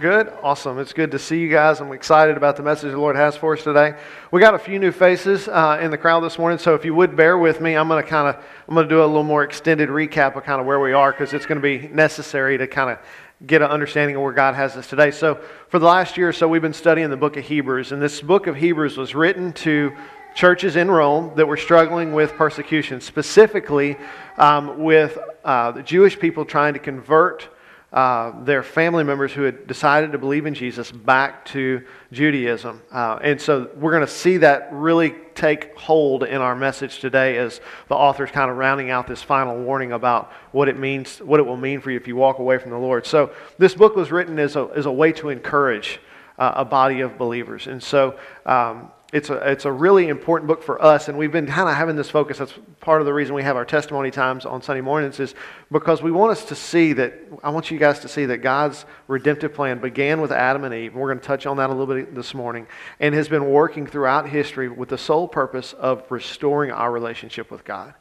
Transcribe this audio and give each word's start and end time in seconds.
Good? 0.00 0.32
Awesome. 0.44 0.78
It's 0.78 0.92
good 0.92 1.10
to 1.10 1.18
see 1.18 1.40
you 1.40 1.50
guys. 1.50 1.80
I'm 1.80 1.90
excited 1.90 2.36
about 2.36 2.56
the 2.56 2.62
message 2.62 2.92
the 2.92 2.98
Lord 2.98 3.16
has 3.16 3.36
for 3.36 3.54
us 3.54 3.64
today. 3.64 3.98
We 4.30 4.40
got 4.40 4.54
a 4.54 4.58
few 4.58 4.78
new 4.78 4.92
faces 4.92 5.48
uh, 5.48 5.80
in 5.82 5.90
the 5.90 5.98
crowd 5.98 6.20
this 6.20 6.38
morning, 6.38 6.60
so 6.60 6.76
if 6.76 6.84
you 6.84 6.94
would 6.94 7.16
bear 7.16 7.36
with 7.36 7.60
me, 7.60 7.74
I'm 7.74 7.88
going 7.88 8.00
to 8.00 8.08
kind 8.08 8.28
of 8.28 8.44
I'm 8.68 8.74
going 8.76 8.88
to 8.88 8.94
do 8.94 9.02
a 9.02 9.06
little 9.06 9.24
more 9.24 9.42
extended 9.42 9.88
recap 9.88 10.36
of 10.36 10.44
kind 10.44 10.60
of 10.60 10.68
where 10.68 10.78
we 10.78 10.92
are 10.92 11.10
because 11.10 11.32
it's 11.32 11.46
going 11.46 11.60
to 11.60 11.62
be 11.62 11.88
necessary 11.88 12.56
to 12.58 12.68
kind 12.68 12.90
of 12.90 12.98
get 13.44 13.60
an 13.60 13.70
understanding 13.70 14.14
of 14.14 14.22
where 14.22 14.32
God 14.32 14.54
has 14.54 14.76
us 14.76 14.86
today. 14.86 15.10
So, 15.10 15.40
for 15.68 15.80
the 15.80 15.86
last 15.86 16.16
year 16.16 16.28
or 16.28 16.32
so, 16.32 16.46
we've 16.46 16.62
been 16.62 16.72
studying 16.72 17.10
the 17.10 17.16
book 17.16 17.36
of 17.36 17.44
Hebrews, 17.44 17.90
and 17.90 18.00
this 18.00 18.20
book 18.20 18.46
of 18.46 18.54
Hebrews 18.54 18.96
was 18.96 19.16
written 19.16 19.52
to 19.54 19.92
churches 20.36 20.76
in 20.76 20.88
Rome 20.88 21.32
that 21.34 21.48
were 21.48 21.56
struggling 21.56 22.12
with 22.12 22.34
persecution, 22.34 23.00
specifically 23.00 23.96
um, 24.36 24.78
with 24.80 25.18
uh, 25.44 25.72
the 25.72 25.82
Jewish 25.82 26.16
people 26.16 26.44
trying 26.44 26.74
to 26.74 26.78
convert 26.78 27.48
uh, 27.92 28.44
their 28.44 28.62
family 28.62 29.02
members 29.02 29.32
who 29.32 29.42
had 29.42 29.66
decided 29.66 30.12
to 30.12 30.18
believe 30.18 30.44
in 30.44 30.52
Jesus 30.52 30.92
back 30.92 31.46
to 31.46 31.82
Judaism. 32.12 32.82
Uh, 32.92 33.18
and 33.22 33.40
so 33.40 33.70
we're 33.76 33.92
going 33.92 34.06
to 34.06 34.12
see 34.12 34.36
that 34.38 34.68
really 34.72 35.14
take 35.34 35.74
hold 35.74 36.22
in 36.24 36.42
our 36.42 36.54
message 36.54 36.98
today 37.00 37.38
as 37.38 37.62
the 37.88 37.94
author's 37.94 38.30
kind 38.30 38.50
of 38.50 38.58
rounding 38.58 38.90
out 38.90 39.06
this 39.06 39.22
final 39.22 39.56
warning 39.56 39.92
about 39.92 40.30
what 40.52 40.68
it 40.68 40.78
means, 40.78 41.18
what 41.18 41.40
it 41.40 41.46
will 41.46 41.56
mean 41.56 41.80
for 41.80 41.90
you 41.90 41.96
if 41.96 42.06
you 42.06 42.14
walk 42.14 42.38
away 42.40 42.58
from 42.58 42.72
the 42.72 42.78
Lord. 42.78 43.06
So 43.06 43.30
this 43.56 43.74
book 43.74 43.96
was 43.96 44.12
written 44.12 44.38
as 44.38 44.56
a, 44.56 44.68
as 44.76 44.84
a 44.84 44.92
way 44.92 45.12
to 45.12 45.30
encourage 45.30 45.98
uh, 46.38 46.52
a 46.56 46.64
body 46.66 47.00
of 47.00 47.16
believers. 47.16 47.68
And 47.68 47.82
so 47.82 48.18
um, 48.44 48.90
it's 49.10 49.30
a, 49.30 49.36
it's 49.50 49.64
a 49.64 49.72
really 49.72 50.08
important 50.08 50.48
book 50.48 50.62
for 50.62 50.82
us, 50.82 51.08
and 51.08 51.16
we've 51.16 51.32
been 51.32 51.46
kind 51.46 51.66
of 51.66 51.74
having 51.74 51.96
this 51.96 52.10
focus. 52.10 52.38
That's 52.38 52.52
part 52.80 53.00
of 53.00 53.06
the 53.06 53.14
reason 53.14 53.34
we 53.34 53.42
have 53.42 53.56
our 53.56 53.64
testimony 53.64 54.10
times 54.10 54.44
on 54.44 54.60
Sunday 54.60 54.82
mornings, 54.82 55.18
is 55.18 55.34
because 55.72 56.02
we 56.02 56.12
want 56.12 56.32
us 56.32 56.44
to 56.44 56.54
see 56.54 56.92
that, 56.92 57.14
I 57.42 57.48
want 57.48 57.70
you 57.70 57.78
guys 57.78 58.00
to 58.00 58.08
see 58.08 58.26
that 58.26 58.38
God's 58.38 58.84
redemptive 59.06 59.54
plan 59.54 59.78
began 59.78 60.20
with 60.20 60.30
Adam 60.30 60.64
and 60.64 60.74
Eve. 60.74 60.92
And 60.92 61.00
we're 61.00 61.08
going 61.08 61.20
to 61.20 61.26
touch 61.26 61.46
on 61.46 61.56
that 61.56 61.70
a 61.70 61.72
little 61.72 61.94
bit 61.94 62.14
this 62.14 62.34
morning, 62.34 62.66
and 63.00 63.14
has 63.14 63.30
been 63.30 63.50
working 63.50 63.86
throughout 63.86 64.28
history 64.28 64.68
with 64.68 64.90
the 64.90 64.98
sole 64.98 65.26
purpose 65.26 65.72
of 65.72 66.04
restoring 66.10 66.70
our 66.70 66.92
relationship 66.92 67.50
with 67.50 67.64
God. 67.64 67.94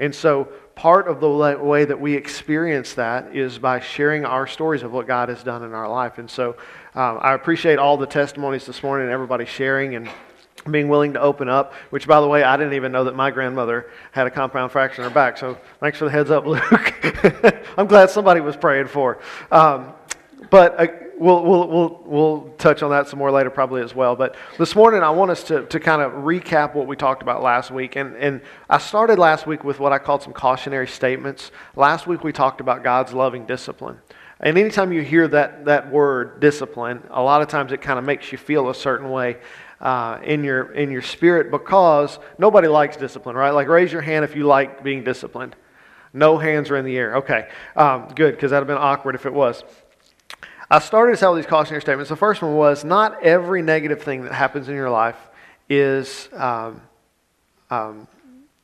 And 0.00 0.12
so, 0.12 0.48
part 0.74 1.06
of 1.06 1.20
the 1.20 1.28
way 1.28 1.84
that 1.84 2.00
we 2.00 2.14
experience 2.14 2.94
that 2.94 3.34
is 3.34 3.58
by 3.58 3.78
sharing 3.78 4.24
our 4.24 4.48
stories 4.48 4.82
of 4.82 4.92
what 4.92 5.06
God 5.06 5.28
has 5.28 5.44
done 5.44 5.62
in 5.62 5.72
our 5.72 5.88
life. 5.88 6.18
And 6.18 6.28
so, 6.28 6.56
um, 6.96 7.18
I 7.20 7.34
appreciate 7.34 7.78
all 7.78 7.96
the 7.96 8.06
testimonies 8.06 8.66
this 8.66 8.82
morning 8.82 9.06
and 9.06 9.12
everybody 9.12 9.44
sharing 9.44 9.94
and 9.94 10.08
being 10.70 10.88
willing 10.88 11.12
to 11.14 11.20
open 11.20 11.48
up, 11.48 11.72
which, 11.90 12.06
by 12.06 12.20
the 12.20 12.26
way, 12.26 12.42
I 12.42 12.56
didn't 12.56 12.74
even 12.74 12.92
know 12.92 13.04
that 13.04 13.14
my 13.14 13.30
grandmother 13.30 13.90
had 14.12 14.26
a 14.26 14.30
compound 14.30 14.72
fracture 14.72 15.02
in 15.02 15.08
her 15.08 15.14
back. 15.14 15.38
So 15.38 15.58
thanks 15.80 15.98
for 15.98 16.04
the 16.04 16.10
heads 16.10 16.30
up, 16.30 16.46
Luke. 16.46 17.54
I'm 17.76 17.86
glad 17.86 18.10
somebody 18.10 18.40
was 18.40 18.56
praying 18.56 18.88
for. 18.88 19.20
Um, 19.50 19.92
but 20.50 20.80
uh, 20.80 20.86
we'll, 21.18 21.42
we'll, 21.44 21.68
we'll, 21.68 22.02
we'll 22.04 22.54
touch 22.58 22.82
on 22.82 22.90
that 22.90 23.08
some 23.08 23.18
more 23.18 23.30
later, 23.30 23.50
probably 23.50 23.82
as 23.82 23.94
well. 23.94 24.16
But 24.16 24.36
this 24.58 24.74
morning, 24.74 25.02
I 25.02 25.10
want 25.10 25.30
us 25.30 25.42
to, 25.44 25.66
to 25.66 25.80
kind 25.80 26.02
of 26.02 26.12
recap 26.12 26.74
what 26.74 26.86
we 26.86 26.96
talked 26.96 27.22
about 27.22 27.42
last 27.42 27.70
week. 27.70 27.96
And, 27.96 28.16
and 28.16 28.40
I 28.68 28.78
started 28.78 29.18
last 29.18 29.46
week 29.46 29.64
with 29.64 29.80
what 29.80 29.92
I 29.92 29.98
called 29.98 30.22
some 30.22 30.32
cautionary 30.32 30.88
statements. 30.88 31.50
Last 31.76 32.06
week, 32.06 32.24
we 32.24 32.32
talked 32.32 32.60
about 32.60 32.84
God's 32.84 33.12
loving 33.12 33.46
discipline. 33.46 33.98
And 34.40 34.56
anytime 34.56 34.92
you 34.92 35.02
hear 35.02 35.26
that, 35.28 35.64
that 35.64 35.90
word, 35.90 36.38
discipline, 36.38 37.02
a 37.10 37.20
lot 37.20 37.42
of 37.42 37.48
times 37.48 37.72
it 37.72 37.80
kind 37.82 37.98
of 37.98 38.04
makes 38.04 38.30
you 38.30 38.38
feel 38.38 38.70
a 38.70 38.74
certain 38.74 39.10
way 39.10 39.38
uh, 39.80 40.18
in, 40.24 40.44
your, 40.44 40.72
in 40.72 40.90
your 40.90 41.02
spirit 41.02 41.50
because 41.50 42.18
nobody 42.38 42.68
likes 42.68 42.96
discipline, 42.96 43.36
right? 43.36 43.50
Like, 43.50 43.68
raise 43.68 43.92
your 43.92 44.02
hand 44.02 44.24
if 44.24 44.34
you 44.34 44.44
like 44.44 44.82
being 44.82 45.04
disciplined. 45.04 45.54
No 46.12 46.38
hands 46.38 46.70
are 46.70 46.76
in 46.76 46.84
the 46.84 46.96
air. 46.96 47.16
Okay, 47.16 47.48
um, 47.76 48.08
good, 48.14 48.34
because 48.34 48.50
that 48.50 48.58
would 48.58 48.68
have 48.68 48.76
been 48.76 48.82
awkward 48.82 49.14
if 49.14 49.26
it 49.26 49.32
was. 49.32 49.62
I 50.70 50.80
started 50.80 51.14
to 51.14 51.18
tell 51.18 51.34
these 51.34 51.46
cautionary 51.46 51.80
statements. 51.80 52.10
The 52.10 52.16
first 52.16 52.42
one 52.42 52.54
was 52.54 52.84
not 52.84 53.22
every 53.22 53.62
negative 53.62 54.02
thing 54.02 54.24
that 54.24 54.32
happens 54.32 54.68
in 54.68 54.74
your 54.74 54.90
life 54.90 55.16
is 55.68 56.28
um, 56.34 56.82
um, 57.70 58.06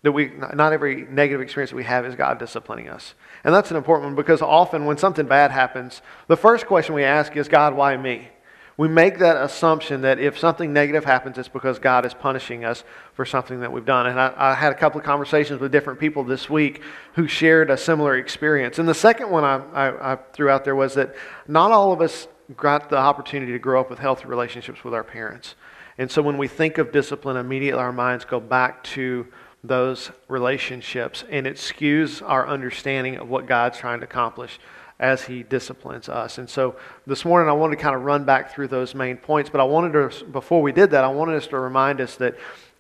that 0.02 0.12
we 0.12 0.32
not 0.52 0.72
every 0.74 1.06
negative 1.06 1.40
experience 1.40 1.70
that 1.70 1.76
we 1.76 1.84
have 1.84 2.04
is 2.04 2.14
God 2.14 2.38
disciplining 2.38 2.88
us. 2.88 3.14
And 3.42 3.54
that's 3.54 3.70
an 3.70 3.76
important 3.76 4.06
one 4.06 4.14
because 4.14 4.42
often 4.42 4.84
when 4.84 4.98
something 4.98 5.26
bad 5.26 5.50
happens, 5.50 6.02
the 6.28 6.36
first 6.36 6.66
question 6.66 6.94
we 6.94 7.04
ask 7.04 7.34
is, 7.36 7.48
God, 7.48 7.74
why 7.74 7.96
me? 7.96 8.28
We 8.76 8.88
make 8.88 9.18
that 9.18 9.36
assumption 9.36 10.00
that 10.00 10.18
if 10.18 10.38
something 10.38 10.72
negative 10.72 11.04
happens, 11.04 11.38
it's 11.38 11.48
because 11.48 11.78
God 11.78 12.04
is 12.04 12.12
punishing 12.12 12.64
us 12.64 12.82
for 13.14 13.24
something 13.24 13.60
that 13.60 13.70
we've 13.70 13.84
done. 13.84 14.06
And 14.06 14.20
I, 14.20 14.34
I, 14.36 14.54
had 14.54 14.72
a 14.72 14.74
couple 14.74 14.98
of 14.98 15.06
conversations 15.06 15.60
with 15.60 15.70
different 15.70 16.00
people 16.00 16.24
this 16.24 16.50
week 16.50 16.82
who 17.14 17.28
shared 17.28 17.70
a 17.70 17.76
similar 17.76 18.16
experience. 18.16 18.80
And 18.80 18.88
the 18.88 18.94
second 18.94 19.30
one 19.30 19.44
I, 19.44 19.56
I, 19.72 20.12
I 20.12 20.16
threw 20.32 20.48
out 20.48 20.64
there 20.64 20.74
was 20.74 20.94
that 20.94 21.14
not 21.46 21.70
all 21.70 21.92
of 21.92 22.00
us 22.00 22.26
got 22.56 22.90
the 22.90 22.96
opportunity 22.96 23.52
to 23.52 23.58
grow 23.58 23.80
up 23.80 23.90
with 23.90 24.00
healthy 24.00 24.26
relationships 24.26 24.82
with 24.82 24.92
our 24.92 25.04
parents. 25.04 25.54
And 25.96 26.10
so 26.10 26.20
when 26.20 26.36
we 26.36 26.48
think 26.48 26.78
of 26.78 26.90
discipline, 26.90 27.36
immediately 27.36 27.80
our 27.80 27.92
minds 27.92 28.24
go 28.24 28.40
back 28.40 28.82
to 28.84 29.26
those 29.62 30.10
relationships, 30.28 31.24
and 31.30 31.46
it 31.46 31.56
skews 31.56 32.22
our 32.22 32.46
understanding 32.46 33.16
of 33.16 33.30
what 33.30 33.46
God's 33.46 33.78
trying 33.78 34.00
to 34.00 34.04
accomplish 34.04 34.58
as 34.98 35.24
he 35.24 35.42
disciplines 35.42 36.08
us. 36.08 36.38
And 36.38 36.48
so 36.48 36.76
this 37.06 37.24
morning 37.24 37.48
I 37.48 37.52
wanted 37.52 37.76
to 37.76 37.82
kind 37.82 37.96
of 37.96 38.02
run 38.02 38.24
back 38.24 38.52
through 38.52 38.68
those 38.68 38.94
main 38.94 39.16
points, 39.16 39.50
but 39.50 39.60
I 39.60 39.64
wanted 39.64 39.92
to, 39.92 40.24
before 40.26 40.62
we 40.62 40.72
did 40.72 40.90
that, 40.92 41.04
I 41.04 41.08
wanted 41.08 41.36
us 41.36 41.46
to 41.48 41.58
remind 41.58 42.00
us 42.00 42.16
that 42.16 42.36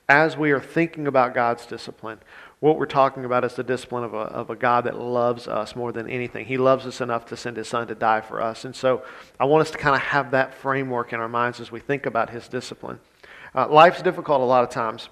as 0.08 0.36
we 0.36 0.52
are 0.52 0.60
thinking 0.60 1.06
about 1.06 1.34
God's 1.34 1.66
discipline, 1.66 2.18
what 2.60 2.78
we're 2.78 2.86
talking 2.86 3.24
about 3.24 3.44
is 3.44 3.54
the 3.54 3.62
discipline 3.62 4.04
of 4.04 4.14
a, 4.14 4.18
of 4.18 4.48
a 4.48 4.56
God 4.56 4.84
that 4.84 4.98
loves 4.98 5.48
us 5.48 5.76
more 5.76 5.92
than 5.92 6.08
anything. 6.08 6.46
He 6.46 6.56
loves 6.56 6.86
us 6.86 7.00
enough 7.00 7.26
to 7.26 7.36
send 7.36 7.56
his 7.56 7.68
son 7.68 7.88
to 7.88 7.94
die 7.94 8.20
for 8.20 8.40
us. 8.40 8.64
And 8.64 8.74
so 8.74 9.02
I 9.38 9.44
want 9.44 9.62
us 9.62 9.70
to 9.72 9.78
kind 9.78 9.94
of 9.94 10.00
have 10.00 10.30
that 10.30 10.54
framework 10.54 11.12
in 11.12 11.20
our 11.20 11.28
minds 11.28 11.60
as 11.60 11.70
we 11.70 11.80
think 11.80 12.06
about 12.06 12.30
his 12.30 12.48
discipline. 12.48 13.00
Uh, 13.54 13.68
life's 13.68 14.02
difficult 14.02 14.40
a 14.40 14.44
lot 14.44 14.64
of 14.64 14.70
times. 14.70 15.08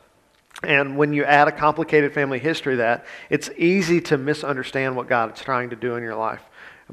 And 0.62 0.96
when 0.96 1.12
you 1.12 1.24
add 1.24 1.48
a 1.48 1.52
complicated 1.52 2.14
family 2.14 2.38
history 2.38 2.76
that, 2.76 3.04
it's 3.28 3.50
easy 3.56 4.00
to 4.02 4.16
misunderstand 4.16 4.96
what 4.96 5.08
God 5.08 5.34
is 5.34 5.40
trying 5.40 5.70
to 5.70 5.76
do 5.76 5.96
in 5.96 6.02
your 6.02 6.14
life. 6.14 6.42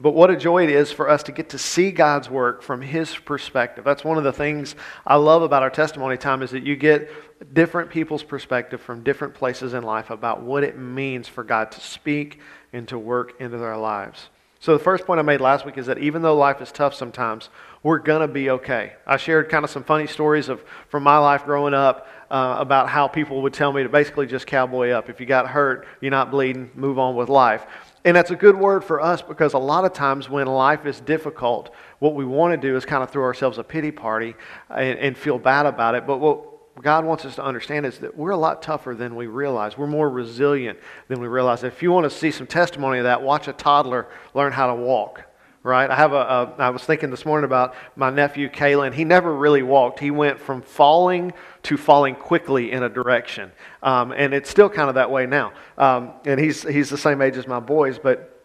But 0.02 0.14
what 0.14 0.30
a 0.30 0.38
joy 0.38 0.64
it 0.64 0.70
is 0.70 0.92
for 0.92 1.10
us 1.10 1.24
to 1.24 1.34
get 1.34 1.50
to 1.50 1.58
see 1.58 1.92
God's 1.92 2.30
work 2.30 2.62
from 2.62 2.82
His 2.82 3.16
perspective. 3.16 3.84
That's 3.84 4.04
one 4.04 4.18
of 4.18 4.24
the 4.24 4.32
things 4.32 4.76
I 5.06 5.16
love 5.16 5.42
about 5.42 5.62
our 5.62 5.70
testimony 5.70 6.16
time 6.16 6.42
is 6.42 6.52
that 6.52 6.64
you 6.64 6.78
get 6.78 7.12
different 7.54 7.90
people's 7.90 8.24
perspective 8.24 8.80
from 8.82 9.04
different 9.04 9.34
places 9.34 9.74
in 9.74 9.84
life 9.84 10.10
about 10.10 10.42
what 10.42 10.64
it 10.64 10.78
means 10.78 11.28
for 11.28 11.44
God 11.44 11.72
to 11.74 11.82
speak 11.82 12.40
and 12.72 12.88
to 12.88 12.98
work 12.98 13.40
into 13.42 13.58
their 13.58 13.78
lives. 13.78 14.30
So 14.62 14.74
the 14.74 14.84
first 14.84 15.06
point 15.06 15.20
I 15.20 15.24
made 15.24 15.40
last 15.40 15.66
week 15.66 15.78
is 15.78 15.86
that 15.86 16.00
even 16.00 16.22
though 16.22 16.36
life 16.36 16.62
is 16.62 16.72
tough 16.72 16.94
sometimes, 16.94 17.50
we're 17.82 18.00
to 18.00 18.28
be 18.28 18.50
okay. 18.50 18.94
I 19.08 19.16
shared 19.16 19.48
kind 19.48 19.64
of 19.64 19.72
some 19.72 19.86
funny 19.86 20.06
stories 20.06 20.50
of 20.50 20.62
from 20.90 21.04
my 21.04 21.18
life 21.18 21.46
growing 21.46 21.74
up 21.74 22.08
uh, 22.30 22.58
about 22.60 22.90
how 22.90 23.08
people 23.08 23.42
would 23.44 23.54
tell 23.54 23.72
me 23.72 23.84
to 23.84 23.90
basically 23.90 24.28
just 24.28 24.46
cowboy 24.46 24.90
up. 24.90 25.10
If 25.10 25.22
you 25.22 25.26
got 25.26 25.48
hurt, 25.48 25.88
you're 26.02 26.12
not 26.12 26.30
bleeding, 26.30 26.72
move 26.76 27.00
on 27.00 27.16
with 27.16 27.30
life. 27.30 27.66
And 28.06 28.16
that's 28.16 28.32
a 28.32 28.36
good 28.36 28.56
word 28.56 28.84
for 28.84 29.02
us 29.02 29.22
because 29.22 29.54
a 29.54 29.60
lot 29.60 29.84
of 29.84 29.94
times 29.94 30.30
when 30.30 30.48
life 30.48 30.86
is 30.86 31.02
difficult, 31.02 31.74
what 32.00 32.16
we 32.16 32.24
want 32.24 32.60
to 32.60 32.68
do 32.68 32.78
is 32.78 32.86
kind 32.86 33.04
of 33.04 33.12
throw 33.12 33.24
ourselves 33.24 33.58
a 33.58 33.64
pity 33.64 33.92
party 33.92 34.36
and, 34.70 34.98
and, 35.00 35.18
feel 35.18 35.38
bad 35.38 35.66
about 35.66 35.96
it. 35.96 36.08
But 36.08 36.18
what 36.18 36.82
God 36.82 37.04
wants 37.04 37.26
us 37.26 37.36
to 37.36 37.44
understand 37.44 37.86
is 37.86 38.00
that 38.00 38.16
we're 38.16 38.32
a 38.32 38.38
lot 38.38 38.62
tougher 38.62 38.96
than 38.96 39.16
we 39.16 39.28
realize. 39.28 39.78
We're 39.78 39.88
more 39.88 40.10
resilient 40.10 40.80
than 41.10 41.20
we 41.20 41.28
realize. 41.28 41.64
If 41.64 41.84
you 41.84 41.92
want 41.92 42.06
to 42.06 42.10
see 42.10 42.32
some 42.32 42.48
testimony 42.48 43.00
of 43.00 43.04
that, 43.04 43.22
watch 43.22 43.50
a 43.50 43.54
toddler 43.54 44.08
learn 44.34 44.54
how 44.54 44.68
to 44.68 44.76
walk 44.76 45.26
right? 45.64 45.90
I 45.90 45.96
have 45.96 46.14
a, 46.14 46.16
a. 46.16 46.56
I 46.58 46.70
was 46.70 46.84
thinking 46.84 47.10
this 47.10 47.26
morning 47.26 47.46
about 47.46 47.76
my 47.96 48.10
nephew 48.10 48.50
Kalen. 48.50 48.94
He 48.94 49.04
never 49.04 49.36
really 49.36 49.64
walked. 49.64 50.00
He 50.00 50.12
went 50.12 50.40
from 50.40 50.62
falling 50.62 51.34
to 51.64 51.78
falling 51.78 52.16
quickly 52.16 52.72
in 52.72 52.84
a 52.84 52.90
direction, 52.90 53.52
um, 53.84 54.12
and 54.12 54.34
it's 54.34 54.50
still 54.50 54.70
kind 54.70 54.90
of 54.90 54.96
that 54.96 55.12
way 55.12 55.26
now. 55.26 55.54
Um, 55.78 56.14
and 56.26 56.40
he's 56.40 56.64
he's 56.64 56.90
the 56.90 56.98
same 56.98 57.22
age 57.22 57.38
as 57.38 57.48
my 57.48 57.60
boys, 57.60 58.00
but. 58.00 58.36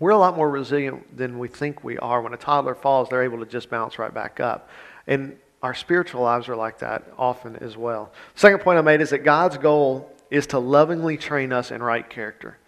We're 0.00 0.10
a 0.10 0.18
lot 0.18 0.34
more 0.34 0.50
resilient 0.50 1.16
than 1.16 1.38
we 1.38 1.46
think 1.46 1.84
we 1.84 1.98
are. 1.98 2.20
When 2.20 2.34
a 2.34 2.36
toddler 2.36 2.74
falls, 2.74 3.08
they're 3.08 3.22
able 3.22 3.38
to 3.38 3.46
just 3.46 3.70
bounce 3.70 3.96
right 3.96 4.12
back 4.12 4.40
up. 4.40 4.68
And 5.06 5.38
our 5.62 5.72
spiritual 5.72 6.20
lives 6.20 6.48
are 6.50 6.56
like 6.56 6.80
that 6.80 7.04
often 7.16 7.56
as 7.56 7.76
well. 7.76 8.12
Second 8.34 8.60
point 8.60 8.78
I 8.78 8.82
made 8.82 9.00
is 9.00 9.10
that 9.10 9.20
God's 9.20 9.56
goal 9.56 10.14
is 10.30 10.46
to 10.48 10.58
lovingly 10.58 11.16
train 11.16 11.52
us 11.52 11.70
in 11.70 11.82
right 11.82 12.08
character. 12.08 12.58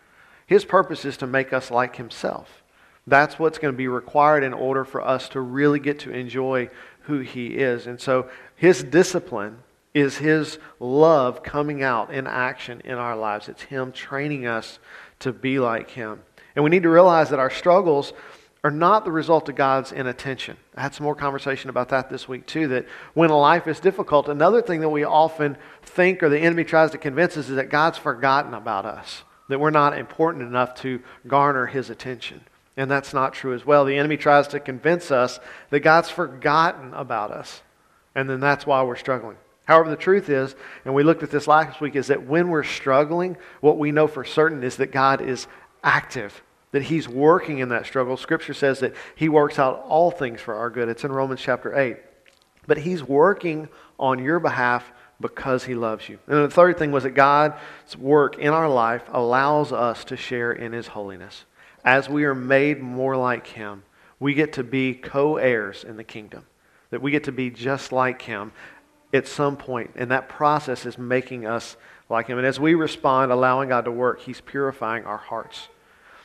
His 0.46 0.64
purpose 0.64 1.04
is 1.04 1.16
to 1.18 1.26
make 1.26 1.52
us 1.52 1.70
like 1.70 1.96
Himself. 1.96 2.62
That's 3.06 3.38
what's 3.38 3.58
going 3.58 3.74
to 3.74 3.76
be 3.76 3.88
required 3.88 4.44
in 4.44 4.54
order 4.54 4.84
for 4.84 5.06
us 5.06 5.28
to 5.30 5.40
really 5.40 5.78
get 5.78 5.98
to 6.00 6.10
enjoy 6.10 6.70
who 7.02 7.18
He 7.20 7.48
is. 7.48 7.86
And 7.86 8.00
so 8.00 8.30
His 8.54 8.82
discipline 8.82 9.58
is 9.96 10.18
His 10.18 10.58
love 10.78 11.42
coming 11.42 11.82
out 11.82 12.12
in 12.12 12.26
action 12.26 12.82
in 12.84 12.96
our 12.98 13.16
lives. 13.16 13.48
It's 13.48 13.62
Him 13.62 13.92
training 13.92 14.46
us 14.46 14.78
to 15.20 15.32
be 15.32 15.58
like 15.58 15.88
Him. 15.88 16.20
And 16.54 16.62
we 16.62 16.70
need 16.70 16.82
to 16.82 16.90
realize 16.90 17.30
that 17.30 17.38
our 17.38 17.48
struggles 17.48 18.12
are 18.62 18.70
not 18.70 19.06
the 19.06 19.10
result 19.10 19.48
of 19.48 19.54
God's 19.54 19.92
inattention. 19.92 20.58
I 20.76 20.82
had 20.82 20.94
some 20.94 21.04
more 21.04 21.14
conversation 21.14 21.70
about 21.70 21.88
that 21.88 22.10
this 22.10 22.28
week, 22.28 22.46
too. 22.46 22.68
That 22.68 22.84
when 23.14 23.30
a 23.30 23.38
life 23.38 23.66
is 23.66 23.80
difficult, 23.80 24.28
another 24.28 24.60
thing 24.60 24.80
that 24.80 24.90
we 24.90 25.04
often 25.04 25.56
think 25.82 26.22
or 26.22 26.28
the 26.28 26.40
enemy 26.40 26.64
tries 26.64 26.90
to 26.90 26.98
convince 26.98 27.38
us 27.38 27.48
is 27.48 27.56
that 27.56 27.70
God's 27.70 27.96
forgotten 27.96 28.52
about 28.52 28.84
us, 28.84 29.22
that 29.48 29.60
we're 29.60 29.70
not 29.70 29.96
important 29.96 30.44
enough 30.44 30.74
to 30.82 31.00
garner 31.26 31.64
His 31.64 31.88
attention. 31.88 32.42
And 32.76 32.90
that's 32.90 33.14
not 33.14 33.32
true 33.32 33.54
as 33.54 33.64
well. 33.64 33.86
The 33.86 33.96
enemy 33.96 34.18
tries 34.18 34.48
to 34.48 34.60
convince 34.60 35.10
us 35.10 35.40
that 35.70 35.80
God's 35.80 36.10
forgotten 36.10 36.92
about 36.92 37.30
us. 37.30 37.62
And 38.14 38.28
then 38.28 38.40
that's 38.40 38.66
why 38.66 38.82
we're 38.82 38.96
struggling. 38.96 39.38
However, 39.66 39.90
the 39.90 39.96
truth 39.96 40.28
is, 40.28 40.54
and 40.84 40.94
we 40.94 41.02
looked 41.02 41.22
at 41.22 41.30
this 41.30 41.48
last 41.48 41.80
week, 41.80 41.96
is 41.96 42.06
that 42.06 42.26
when 42.26 42.48
we're 42.48 42.62
struggling, 42.62 43.36
what 43.60 43.78
we 43.78 43.90
know 43.90 44.06
for 44.06 44.24
certain 44.24 44.62
is 44.62 44.76
that 44.76 44.92
God 44.92 45.20
is 45.20 45.48
active, 45.82 46.42
that 46.70 46.82
He's 46.82 47.08
working 47.08 47.58
in 47.58 47.68
that 47.70 47.84
struggle. 47.84 48.16
Scripture 48.16 48.54
says 48.54 48.80
that 48.80 48.94
He 49.16 49.28
works 49.28 49.58
out 49.58 49.84
all 49.88 50.10
things 50.12 50.40
for 50.40 50.54
our 50.54 50.70
good. 50.70 50.88
It's 50.88 51.04
in 51.04 51.10
Romans 51.10 51.40
chapter 51.40 51.76
8. 51.76 51.96
But 52.68 52.78
He's 52.78 53.02
working 53.02 53.68
on 53.98 54.20
your 54.20 54.38
behalf 54.38 54.92
because 55.20 55.64
He 55.64 55.74
loves 55.74 56.08
you. 56.08 56.20
And 56.28 56.44
the 56.44 56.50
third 56.50 56.78
thing 56.78 56.92
was 56.92 57.02
that 57.02 57.10
God's 57.10 57.96
work 57.98 58.38
in 58.38 58.52
our 58.52 58.68
life 58.68 59.02
allows 59.12 59.72
us 59.72 60.04
to 60.04 60.16
share 60.16 60.52
in 60.52 60.72
His 60.72 60.88
holiness. 60.88 61.44
As 61.84 62.08
we 62.08 62.24
are 62.24 62.34
made 62.36 62.80
more 62.80 63.16
like 63.16 63.48
Him, 63.48 63.82
we 64.20 64.32
get 64.32 64.52
to 64.54 64.62
be 64.62 64.94
co 64.94 65.38
heirs 65.38 65.82
in 65.82 65.96
the 65.96 66.04
kingdom. 66.04 66.46
That 66.90 67.02
we 67.02 67.10
get 67.10 67.24
to 67.24 67.32
be 67.32 67.50
just 67.50 67.90
like 67.90 68.22
Him 68.22 68.52
at 69.12 69.28
some 69.28 69.56
point, 69.56 69.92
and 69.96 70.10
that 70.10 70.28
process 70.28 70.86
is 70.86 70.98
making 70.98 71.46
us 71.46 71.76
like 72.08 72.26
Him. 72.26 72.38
And 72.38 72.46
as 72.46 72.60
we 72.60 72.74
respond, 72.74 73.32
allowing 73.32 73.68
God 73.68 73.84
to 73.84 73.92
work, 73.92 74.20
He's 74.20 74.40
purifying 74.40 75.04
our 75.04 75.16
hearts. 75.16 75.68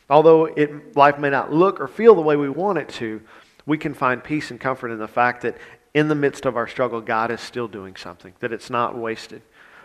Although 0.10 0.46
it, 0.46 0.96
life 0.96 1.18
may 1.18 1.30
not 1.30 1.54
look 1.54 1.80
or 1.80 1.88
feel 1.88 2.16
the 2.16 2.22
way 2.22 2.36
we 2.36 2.50
want 2.50 2.78
it 2.78 2.90
to, 2.90 3.22
we 3.66 3.78
can 3.78 3.94
find 3.94 4.24
peace 4.24 4.52
and 4.52 4.60
comfort 4.60 4.92
in 4.92 5.00
the 5.00 5.08
fact 5.08 5.42
that 5.44 5.58
in 5.94 6.08
the 6.08 6.16
midst 6.16 6.46
of 6.46 6.58
our 6.58 6.68
struggle, 6.68 7.02
God 7.02 7.32
is 7.32 7.42
still 7.42 7.68
doing 7.68 7.96
something, 7.96 8.34
that 8.40 8.52
it's 8.52 8.70
not 8.70 8.98
wasted. 8.98 9.42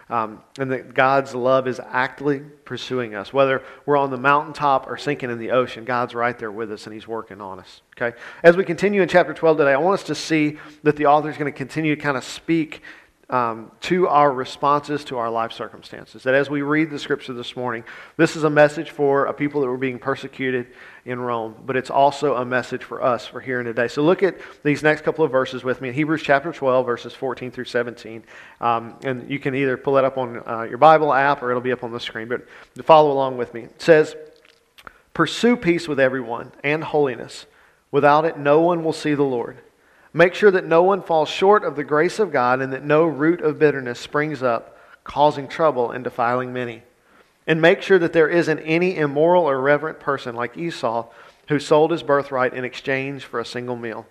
Um, 0.08 0.41
and 0.56 0.70
that 0.70 0.94
God's 0.94 1.35
love 1.35 1.67
is 1.67 1.81
actively 1.85 2.38
pursuing 2.64 3.17
us. 3.17 3.32
Whether 3.32 3.64
we're 3.87 3.97
on 3.97 4.11
the 4.11 4.17
mountaintop 4.17 4.88
or 4.88 4.97
sinking 4.97 5.31
in 5.31 5.38
the 5.38 5.50
ocean, 5.50 5.85
God's 5.85 6.14
right 6.14 6.38
there 6.38 6.53
with 6.53 6.70
us 6.70 6.87
and 6.87 6.94
He's 6.94 7.08
working 7.08 7.41
on 7.41 7.58
us. 7.58 7.82
Okay? 7.97 8.17
As 8.44 8.56
we 8.56 8.64
continue 8.64 9.03
in 9.03 9.08
chapter 9.08 9.35
12 9.35 9.56
today, 9.58 9.73
I 9.73 9.79
want 9.79 10.00
us 10.00 10.06
to 10.06 10.14
see 10.14 10.58
that 10.85 10.94
the 10.94 11.06
author 11.06 11.29
is 11.29 11.37
going 11.37 11.53
to 11.53 11.56
continue 11.56 11.97
to 11.97 12.00
kind 12.00 12.17
of 12.17 12.23
speak 12.23 12.82
um, 13.29 13.73
to 13.81 14.06
our 14.06 14.31
responses 14.31 15.05
to 15.05 15.19
our 15.19 15.31
life 15.31 15.53
circumstances. 15.53 16.23
That 16.23 16.35
as 16.35 16.49
we 16.49 16.62
read 16.62 16.91
the 16.91 16.99
scripture 16.99 17.32
this 17.32 17.56
morning, 17.56 17.82
this 18.17 18.37
is 18.37 18.44
a 18.44 18.50
message 18.50 18.91
for 18.91 19.26
a 19.26 19.35
people 19.35 19.61
that 19.62 19.67
were 19.67 19.76
being 19.76 19.99
persecuted 19.99 20.69
in 21.06 21.20
Rome, 21.20 21.55
but 21.64 21.76
it's 21.76 21.88
also 21.88 22.35
a 22.35 22.44
message 22.44 22.82
for 22.82 23.00
us 23.00 23.26
for 23.26 23.41
here 23.41 23.61
and 23.61 23.67
today. 23.67 23.87
So 23.87 24.03
look 24.03 24.25
at 24.25 24.37
these 24.64 24.82
next 24.82 25.03
couple 25.03 25.25
of 25.25 25.31
verses 25.31 25.62
with 25.62 25.81
me 25.81 25.88
in 25.88 25.94
Hebrews 25.94 26.20
chapter 26.20 26.53
12, 26.53 26.85
verses 26.85 27.14
14 27.14 27.53
through 27.53 27.67
17. 27.67 28.25
Um, 28.61 28.97
and 29.05 29.31
you 29.31 29.38
can 29.38 29.55
either 29.55 29.76
pull 29.76 29.94
that 29.94 30.05
up 30.05 30.19
on 30.19 30.43
uh, 30.44 30.62
your 30.62 30.79
Bible 30.79 31.12
app 31.12 31.43
or 31.43 31.50
it'll 31.50 31.62
be 31.62 31.70
up 31.70 31.85
on 31.85 31.93
the 31.93 32.00
screen, 32.00 32.26
but 32.26 32.44
follow 32.85 33.12
along 33.12 33.37
with 33.37 33.55
me. 33.55 33.62
It 33.62 33.81
says, 33.81 34.17
Pursue 35.14 35.56
peace 35.56 35.87
with 35.87 36.00
everyone 36.00 36.50
and 36.64 36.82
holiness. 36.82 37.47
Without 37.93 38.25
it, 38.25 38.37
no 38.37 38.61
one 38.61 38.82
will 38.82 38.93
see 38.93 39.14
the 39.14 39.23
Lord. 39.23 39.58
Make 40.12 40.35
sure 40.35 40.50
that 40.50 40.67
no 40.67 40.82
one 40.82 41.03
falls 41.03 41.29
short 41.29 41.64
of 41.64 41.76
the 41.76 41.85
grace 41.85 42.19
of 42.19 42.32
God 42.32 42.61
and 42.61 42.73
that 42.73 42.85
no 42.85 43.06
root 43.06 43.41
of 43.43 43.61
bitterness 43.61 44.00
springs 44.00 44.43
up, 44.43 44.76
causing 45.05 45.47
trouble 45.47 45.93
and 45.93 46.03
defiling 46.03 46.53
many. 46.53 46.82
And 47.46 47.60
make 47.60 47.82
sure 47.82 47.98
that 47.98 48.12
there 48.12 48.28
isn't 48.28 48.58
any 48.60 48.96
immoral 48.96 49.44
or 49.44 49.54
irreverent 49.54 50.00
person 50.00 50.34
like 50.34 50.56
Esau 50.56 51.08
who 51.48 51.58
sold 51.60 51.93
his 51.93 52.02
birthright 52.02 52.54
in 52.54 52.64
exchange 52.64 53.25
for 53.25 53.38
a 53.38 53.46
single 53.46 53.76
meal. 53.76 54.06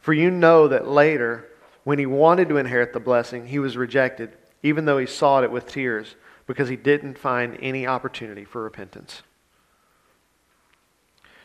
For 0.00 0.12
you 0.14 0.30
know 0.30 0.68
that 0.68 0.88
later, 0.88 1.48
when 1.84 1.98
he 1.98 2.06
wanted 2.06 2.48
to 2.48 2.56
inherit 2.56 2.92
the 2.92 3.00
blessing, 3.00 3.46
he 3.46 3.58
was 3.58 3.76
rejected, 3.76 4.32
even 4.62 4.84
though 4.84 4.98
he 4.98 5.06
sought 5.06 5.44
it 5.44 5.50
with 5.50 5.66
tears, 5.66 6.14
because 6.46 6.68
he 6.68 6.76
didn't 6.76 7.18
find 7.18 7.58
any 7.60 7.86
opportunity 7.86 8.44
for 8.44 8.62
repentance. 8.62 9.22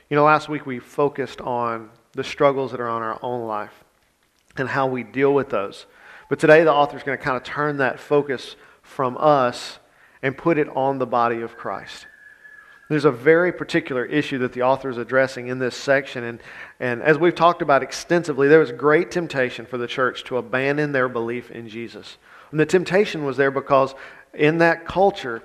You 0.10 0.16
know, 0.16 0.24
last 0.24 0.48
week 0.48 0.66
we 0.66 0.80
focused 0.80 1.42
on 1.42 1.90
the 2.14 2.24
struggles 2.24 2.72
that 2.72 2.80
are 2.80 2.90
on 2.90 3.02
our 3.02 3.20
own 3.22 3.48
life 3.48 3.84
and 4.56 4.70
how 4.70 4.88
we 4.88 5.04
deal 5.04 5.34
with 5.34 5.50
those. 5.50 5.86
But 6.30 6.40
today, 6.40 6.64
the 6.64 6.72
author 6.72 6.96
is 6.96 7.04
going 7.04 7.18
to 7.18 7.24
kind 7.24 7.36
of 7.36 7.44
turn 7.44 7.78
that 7.78 8.00
focus 8.00 8.56
from 8.82 9.18
us 9.20 9.80
and 10.24 10.36
put 10.36 10.58
it 10.58 10.68
on 10.70 10.98
the 10.98 11.06
body 11.06 11.42
of 11.42 11.56
Christ. 11.56 12.08
There's 12.90 13.06
a 13.06 13.12
very 13.12 13.52
particular 13.52 14.06
issue 14.06 14.40
that 14.40 14.54
the 14.54 14.64
author 14.64 14.90
is 14.90 14.98
addressing 14.98 15.48
in 15.48 15.60
this 15.60 15.76
section. 15.76 16.24
And, 16.24 16.40
and 16.80 17.02
as 17.02 17.18
we've 17.18 17.36
talked 17.36 17.62
about 17.62 17.84
extensively, 17.84 18.48
there 18.48 18.60
was 18.60 18.72
great 18.72 19.12
temptation 19.12 19.66
for 19.66 19.78
the 19.78 19.88
church 19.88 20.24
to 20.26 20.38
abandon 20.38 20.92
their 20.92 21.10
belief 21.10 21.52
in 21.52 21.70
Jesus. 21.70 22.18
And 22.52 22.60
the 22.60 22.66
temptation 22.66 23.26
was 23.26 23.38
there 23.38 23.52
because 23.52 23.96
in 24.34 24.60
that 24.60 24.86
culture, 24.86 25.44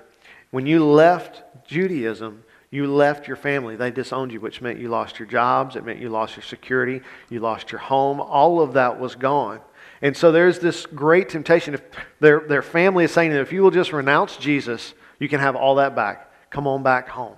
when 0.51 0.65
you 0.65 0.85
left 0.85 1.43
Judaism, 1.65 2.43
you 2.71 2.87
left 2.87 3.27
your 3.27 3.37
family. 3.37 3.75
They 3.75 3.89
disowned 3.89 4.31
you, 4.31 4.39
which 4.39 4.61
meant 4.61 4.79
you 4.79 4.89
lost 4.89 5.17
your 5.17 5.27
jobs. 5.27 5.75
It 5.75 5.85
meant 5.85 5.99
you 5.99 6.09
lost 6.09 6.35
your 6.35 6.43
security. 6.43 7.01
You 7.29 7.39
lost 7.39 7.71
your 7.71 7.79
home. 7.79 8.21
All 8.21 8.61
of 8.61 8.73
that 8.73 8.99
was 8.99 9.15
gone. 9.15 9.59
And 10.01 10.15
so 10.15 10.31
there's 10.31 10.59
this 10.59 10.85
great 10.85 11.29
temptation. 11.29 11.73
If 11.73 11.81
their, 12.19 12.39
their 12.41 12.61
family 12.61 13.03
is 13.03 13.11
saying 13.11 13.31
that 13.31 13.41
if 13.41 13.51
you 13.51 13.61
will 13.61 13.71
just 13.71 13.91
renounce 13.91 14.37
Jesus, 14.37 14.93
you 15.19 15.27
can 15.27 15.39
have 15.39 15.55
all 15.55 15.75
that 15.75 15.95
back. 15.95 16.31
Come 16.49 16.67
on 16.67 16.83
back 16.83 17.09
home. 17.09 17.35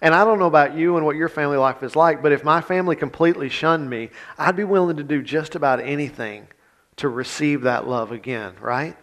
And 0.00 0.14
I 0.14 0.24
don't 0.24 0.38
know 0.38 0.46
about 0.46 0.76
you 0.76 0.96
and 0.96 1.06
what 1.06 1.16
your 1.16 1.28
family 1.28 1.56
life 1.56 1.82
is 1.82 1.96
like, 1.96 2.22
but 2.22 2.32
if 2.32 2.44
my 2.44 2.60
family 2.60 2.94
completely 2.94 3.48
shunned 3.48 3.88
me, 3.88 4.10
I'd 4.38 4.56
be 4.56 4.64
willing 4.64 4.98
to 4.98 5.02
do 5.02 5.22
just 5.22 5.54
about 5.54 5.80
anything 5.80 6.46
to 6.96 7.08
receive 7.08 7.62
that 7.62 7.88
love 7.88 8.12
again, 8.12 8.54
right? 8.60 8.96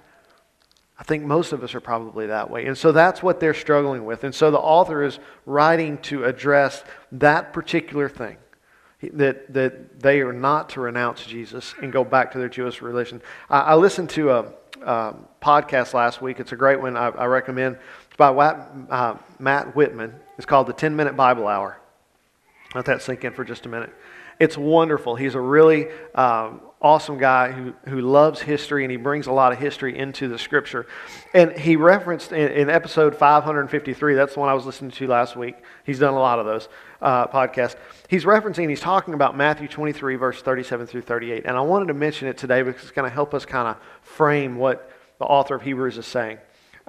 I 0.97 1.03
think 1.03 1.23
most 1.23 1.51
of 1.51 1.63
us 1.63 1.73
are 1.73 1.81
probably 1.81 2.27
that 2.27 2.51
way. 2.51 2.67
And 2.67 2.77
so 2.77 2.91
that's 2.91 3.23
what 3.23 3.39
they're 3.39 3.55
struggling 3.55 4.05
with. 4.05 4.23
And 4.23 4.35
so 4.35 4.51
the 4.51 4.59
author 4.59 5.03
is 5.03 5.17
writing 5.47 5.97
to 6.03 6.25
address 6.25 6.83
that 7.11 7.51
particular 7.51 8.07
thing 8.07 8.37
that, 9.09 9.53
that 9.53 9.99
they 9.99 10.21
are 10.21 10.33
not 10.33 10.69
to 10.69 10.81
renounce 10.81 11.25
Jesus 11.25 11.73
and 11.81 11.91
go 11.91 12.03
back 12.03 12.31
to 12.33 12.37
their 12.37 12.49
Jewish 12.49 12.81
religion. 12.81 13.21
I, 13.49 13.59
I 13.59 13.75
listened 13.75 14.09
to 14.11 14.29
a, 14.31 14.53
a, 14.83 15.15
podcast 15.41 15.93
last 15.93 16.21
week. 16.21 16.39
It's 16.39 16.51
a 16.51 16.55
great 16.55 16.79
one 16.79 16.95
I, 16.95 17.07
I 17.07 17.25
recommend. 17.25 17.77
It's 18.07 18.17
by 18.17 18.29
uh, 18.29 19.17
Matt 19.39 19.75
Whitman. 19.75 20.13
It's 20.37 20.45
called 20.45 20.67
The 20.67 20.73
10 20.73 20.95
Minute 20.95 21.15
Bible 21.15 21.47
Hour. 21.47 21.79
Let 22.75 22.85
that 22.85 23.01
sink 23.01 23.23
in 23.23 23.33
for 23.33 23.43
just 23.43 23.65
a 23.65 23.69
minute. 23.69 23.93
It's 24.39 24.57
wonderful. 24.57 25.15
He's 25.15 25.35
a 25.35 25.41
really 25.41 25.87
um, 26.15 26.61
awesome 26.81 27.17
guy 27.17 27.51
who, 27.51 27.73
who 27.87 28.01
loves 28.01 28.41
history 28.41 28.83
and 28.83 28.91
he 28.91 28.97
brings 28.97 29.27
a 29.27 29.31
lot 29.31 29.51
of 29.51 29.59
history 29.59 29.97
into 29.97 30.27
the 30.27 30.39
scripture. 30.39 30.87
And 31.33 31.51
he 31.51 31.75
referenced 31.75 32.31
in, 32.31 32.51
in 32.51 32.69
episode 32.69 33.15
553, 33.15 34.15
that's 34.15 34.33
the 34.33 34.39
one 34.39 34.49
I 34.49 34.53
was 34.53 34.65
listening 34.65 34.91
to 34.91 35.07
last 35.07 35.35
week. 35.35 35.55
He's 35.83 35.99
done 35.99 36.13
a 36.13 36.19
lot 36.19 36.39
of 36.39 36.45
those 36.45 36.69
uh, 37.01 37.27
podcasts. 37.27 37.75
He's 38.07 38.25
referencing, 38.25 38.69
he's 38.69 38.79
talking 38.79 39.13
about 39.13 39.37
Matthew 39.37 39.67
23, 39.67 40.15
verse 40.15 40.41
37 40.41 40.87
through 40.87 41.01
38. 41.01 41.45
And 41.45 41.55
I 41.55 41.61
wanted 41.61 41.87
to 41.89 41.93
mention 41.93 42.27
it 42.27 42.37
today 42.37 42.63
because 42.63 42.81
it's 42.81 42.91
going 42.91 43.09
to 43.09 43.13
help 43.13 43.33
us 43.33 43.45
kind 43.45 43.67
of 43.67 43.77
frame 44.01 44.57
what 44.57 44.91
the 45.19 45.25
author 45.25 45.53
of 45.53 45.61
Hebrews 45.61 45.97
is 45.97 46.07
saying. 46.07 46.39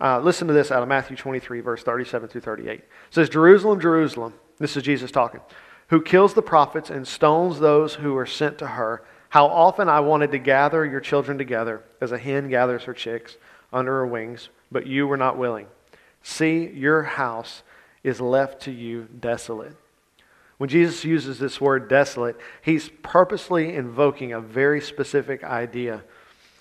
Uh, 0.00 0.18
listen 0.18 0.48
to 0.48 0.54
this 0.54 0.70
out 0.70 0.82
of 0.82 0.88
Matthew 0.88 1.16
23, 1.16 1.60
verse 1.60 1.82
37 1.82 2.28
through 2.28 2.40
38. 2.40 2.70
It 2.80 2.88
says, 3.10 3.28
Jerusalem, 3.28 3.78
Jerusalem, 3.78 4.34
this 4.58 4.76
is 4.76 4.82
Jesus 4.82 5.10
talking, 5.10 5.40
who 5.88 6.00
kills 6.00 6.32
the 6.32 6.42
prophets 6.42 6.88
and 6.88 7.06
stones 7.06 7.60
those 7.60 7.94
who 7.94 8.16
are 8.16 8.26
sent 8.26 8.58
to 8.58 8.68
her. 8.68 9.04
How 9.32 9.46
often 9.46 9.88
I 9.88 10.00
wanted 10.00 10.32
to 10.32 10.38
gather 10.38 10.84
your 10.84 11.00
children 11.00 11.38
together 11.38 11.82
as 12.02 12.12
a 12.12 12.18
hen 12.18 12.50
gathers 12.50 12.84
her 12.84 12.92
chicks 12.92 13.38
under 13.72 13.90
her 13.92 14.06
wings, 14.06 14.50
but 14.70 14.86
you 14.86 15.06
were 15.06 15.16
not 15.16 15.38
willing. 15.38 15.68
See, 16.22 16.66
your 16.66 17.02
house 17.02 17.62
is 18.04 18.20
left 18.20 18.60
to 18.64 18.70
you 18.70 19.08
desolate. 19.20 19.74
When 20.58 20.68
Jesus 20.68 21.02
uses 21.02 21.38
this 21.38 21.62
word 21.62 21.88
desolate, 21.88 22.36
he's 22.60 22.90
purposely 23.02 23.74
invoking 23.74 24.34
a 24.34 24.40
very 24.42 24.82
specific 24.82 25.42
idea 25.42 26.04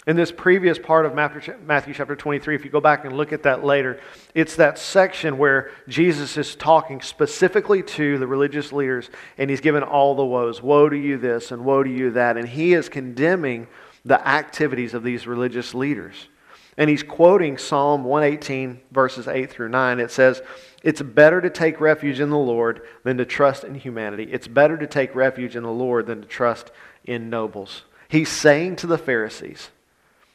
in 0.08 0.16
this 0.16 0.32
previous 0.32 0.80
part 0.80 1.06
of 1.06 1.14
Matthew 1.14 1.94
chapter 1.94 2.16
23, 2.16 2.56
if 2.56 2.66
you 2.66 2.72
go 2.72 2.82
back 2.82 3.06
and 3.06 3.16
look 3.16 3.32
at 3.32 3.44
that 3.44 3.64
later, 3.64 4.00
it's 4.34 4.56
that 4.56 4.80
section 4.80 5.38
where 5.38 5.70
Jesus 5.88 6.38
is 6.38 6.56
talking 6.56 7.02
specifically 7.02 7.84
to 7.84 8.18
the 8.18 8.26
religious 8.26 8.74
leaders 8.74 9.12
and 9.38 9.48
he's 9.48 9.62
given 9.62 9.84
all 9.84 10.16
the 10.16 10.26
woes. 10.26 10.60
Woe 10.60 10.90
to 10.90 10.98
you 10.98 11.18
this 11.18 11.52
and 11.52 11.64
woe 11.64 11.84
to 11.84 11.90
you 11.90 12.12
that. 12.12 12.36
And 12.36 12.50
he 12.50 12.74
is 12.74 12.90
condemning 12.90 13.68
the 14.04 14.28
activities 14.28 14.96
of 14.96 15.04
these 15.04 15.28
religious 15.28 15.76
leaders. 15.76 16.30
And 16.78 16.90
he's 16.90 17.04
quoting 17.04 17.60
Psalm 17.60 18.04
118, 18.04 18.82
verses 18.92 19.28
8 19.28 19.52
through 19.52 19.70
9. 19.70 20.00
It 20.00 20.10
says, 20.10 20.42
It's 20.82 21.04
better 21.04 21.42
to 21.42 21.50
take 21.52 21.80
refuge 21.80 22.20
in 22.20 22.32
the 22.32 22.38
Lord 22.38 22.82
than 23.04 23.18
to 23.18 23.26
trust 23.26 23.64
in 23.64 23.76
humanity. 23.76 24.28
It's 24.32 24.48
better 24.48 24.78
to 24.78 24.88
take 24.88 25.14
refuge 25.14 25.56
in 25.56 25.62
the 25.62 25.70
Lord 25.70 26.08
than 26.08 26.22
to 26.22 26.28
trust 26.28 26.72
in 27.04 27.30
nobles. 27.30 27.84
He's 28.10 28.30
saying 28.30 28.78
to 28.78 28.88
the 28.88 28.98
Pharisees, 28.98 29.70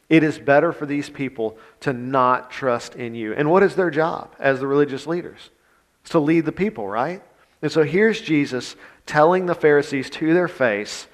it 0.09 0.23
is 0.23 0.39
better 0.39 0.71
for 0.71 0.85
these 0.85 1.09
people 1.09 1.57
to 1.81 1.93
not 1.93 2.49
trust 2.49 2.95
in 2.95 3.13
you. 3.13 3.33
And 3.33 3.51
what 3.51 3.63
is 3.63 3.75
their 3.75 3.91
job 3.91 4.33
as 4.39 4.59
the 4.59 4.67
religious 4.67 5.05
leaders? 5.05 5.49
It's 6.01 6.11
to 6.11 6.19
lead 6.19 6.45
the 6.45 6.51
people, 6.51 6.87
right? 6.87 7.21
And 7.61 7.71
so 7.71 7.83
here's 7.83 8.21
Jesus 8.21 8.75
telling 9.05 9.45
the 9.45 9.55
Pharisees 9.55 10.09
to 10.11 10.33
their 10.33 10.47
face, 10.47 11.07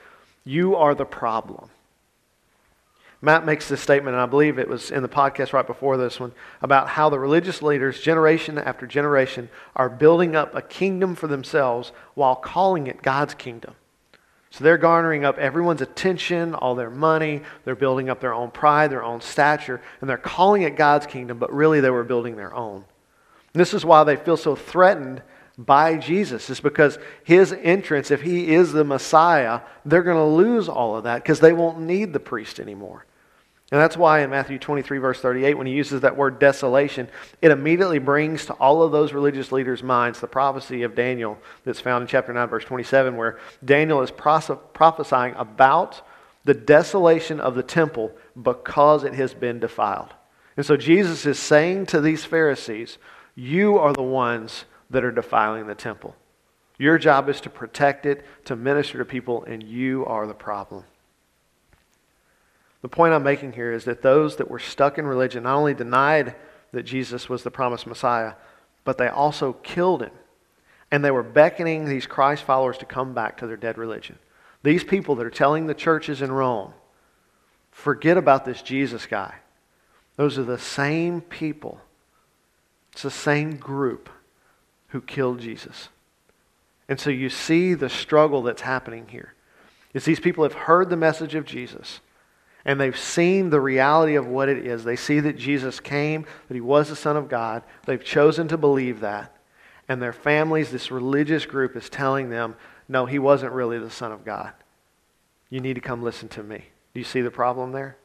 You 0.43 0.75
are 0.75 0.93
the 0.93 1.05
problem. 1.05 1.69
Matt 3.21 3.45
makes 3.45 3.69
this 3.69 3.79
statement, 3.79 4.15
and 4.15 4.21
I 4.21 4.25
believe 4.25 4.59
it 4.59 4.67
was 4.67 4.91
in 4.91 5.01
the 5.01 5.07
podcast 5.07 5.53
right 5.53 5.65
before 5.65 5.95
this 5.95 6.19
one, 6.19 6.33
about 6.61 6.89
how 6.89 7.09
the 7.09 7.17
religious 7.17 7.61
leaders, 7.61 8.01
generation 8.01 8.57
after 8.57 8.85
generation, 8.85 9.49
are 9.77 9.87
building 9.87 10.35
up 10.35 10.53
a 10.53 10.61
kingdom 10.61 11.15
for 11.15 11.27
themselves 11.27 11.93
while 12.15 12.35
calling 12.35 12.87
it 12.87 13.01
God's 13.01 13.33
kingdom. 13.33 13.75
So 14.53 14.63
they're 14.63 14.77
garnering 14.77 15.25
up 15.25 15.39
everyone's 15.39 15.81
attention, 15.81 16.53
all 16.53 16.75
their 16.75 16.91
money, 16.91 17.41
they're 17.65 17.75
building 17.75 18.07
up 18.07 18.19
their 18.19 18.35
own 18.35 18.51
pride, 18.51 18.91
their 18.91 19.03
own 19.03 19.19
stature, 19.19 19.81
and 19.99 20.07
they're 20.07 20.15
calling 20.15 20.61
it 20.61 20.75
God's 20.75 21.07
kingdom, 21.07 21.39
but 21.39 21.51
really 21.51 21.81
they 21.81 21.89
were 21.89 22.03
building 22.03 22.35
their 22.35 22.53
own. 22.53 22.85
And 23.55 23.59
this 23.59 23.73
is 23.73 23.83
why 23.83 24.03
they 24.03 24.15
feel 24.15 24.37
so 24.37 24.55
threatened 24.55 25.23
by 25.57 25.97
Jesus, 25.97 26.51
is 26.51 26.59
because 26.59 26.99
his 27.23 27.51
entrance, 27.51 28.11
if 28.11 28.21
he 28.21 28.53
is 28.53 28.71
the 28.71 28.83
Messiah, 28.83 29.61
they're 29.85 30.03
going 30.03 30.17
to 30.17 30.23
lose 30.23 30.69
all 30.69 30.95
of 30.95 31.05
that 31.05 31.23
because 31.23 31.39
they 31.39 31.53
won't 31.53 31.79
need 31.79 32.13
the 32.13 32.19
priest 32.19 32.59
anymore. 32.59 33.07
And 33.73 33.81
that's 33.81 33.97
why 33.97 34.19
in 34.19 34.29
Matthew 34.29 34.59
23, 34.59 34.99
verse 34.99 35.19
38, 35.19 35.57
when 35.57 35.65
he 35.65 35.73
uses 35.73 36.01
that 36.01 36.15
word 36.15 36.37
desolation, 36.37 37.09
it 37.41 37.49
immediately 37.49 37.97
brings 37.97 38.45
to 38.45 38.53
all 38.53 38.83
of 38.83 38.91
those 38.91 39.13
religious 39.13 39.51
leaders' 39.51 39.81
minds 39.81 40.19
the 40.19 40.27
prophecy 40.27 40.83
of 40.83 40.93
Daniel 40.93 41.39
that's 41.65 41.79
found 41.79 42.03
in 42.03 42.07
chapter 42.07 42.31
9, 42.31 42.49
verse 42.49 42.65
27, 42.65 43.17
where 43.17 43.39
Daniel 43.65 44.03
is 44.03 44.11
prophesying 44.11 45.33
about 45.37 46.05
the 46.45 46.53
desolation 46.53 47.39
of 47.39 47.55
the 47.55 47.63
temple 47.63 48.11
because 48.39 49.03
it 49.03 49.15
has 49.15 49.33
been 49.33 49.59
defiled. 49.59 50.13
And 50.55 50.63
so 50.63 50.77
Jesus 50.77 51.25
is 51.25 51.39
saying 51.39 51.87
to 51.87 51.99
these 51.99 52.25
Pharisees, 52.25 52.99
You 53.33 53.79
are 53.79 53.93
the 53.93 54.03
ones 54.03 54.65
that 54.91 55.03
are 55.03 55.11
defiling 55.11 55.65
the 55.65 55.73
temple. 55.73 56.15
Your 56.77 56.99
job 56.99 57.27
is 57.27 57.41
to 57.41 57.49
protect 57.49 58.05
it, 58.05 58.23
to 58.45 58.55
minister 58.55 58.99
to 58.99 59.05
people, 59.05 59.43
and 59.45 59.63
you 59.63 60.05
are 60.05 60.27
the 60.27 60.35
problem. 60.35 60.83
The 62.83 62.89
point 62.89 63.13
I'm 63.13 63.23
making 63.23 63.53
here 63.53 63.71
is 63.71 63.85
that 63.85 64.01
those 64.01 64.35
that 64.35 64.51
were 64.51 64.59
stuck 64.59 64.97
in 64.97 65.07
religion 65.07 65.43
not 65.43 65.55
only 65.55 65.73
denied 65.73 66.35
that 66.73 66.83
Jesus 66.83 67.29
was 67.29 67.41
the 67.41 67.49
promised 67.49 67.87
Messiah, 67.87 68.33
but 68.83 68.97
they 68.97 69.07
also 69.07 69.53
killed 69.53 70.03
him. 70.03 70.11
And 70.91 71.03
they 71.03 71.09
were 71.09 71.23
beckoning 71.23 71.85
these 71.85 72.05
Christ 72.05 72.43
followers 72.43 72.77
to 72.79 72.85
come 72.85 73.13
back 73.13 73.37
to 73.37 73.47
their 73.47 73.57
dead 73.57 73.77
religion. 73.77 74.19
These 74.63 74.83
people 74.83 75.15
that 75.15 75.25
are 75.25 75.31
telling 75.31 75.65
the 75.65 75.73
churches 75.73 76.21
in 76.21 76.31
Rome, 76.31 76.73
forget 77.71 78.17
about 78.17 78.43
this 78.43 78.61
Jesus 78.61 79.05
guy. 79.05 79.35
Those 80.17 80.37
are 80.37 80.43
the 80.43 80.59
same 80.59 81.21
people. 81.21 81.79
It's 82.91 83.03
the 83.03 83.09
same 83.09 83.55
group 83.55 84.09
who 84.89 84.99
killed 84.99 85.39
Jesus. 85.39 85.87
And 86.89 86.99
so 86.99 87.09
you 87.09 87.29
see 87.29 87.75
the 87.75 87.89
struggle 87.89 88.43
that's 88.43 88.61
happening 88.61 89.07
here. 89.07 89.33
Is 89.93 90.03
these 90.03 90.19
people 90.19 90.43
have 90.43 90.53
heard 90.53 90.89
the 90.89 90.97
message 90.97 91.33
of 91.33 91.45
Jesus 91.45 92.01
and 92.65 92.79
they've 92.79 92.97
seen 92.97 93.49
the 93.49 93.59
reality 93.59 94.15
of 94.15 94.27
what 94.27 94.49
it 94.49 94.65
is. 94.65 94.83
They 94.83 94.95
see 94.95 95.19
that 95.19 95.37
Jesus 95.37 95.79
came, 95.79 96.25
that 96.47 96.53
he 96.53 96.61
was 96.61 96.89
the 96.89 96.95
Son 96.95 97.17
of 97.17 97.27
God. 97.27 97.63
They've 97.85 98.03
chosen 98.03 98.47
to 98.47 98.57
believe 98.57 99.01
that. 99.01 99.35
And 99.89 100.01
their 100.01 100.13
families, 100.13 100.71
this 100.71 100.91
religious 100.91 101.45
group, 101.45 101.75
is 101.75 101.89
telling 101.89 102.29
them, 102.29 102.55
no, 102.87 103.05
he 103.05 103.19
wasn't 103.19 103.51
really 103.51 103.79
the 103.79 103.89
Son 103.89 104.11
of 104.11 104.23
God. 104.23 104.53
You 105.49 105.59
need 105.59 105.73
to 105.75 105.81
come 105.81 106.01
listen 106.01 106.29
to 106.29 106.43
me. 106.43 106.65
Do 106.93 106.99
you 106.99 107.05
see 107.05 107.21
the 107.21 107.31
problem 107.31 107.73
there? 107.73 107.97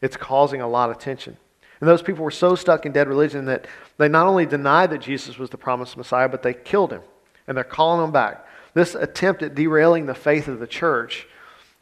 It's 0.00 0.16
causing 0.16 0.60
a 0.60 0.68
lot 0.68 0.90
of 0.90 0.98
tension. 0.98 1.36
And 1.80 1.88
those 1.88 2.02
people 2.02 2.24
were 2.24 2.30
so 2.30 2.54
stuck 2.54 2.86
in 2.86 2.92
dead 2.92 3.08
religion 3.08 3.46
that 3.46 3.66
they 3.98 4.08
not 4.08 4.26
only 4.26 4.46
denied 4.46 4.90
that 4.90 5.00
Jesus 5.00 5.38
was 5.38 5.50
the 5.50 5.58
promised 5.58 5.96
Messiah, 5.96 6.28
but 6.28 6.42
they 6.42 6.54
killed 6.54 6.92
him. 6.92 7.02
And 7.48 7.56
they're 7.56 7.64
calling 7.64 8.04
him 8.04 8.12
back. 8.12 8.46
This 8.74 8.94
attempt 8.94 9.42
at 9.42 9.54
derailing 9.54 10.06
the 10.06 10.14
faith 10.14 10.48
of 10.48 10.60
the 10.60 10.66
church 10.66 11.26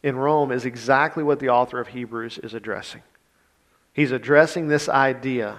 in 0.02 0.16
Rome 0.16 0.50
is 0.50 0.64
exactly 0.64 1.22
what 1.22 1.38
the 1.38 1.48
author 1.48 1.80
of 1.80 1.88
Hebrews 1.88 2.38
is 2.38 2.54
addressing. 2.54 3.02
He's 3.92 4.10
addressing 4.10 4.68
this 4.68 4.88
idea 4.88 5.58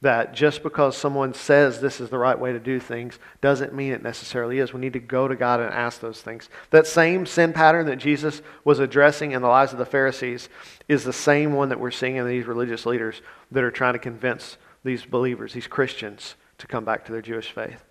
that 0.00 0.32
just 0.32 0.62
because 0.62 0.96
someone 0.96 1.34
says 1.34 1.80
this 1.80 2.00
is 2.00 2.08
the 2.08 2.18
right 2.18 2.38
way 2.38 2.52
to 2.52 2.60
do 2.60 2.78
things 2.78 3.18
doesn't 3.40 3.74
mean 3.74 3.92
it 3.92 4.02
necessarily 4.02 4.60
is. 4.60 4.72
We 4.72 4.80
need 4.80 4.92
to 4.92 5.00
go 5.00 5.26
to 5.26 5.34
God 5.34 5.58
and 5.58 5.74
ask 5.74 6.00
those 6.00 6.22
things. 6.22 6.48
That 6.70 6.86
same 6.86 7.26
sin 7.26 7.52
pattern 7.52 7.86
that 7.86 7.96
Jesus 7.96 8.40
was 8.64 8.78
addressing 8.78 9.32
in 9.32 9.42
the 9.42 9.48
lives 9.48 9.72
of 9.72 9.78
the 9.78 9.84
Pharisees 9.84 10.48
is 10.86 11.02
the 11.02 11.12
same 11.12 11.52
one 11.52 11.70
that 11.70 11.80
we're 11.80 11.90
seeing 11.90 12.16
in 12.16 12.28
these 12.28 12.46
religious 12.46 12.86
leaders 12.86 13.20
that 13.50 13.64
are 13.64 13.72
trying 13.72 13.94
to 13.94 13.98
convince 13.98 14.56
these 14.84 15.04
believers, 15.04 15.52
these 15.52 15.66
Christians, 15.66 16.36
to 16.58 16.68
come 16.68 16.84
back 16.84 17.04
to 17.06 17.12
their 17.12 17.22
Jewish 17.22 17.50
faith. 17.50 17.82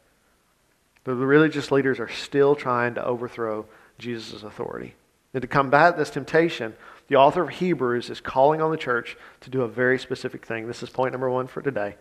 The 1.03 1.13
religious 1.13 1.71
leaders 1.71 1.99
are 1.99 2.09
still 2.09 2.55
trying 2.55 2.95
to 2.95 3.05
overthrow 3.05 3.65
Jesus' 3.97 4.43
authority. 4.43 4.95
And 5.33 5.41
to 5.41 5.47
combat 5.47 5.97
this 5.97 6.09
temptation, 6.09 6.75
the 7.07 7.15
author 7.15 7.43
of 7.43 7.49
Hebrews 7.49 8.09
is 8.09 8.21
calling 8.21 8.61
on 8.61 8.71
the 8.71 8.77
church 8.77 9.17
to 9.41 9.49
do 9.49 9.61
a 9.61 9.67
very 9.67 9.99
specific 9.99 10.45
thing. 10.45 10.67
This 10.67 10.83
is 10.83 10.89
point 10.89 11.11
number 11.11 11.29
one 11.29 11.47
for 11.47 11.61
today. 11.61 11.95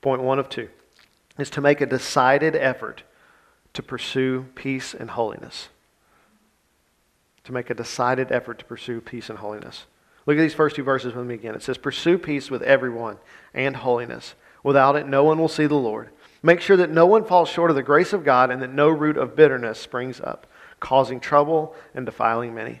Point 0.00 0.22
one 0.22 0.38
of 0.38 0.48
two 0.48 0.68
is 1.38 1.50
to 1.50 1.60
make 1.60 1.80
a 1.80 1.86
decided 1.86 2.54
effort 2.54 3.02
to 3.72 3.82
pursue 3.82 4.46
peace 4.54 4.94
and 4.94 5.10
holiness. 5.10 5.68
To 7.44 7.52
make 7.52 7.70
a 7.70 7.74
decided 7.74 8.30
effort 8.30 8.58
to 8.58 8.64
pursue 8.64 9.00
peace 9.00 9.30
and 9.30 9.38
holiness. 9.38 9.86
Look 10.26 10.36
at 10.36 10.40
these 10.40 10.54
first 10.54 10.76
two 10.76 10.84
verses 10.84 11.14
with 11.14 11.26
me 11.26 11.34
again. 11.34 11.54
It 11.54 11.62
says, 11.62 11.78
Pursue 11.78 12.18
peace 12.18 12.50
with 12.50 12.62
everyone 12.62 13.16
and 13.54 13.76
holiness. 13.76 14.34
Without 14.62 14.94
it, 14.94 15.08
no 15.08 15.24
one 15.24 15.38
will 15.38 15.48
see 15.48 15.66
the 15.66 15.74
Lord. 15.74 16.10
Make 16.42 16.60
sure 16.60 16.76
that 16.76 16.90
no 16.90 17.06
one 17.06 17.24
falls 17.24 17.48
short 17.48 17.70
of 17.70 17.76
the 17.76 17.82
grace 17.82 18.12
of 18.12 18.24
God 18.24 18.50
and 18.50 18.62
that 18.62 18.72
no 18.72 18.88
root 18.88 19.16
of 19.16 19.34
bitterness 19.34 19.78
springs 19.78 20.20
up 20.20 20.46
causing 20.82 21.20
trouble 21.20 21.74
and 21.94 22.04
defiling 22.04 22.54
many. 22.54 22.80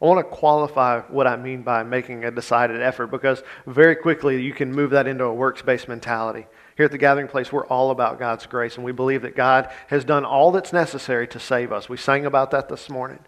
I 0.00 0.04
want 0.04 0.18
to 0.18 0.36
qualify 0.36 1.00
what 1.00 1.26
I 1.26 1.36
mean 1.36 1.62
by 1.62 1.82
making 1.82 2.24
a 2.24 2.30
decided 2.30 2.82
effort 2.82 3.06
because 3.06 3.42
very 3.66 3.96
quickly 3.96 4.42
you 4.42 4.52
can 4.52 4.70
move 4.70 4.90
that 4.90 5.06
into 5.06 5.24
a 5.24 5.32
works 5.32 5.62
based 5.62 5.88
mentality. 5.88 6.46
Here 6.76 6.84
at 6.84 6.92
the 6.92 6.98
Gathering 6.98 7.28
Place, 7.28 7.50
we're 7.50 7.66
all 7.66 7.90
about 7.90 8.18
God's 8.18 8.44
grace, 8.44 8.76
and 8.76 8.84
we 8.84 8.92
believe 8.92 9.22
that 9.22 9.34
God 9.34 9.70
has 9.86 10.04
done 10.04 10.26
all 10.26 10.52
that's 10.52 10.74
necessary 10.74 11.26
to 11.28 11.40
save 11.40 11.72
us. 11.72 11.88
We 11.88 11.96
sang 11.96 12.26
about 12.26 12.50
that 12.50 12.68
this 12.68 12.90
morning. 12.90 13.20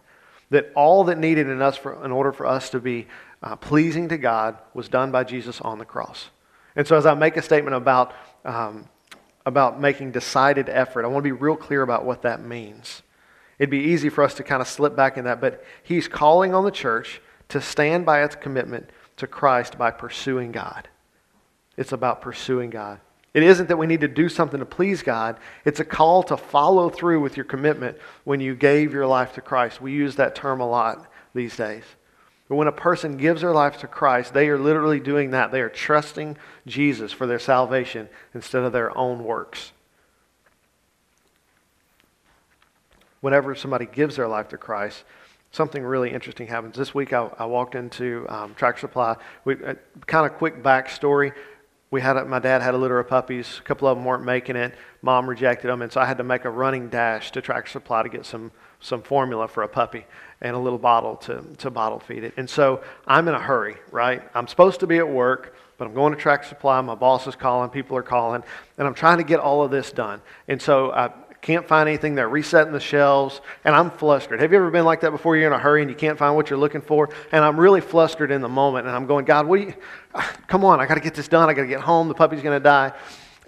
That 0.51 0.71
all 0.77 1.05
that 1.05 1.17
needed 1.17 1.49
in 1.49 1.63
us 1.63 1.79
for, 1.79 2.05
in 2.05 2.13
order 2.13 2.33
for 2.33 2.45
us 2.45 2.69
to 2.71 2.81
be 2.81 3.07
uh, 3.43 3.57
pleasing 3.57 4.11
to 4.11 4.19
God 4.19 4.59
was 4.75 4.91
done 4.91 5.11
by 5.11 5.25
Jesus 5.25 5.63
on 5.63 5.79
the 5.79 5.87
cross. 5.87 6.29
And 6.77 6.87
so, 6.87 6.97
as 6.97 7.07
I 7.07 7.15
make 7.15 7.39
a 7.39 7.43
statement 7.43 7.75
about, 7.75 8.13
um, 8.45 8.89
about 9.47 9.81
making 9.81 10.13
decided 10.13 10.69
effort, 10.69 11.05
I 11.05 11.09
want 11.09 11.25
to 11.25 11.29
be 11.29 11.33
real 11.33 11.57
clear 11.57 11.81
about 11.81 12.05
what 12.05 12.23
that 12.23 12.43
means. 12.43 13.03
It'd 13.59 13.71
be 13.71 13.79
easy 13.79 14.09
for 14.09 14.23
us 14.23 14.35
to 14.35 14.45
kind 14.45 14.63
of 14.63 14.69
slip 14.69 14.95
back 14.95 15.17
in 15.17 15.25
that, 15.25 15.41
but 15.41 15.65
he's 15.83 16.09
calling 16.09 16.55
on 16.55 16.65
the 16.65 16.71
church 16.71 17.21
to 17.49 17.61
stand 17.61 18.07
by 18.07 18.23
its 18.23 18.37
commitment 18.37 18.91
to 19.17 19.27
Christ 19.27 19.77
by 19.77 19.91
pursuing 19.91 20.53
God. 20.53 20.89
It's 21.77 21.93
about 21.93 22.23
pursuing 22.23 22.71
God. 22.71 23.01
It 23.35 23.43
isn't 23.43 23.69
that 23.69 23.77
we 23.77 23.87
need 23.87 24.01
to 24.01 24.09
do 24.09 24.29
something 24.29 24.59
to 24.59 24.67
please 24.67 25.03
God. 25.03 25.39
It's 25.65 25.81
a 25.81 25.85
call 25.85 26.23
to 26.25 26.37
follow 26.37 26.89
through 26.89 27.21
with 27.21 27.37
your 27.37 27.45
commitment 27.45 27.99
when 28.25 28.41
you 28.41 28.55
gave 28.55 28.93
your 28.93 29.07
life 29.07 29.35
to 29.35 29.41
Christ. 29.41 29.81
We 29.81 29.93
use 29.93 30.17
that 30.17 30.35
term 30.35 30.61
a 30.61 30.69
lot 30.69 31.11
these 31.35 31.57
days. 31.57 31.85
But 32.49 32.57
when 32.57 32.69
a 32.69 32.73
person 32.73 33.17
gives 33.17 33.43
their 33.43 33.53
life 33.53 33.79
to 33.79 33.87
Christ, 33.87 34.33
they 34.33 34.49
are 34.49 34.59
literally 34.59 35.01
doing 35.01 35.33
that. 35.33 35.53
They 35.53 35.61
are 35.61 35.69
trusting 35.69 36.39
Jesus 36.67 37.13
for 37.13 37.27
their 37.27 37.39
salvation 37.39 38.09
instead 38.35 38.63
of 38.63 38.73
their 38.73 38.97
own 38.97 39.23
works. 39.23 39.73
Whenever 43.21 43.55
somebody 43.55 43.87
gives 43.87 44.17
their 44.17 44.29
life 44.29 44.49
to 44.49 44.59
Christ, 44.59 45.05
something 45.51 45.83
really 45.83 46.11
interesting 46.11 46.47
happens. 46.47 46.77
This 46.77 46.95
week 46.95 47.13
I, 47.13 47.31
I 47.39 47.47
walked 47.47 47.75
into 47.75 48.27
um, 48.29 48.55
Supply. 48.77 49.17
We, 49.45 49.55
uh, 49.65 49.75
kind 50.07 50.27
of 50.27 50.39
quick 50.39 50.63
backstory. 50.63 51.33
We 51.91 52.03
had 52.03 52.19
a, 52.19 52.25
my 52.27 52.39
dad 52.39 52.61
had 52.61 52.75
a 52.75 52.79
litter 52.79 52.99
of 52.99 53.09
puppies. 53.09 53.59
A 53.59 53.63
couple 53.63 53.89
of 53.89 53.97
them 53.97 54.05
weren't 54.05 54.25
making 54.25 54.57
it. 54.57 54.75
Mom 55.01 55.29
rejected 55.29 55.69
them, 55.69 55.81
and 55.81 55.91
so 55.91 56.01
I 56.01 56.05
had 56.05 56.19
to 56.19 56.25
make 56.25 56.45
a 56.45 56.51
running 56.51 56.91
dash 56.91 57.33
to 57.33 57.41
Tractor 57.41 57.71
Supply 57.71 58.03
to 58.03 58.09
get 58.09 58.27
some 58.27 58.53
some 58.81 59.03
formula 59.03 59.49
for 59.49 59.65
a 59.65 59.69
puppy 59.69 60.07
and 60.41 60.55
a 60.55 60.59
little 60.59 60.79
bottle 60.79 61.17
to 61.17 61.43
to 61.59 61.71
bottle 61.71 61.99
feed 61.99 62.25
it. 62.25 62.35
And 62.37 62.49
so 62.49 62.83
I'm 63.07 63.27
in 63.27 63.35
a 63.35 63.41
hurry, 63.41 63.77
right? 63.91 64.23
I'm 64.35 64.47
supposed 64.47 64.81
to 64.81 64.87
be 64.87 64.99
at 64.99 65.09
work, 65.09 65.57
but 65.79 65.87
I'm 65.87 65.95
going 65.95 66.13
to 66.13 66.21
Tractor 66.21 66.49
Supply. 66.49 66.79
My 66.83 66.95
boss 66.95 67.27
is 67.27 67.35
calling, 67.35 67.71
people 67.71 67.97
are 67.97 68.03
calling, 68.03 68.43
and 68.77 68.87
I'm 68.87 68.95
trying 68.95 69.19
to 69.19 69.25
get 69.25 69.41
all 69.41 69.63
of 69.63 69.71
this 69.71 69.91
done. 69.91 70.21
And 70.47 70.61
so 70.61 70.93
I 70.93 71.11
can't 71.41 71.67
find 71.67 71.89
anything. 71.89 72.15
They're 72.15 72.29
resetting 72.29 72.73
the 72.73 72.81
shelves, 72.81 73.41
and 73.65 73.75
I'm 73.75 73.91
flustered. 73.91 74.41
Have 74.41 74.53
you 74.53 74.59
ever 74.59 74.71
been 74.71 74.85
like 74.85 75.01
that 75.03 75.11
before? 75.11 75.37
You're 75.37 75.47
in 75.47 75.53
a 75.53 75.59
hurry 75.59 75.83
and 75.83 75.91
you 75.91 75.97
can't 75.97 76.19
find 76.19 76.35
what 76.35 76.51
you're 76.51 76.59
looking 76.59 76.83
for, 76.83 77.11
and 77.33 77.45
I'm 77.45 77.59
really 77.59 77.81
flustered 77.81 78.31
in 78.31 78.41
the 78.41 78.49
moment, 78.49 78.87
and 78.87 78.95
I'm 78.95 79.07
going, 79.07 79.25
God, 79.25 79.47
what 79.47 79.61
you, 79.61 79.75
come 80.47 80.65
on, 80.65 80.81
I 80.81 80.87
got 80.87 80.95
to 80.95 81.01
get 81.01 81.15
this 81.15 81.29
done. 81.29 81.49
I 81.49 81.55
got 81.55 81.63
to 81.63 81.69
get 81.69 81.81
home. 81.81 82.09
The 82.09 82.15
puppy's 82.15 82.43
going 82.43 82.59
to 82.59 82.63
die. 82.63 82.93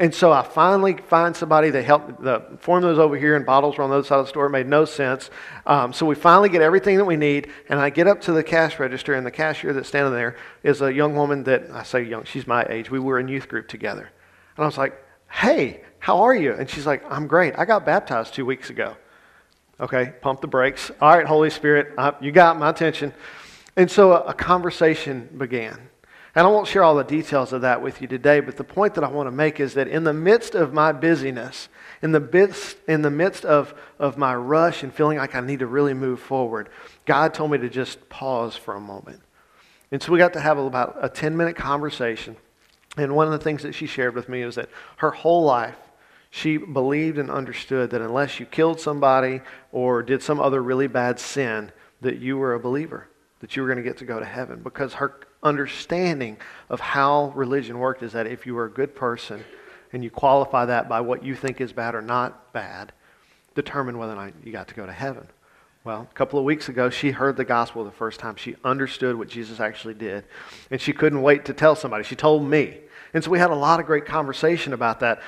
And 0.00 0.14
so 0.14 0.32
I 0.32 0.42
finally 0.42 0.96
find 0.96 1.36
somebody. 1.36 1.68
They 1.68 1.82
help. 1.82 2.22
The 2.22 2.42
formulas 2.60 2.98
over 2.98 3.18
here 3.18 3.36
and 3.36 3.44
bottles 3.44 3.76
were 3.76 3.84
on 3.84 3.90
the 3.90 3.96
other 3.96 4.06
side 4.06 4.18
of 4.18 4.24
the 4.24 4.30
store. 4.30 4.46
It 4.46 4.50
made 4.50 4.66
no 4.66 4.86
sense. 4.86 5.28
Um, 5.66 5.92
so 5.92 6.06
we 6.06 6.14
finally 6.14 6.48
get 6.48 6.62
everything 6.62 6.96
that 6.96 7.04
we 7.04 7.16
need. 7.16 7.50
And 7.68 7.78
I 7.78 7.90
get 7.90 8.06
up 8.06 8.22
to 8.22 8.32
the 8.32 8.42
cash 8.42 8.78
register, 8.78 9.12
and 9.12 9.26
the 9.26 9.30
cashier 9.30 9.74
that's 9.74 9.88
standing 9.88 10.14
there 10.14 10.36
is 10.62 10.80
a 10.80 10.90
young 10.90 11.14
woman 11.16 11.44
that 11.44 11.70
I 11.70 11.82
say 11.82 12.02
young. 12.02 12.24
She's 12.24 12.46
my 12.46 12.64
age. 12.70 12.90
We 12.90 12.98
were 12.98 13.20
in 13.20 13.28
youth 13.28 13.46
group 13.46 13.68
together. 13.68 14.10
And 14.56 14.64
I 14.64 14.66
was 14.66 14.78
like, 14.78 14.94
Hey, 15.30 15.82
how 16.00 16.22
are 16.22 16.34
you? 16.34 16.54
And 16.54 16.68
she's 16.68 16.86
like, 16.86 17.02
I'm 17.10 17.26
great. 17.26 17.54
I 17.56 17.64
got 17.64 17.86
baptized 17.86 18.34
two 18.34 18.44
weeks 18.44 18.70
ago. 18.70 18.96
Okay, 19.78 20.12
pump 20.20 20.40
the 20.40 20.46
brakes. 20.46 20.90
All 21.00 21.16
right, 21.16 21.26
Holy 21.26 21.50
Spirit, 21.50 21.94
uh, 21.96 22.12
you 22.20 22.32
got 22.32 22.58
my 22.58 22.68
attention. 22.68 23.14
And 23.76 23.90
so 23.90 24.12
a, 24.12 24.20
a 24.30 24.34
conversation 24.34 25.28
began. 25.38 25.90
And 26.34 26.46
I 26.46 26.50
won't 26.50 26.68
share 26.68 26.82
all 26.82 26.94
the 26.94 27.02
details 27.04 27.52
of 27.52 27.62
that 27.62 27.82
with 27.82 28.00
you 28.00 28.06
today, 28.06 28.40
but 28.40 28.56
the 28.56 28.64
point 28.64 28.94
that 28.94 29.04
I 29.04 29.08
want 29.08 29.26
to 29.26 29.32
make 29.32 29.58
is 29.58 29.74
that 29.74 29.88
in 29.88 30.04
the 30.04 30.12
midst 30.12 30.54
of 30.54 30.72
my 30.72 30.92
busyness, 30.92 31.68
in 32.02 32.12
the 32.12 32.20
midst, 32.20 32.76
in 32.86 33.02
the 33.02 33.10
midst 33.10 33.44
of, 33.44 33.74
of 33.98 34.16
my 34.16 34.34
rush 34.34 34.82
and 34.82 34.94
feeling 34.94 35.18
like 35.18 35.34
I 35.34 35.40
need 35.40 35.58
to 35.58 35.66
really 35.66 35.94
move 35.94 36.20
forward, 36.20 36.68
God 37.04 37.34
told 37.34 37.50
me 37.50 37.58
to 37.58 37.68
just 37.68 38.08
pause 38.08 38.54
for 38.54 38.74
a 38.74 38.80
moment. 38.80 39.20
And 39.90 40.00
so 40.00 40.12
we 40.12 40.18
got 40.18 40.32
to 40.34 40.40
have 40.40 40.56
about 40.56 40.98
a 41.00 41.08
10 41.08 41.36
minute 41.36 41.56
conversation. 41.56 42.36
And 42.96 43.16
one 43.16 43.26
of 43.26 43.32
the 43.32 43.38
things 43.38 43.62
that 43.64 43.74
she 43.74 43.86
shared 43.86 44.14
with 44.14 44.28
me 44.28 44.42
is 44.42 44.54
that 44.54 44.68
her 44.98 45.10
whole 45.10 45.42
life, 45.44 45.76
she 46.30 46.56
believed 46.56 47.18
and 47.18 47.30
understood 47.30 47.90
that 47.90 48.00
unless 48.00 48.38
you 48.38 48.46
killed 48.46 48.80
somebody 48.80 49.40
or 49.72 50.02
did 50.02 50.22
some 50.22 50.40
other 50.40 50.62
really 50.62 50.86
bad 50.86 51.18
sin, 51.18 51.72
that 52.00 52.18
you 52.18 52.38
were 52.38 52.54
a 52.54 52.60
believer, 52.60 53.08
that 53.40 53.56
you 53.56 53.62
were 53.62 53.68
going 53.68 53.82
to 53.82 53.88
get 53.88 53.98
to 53.98 54.04
go 54.04 54.18
to 54.18 54.24
heaven. 54.24 54.62
Because 54.62 54.94
her 54.94 55.20
understanding 55.42 56.36
of 56.68 56.80
how 56.80 57.32
religion 57.34 57.78
worked 57.78 58.02
is 58.02 58.12
that 58.12 58.26
if 58.26 58.46
you 58.46 58.54
were 58.54 58.66
a 58.66 58.70
good 58.70 58.94
person 58.94 59.44
and 59.92 60.04
you 60.04 60.10
qualify 60.10 60.64
that 60.66 60.88
by 60.88 61.00
what 61.00 61.24
you 61.24 61.34
think 61.34 61.60
is 61.60 61.72
bad 61.72 61.94
or 61.94 62.02
not 62.02 62.52
bad, 62.52 62.92
determine 63.54 63.98
whether 63.98 64.12
or 64.12 64.16
not 64.16 64.32
you 64.44 64.52
got 64.52 64.68
to 64.68 64.74
go 64.74 64.86
to 64.86 64.92
heaven. 64.92 65.26
Well, 65.82 66.06
a 66.08 66.14
couple 66.14 66.38
of 66.38 66.44
weeks 66.44 66.68
ago, 66.68 66.90
she 66.90 67.10
heard 67.10 67.36
the 67.36 67.44
gospel 67.44 67.84
the 67.84 67.90
first 67.90 68.20
time. 68.20 68.36
She 68.36 68.54
understood 68.62 69.16
what 69.16 69.28
Jesus 69.28 69.60
actually 69.60 69.94
did. 69.94 70.24
And 70.70 70.80
she 70.80 70.92
couldn't 70.92 71.22
wait 71.22 71.46
to 71.46 71.54
tell 71.54 71.74
somebody. 71.74 72.04
She 72.04 72.16
told 72.16 72.44
me. 72.44 72.78
And 73.14 73.24
so 73.24 73.30
we 73.30 73.38
had 73.38 73.50
a 73.50 73.54
lot 73.54 73.80
of 73.80 73.86
great 73.86 74.04
conversation 74.04 74.74
about 74.74 75.00
that. 75.00 75.22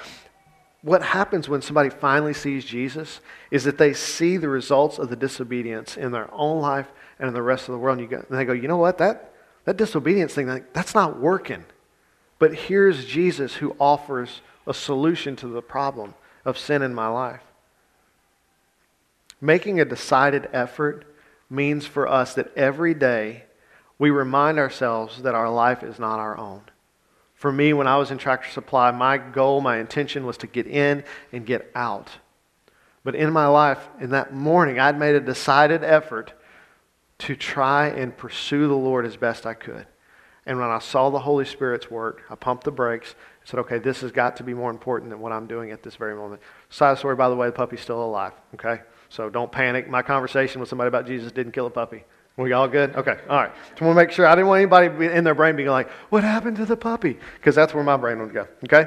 What 0.82 1.02
happens 1.02 1.48
when 1.48 1.62
somebody 1.62 1.90
finally 1.90 2.34
sees 2.34 2.64
Jesus 2.64 3.20
is 3.50 3.64
that 3.64 3.78
they 3.78 3.94
see 3.94 4.36
the 4.36 4.48
results 4.48 4.98
of 4.98 5.08
the 5.08 5.16
disobedience 5.16 5.96
in 5.96 6.10
their 6.10 6.32
own 6.34 6.60
life 6.60 6.88
and 7.18 7.28
in 7.28 7.34
the 7.34 7.42
rest 7.42 7.68
of 7.68 7.72
the 7.72 7.78
world. 7.78 7.98
And, 7.98 8.10
go, 8.10 8.16
and 8.28 8.38
they 8.38 8.44
go, 8.44 8.52
you 8.52 8.66
know 8.66 8.78
what? 8.78 8.98
That, 8.98 9.32
that 9.64 9.76
disobedience 9.76 10.34
thing, 10.34 10.64
that's 10.72 10.94
not 10.94 11.20
working. 11.20 11.64
But 12.40 12.54
here's 12.54 13.04
Jesus 13.04 13.54
who 13.54 13.76
offers 13.78 14.40
a 14.66 14.74
solution 14.74 15.36
to 15.36 15.46
the 15.46 15.62
problem 15.62 16.14
of 16.44 16.58
sin 16.58 16.82
in 16.82 16.94
my 16.94 17.06
life. 17.06 17.42
Making 19.40 19.80
a 19.80 19.84
decided 19.84 20.48
effort 20.52 21.04
means 21.48 21.86
for 21.86 22.08
us 22.08 22.34
that 22.34 22.52
every 22.56 22.94
day 22.94 23.44
we 23.98 24.10
remind 24.10 24.58
ourselves 24.58 25.22
that 25.22 25.36
our 25.36 25.50
life 25.50 25.84
is 25.84 26.00
not 26.00 26.18
our 26.18 26.36
own. 26.36 26.62
For 27.42 27.50
me, 27.50 27.72
when 27.72 27.88
I 27.88 27.96
was 27.96 28.12
in 28.12 28.18
Tractor 28.18 28.48
Supply, 28.50 28.92
my 28.92 29.18
goal, 29.18 29.60
my 29.60 29.78
intention 29.78 30.24
was 30.24 30.36
to 30.36 30.46
get 30.46 30.68
in 30.68 31.02
and 31.32 31.44
get 31.44 31.72
out. 31.74 32.08
But 33.02 33.16
in 33.16 33.32
my 33.32 33.48
life, 33.48 33.80
in 34.00 34.10
that 34.10 34.32
morning, 34.32 34.78
I'd 34.78 34.96
made 34.96 35.16
a 35.16 35.20
decided 35.20 35.82
effort 35.82 36.34
to 37.18 37.34
try 37.34 37.88
and 37.88 38.16
pursue 38.16 38.68
the 38.68 38.76
Lord 38.76 39.04
as 39.04 39.16
best 39.16 39.44
I 39.44 39.54
could. 39.54 39.88
And 40.46 40.60
when 40.60 40.68
I 40.68 40.78
saw 40.78 41.10
the 41.10 41.18
Holy 41.18 41.44
Spirit's 41.44 41.90
work, 41.90 42.22
I 42.30 42.36
pumped 42.36 42.62
the 42.62 42.70
brakes 42.70 43.16
and 43.40 43.48
said, 43.48 43.58
okay, 43.58 43.80
this 43.80 44.02
has 44.02 44.12
got 44.12 44.36
to 44.36 44.44
be 44.44 44.54
more 44.54 44.70
important 44.70 45.10
than 45.10 45.18
what 45.18 45.32
I'm 45.32 45.48
doing 45.48 45.72
at 45.72 45.82
this 45.82 45.96
very 45.96 46.14
moment. 46.14 46.42
Side 46.70 46.96
story, 46.98 47.16
by 47.16 47.28
the 47.28 47.34
way, 47.34 47.48
the 47.48 47.52
puppy's 47.52 47.80
still 47.80 48.04
alive, 48.04 48.34
okay? 48.54 48.82
So 49.08 49.28
don't 49.28 49.50
panic. 49.50 49.90
My 49.90 50.02
conversation 50.02 50.60
with 50.60 50.68
somebody 50.68 50.86
about 50.86 51.08
Jesus 51.08 51.32
didn't 51.32 51.54
kill 51.54 51.66
a 51.66 51.70
puppy. 51.70 52.04
We 52.36 52.52
all 52.52 52.68
good? 52.68 52.96
Okay, 52.96 53.18
all 53.28 53.36
right. 53.36 53.52
Just 53.70 53.82
want 53.82 53.92
to 53.92 54.02
make 54.02 54.10
sure. 54.10 54.26
I 54.26 54.34
didn't 54.34 54.48
want 54.48 54.60
anybody 54.60 55.06
in 55.06 55.22
their 55.22 55.34
brain 55.34 55.54
being 55.54 55.68
like, 55.68 55.90
what 56.08 56.24
happened 56.24 56.56
to 56.56 56.64
the 56.64 56.76
puppy? 56.76 57.18
Because 57.36 57.54
that's 57.54 57.74
where 57.74 57.84
my 57.84 57.96
brain 57.96 58.20
would 58.20 58.32
go, 58.32 58.48
okay? 58.64 58.86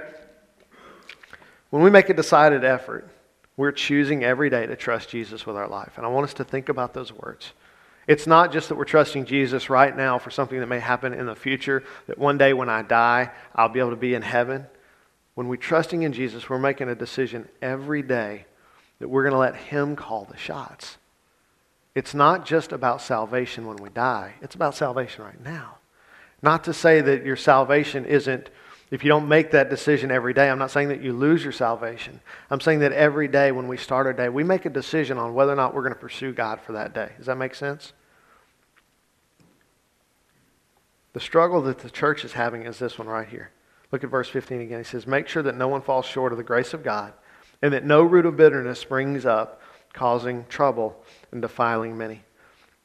When 1.69 1.83
we 1.83 1.89
make 1.91 2.09
a 2.09 2.13
decided 2.13 2.63
effort, 2.63 3.07
we're 3.57 3.71
choosing 3.71 4.23
every 4.23 4.49
day 4.49 4.65
to 4.65 4.75
trust 4.75 5.09
Jesus 5.09 5.45
with 5.45 5.55
our 5.55 5.67
life. 5.67 5.93
And 5.97 6.05
I 6.05 6.09
want 6.09 6.25
us 6.25 6.33
to 6.35 6.43
think 6.43 6.69
about 6.69 6.93
those 6.93 7.13
words. 7.13 7.51
It's 8.07 8.27
not 8.27 8.51
just 8.51 8.69
that 8.69 8.75
we're 8.75 8.85
trusting 8.85 9.25
Jesus 9.25 9.69
right 9.69 9.95
now 9.95 10.19
for 10.19 10.29
something 10.29 10.59
that 10.59 10.67
may 10.67 10.79
happen 10.79 11.13
in 11.13 11.25
the 11.25 11.35
future, 11.35 11.83
that 12.07 12.17
one 12.17 12.37
day 12.37 12.53
when 12.53 12.69
I 12.69 12.81
die, 12.81 13.31
I'll 13.55 13.69
be 13.69 13.79
able 13.79 13.91
to 13.91 13.95
be 13.95 14.13
in 14.13 14.21
heaven. 14.21 14.65
When 15.35 15.47
we're 15.47 15.55
trusting 15.55 16.03
in 16.03 16.13
Jesus, 16.13 16.49
we're 16.49 16.59
making 16.59 16.89
a 16.89 16.95
decision 16.95 17.47
every 17.61 18.01
day 18.01 18.45
that 18.99 19.09
we're 19.09 19.23
going 19.23 19.33
to 19.33 19.39
let 19.39 19.55
Him 19.55 19.95
call 19.95 20.25
the 20.25 20.37
shots. 20.37 20.97
It's 21.95 22.13
not 22.13 22.45
just 22.45 22.73
about 22.73 23.01
salvation 23.01 23.65
when 23.65 23.77
we 23.77 23.89
die, 23.89 24.33
it's 24.41 24.55
about 24.55 24.75
salvation 24.75 25.23
right 25.23 25.41
now. 25.41 25.77
Not 26.41 26.65
to 26.65 26.73
say 26.73 27.01
that 27.01 27.25
your 27.25 27.37
salvation 27.37 28.05
isn't, 28.05 28.50
if 28.91 29.03
you 29.03 29.07
don't 29.07 29.27
make 29.27 29.51
that 29.51 29.70
decision 29.70 30.11
every 30.11 30.33
day, 30.33 30.50
I'm 30.50 30.59
not 30.59 30.70
saying 30.70 30.89
that 30.89 31.01
you 31.01 31.11
lose 31.13 31.41
your 31.41 31.53
salvation. 31.53 32.20
I'm 32.51 32.59
saying 32.59 32.79
that 32.79 32.91
every 32.91 33.27
day 33.27 33.51
when 33.51 33.67
we 33.67 33.77
start 33.77 34.05
our 34.05 34.13
day, 34.13 34.29
we 34.29 34.43
make 34.43 34.65
a 34.65 34.70
decision 34.70 35.17
on 35.17 35.33
whether 35.33 35.53
or 35.53 35.55
not 35.55 35.74
we're 35.74 35.81
going 35.81 35.93
to 35.93 36.00
pursue 36.00 36.33
God 36.33 36.61
for 36.61 36.74
that 36.74 36.93
day. 36.93 37.09
Does 37.17 37.25
that 37.25 37.37
make 37.37 37.55
sense? 37.55 37.93
The 41.13 41.20
struggle 41.20 41.61
that 41.63 41.79
the 41.79 41.89
church 41.89 42.25
is 42.25 42.33
having 42.33 42.63
is 42.63 42.77
this 42.77 43.00
one 43.00 43.07
right 43.07 43.27
here. 43.27 43.51
Look 43.91 44.03
at 44.03 44.09
verse 44.09 44.27
15 44.27 44.61
again. 44.61 44.79
He 44.79 44.83
says, 44.83 45.07
Make 45.07 45.27
sure 45.27 45.43
that 45.43 45.55
no 45.55 45.67
one 45.67 45.81
falls 45.81 46.05
short 46.05 46.33
of 46.33 46.37
the 46.37 46.43
grace 46.43 46.74
of 46.74 46.83
God 46.83 47.13
and 47.61 47.74
that 47.74 47.85
no 47.85 48.03
root 48.03 48.25
of 48.25 48.37
bitterness 48.37 48.79
springs 48.79 49.25
up, 49.25 49.61
causing 49.96 50.46
trouble 50.48 50.96
and 51.31 51.42
defiling 51.42 51.98
many. 51.98 52.22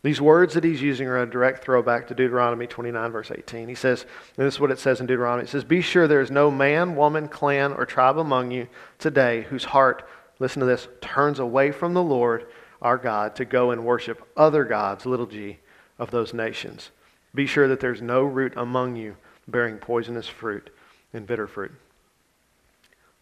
These 0.02 0.20
words 0.20 0.54
that 0.54 0.64
he's 0.64 0.80
using 0.80 1.06
are 1.08 1.20
a 1.20 1.28
direct 1.28 1.62
throwback 1.62 2.08
to 2.08 2.14
Deuteronomy 2.14 2.66
29, 2.66 3.12
verse 3.12 3.30
18. 3.30 3.68
He 3.68 3.74
says, 3.74 4.06
and 4.38 4.46
this 4.46 4.54
is 4.54 4.60
what 4.60 4.70
it 4.70 4.78
says 4.78 4.98
in 5.00 5.06
Deuteronomy 5.06 5.44
it 5.44 5.50
says, 5.50 5.64
Be 5.64 5.82
sure 5.82 6.08
there 6.08 6.22
is 6.22 6.30
no 6.30 6.50
man, 6.50 6.96
woman, 6.96 7.28
clan, 7.28 7.74
or 7.74 7.84
tribe 7.84 8.16
among 8.16 8.50
you 8.50 8.66
today 8.98 9.42
whose 9.42 9.64
heart, 9.64 10.08
listen 10.38 10.60
to 10.60 10.66
this, 10.66 10.88
turns 11.02 11.38
away 11.38 11.70
from 11.70 11.92
the 11.92 12.02
Lord 12.02 12.46
our 12.80 12.96
God 12.96 13.36
to 13.36 13.44
go 13.44 13.72
and 13.72 13.84
worship 13.84 14.26
other 14.38 14.64
gods, 14.64 15.04
little 15.04 15.26
g, 15.26 15.58
of 15.98 16.10
those 16.10 16.32
nations. 16.32 16.90
Be 17.34 17.46
sure 17.46 17.68
that 17.68 17.80
there's 17.80 18.00
no 18.00 18.22
root 18.22 18.54
among 18.56 18.96
you 18.96 19.16
bearing 19.46 19.76
poisonous 19.76 20.28
fruit 20.28 20.70
and 21.12 21.26
bitter 21.26 21.46
fruit. 21.46 21.72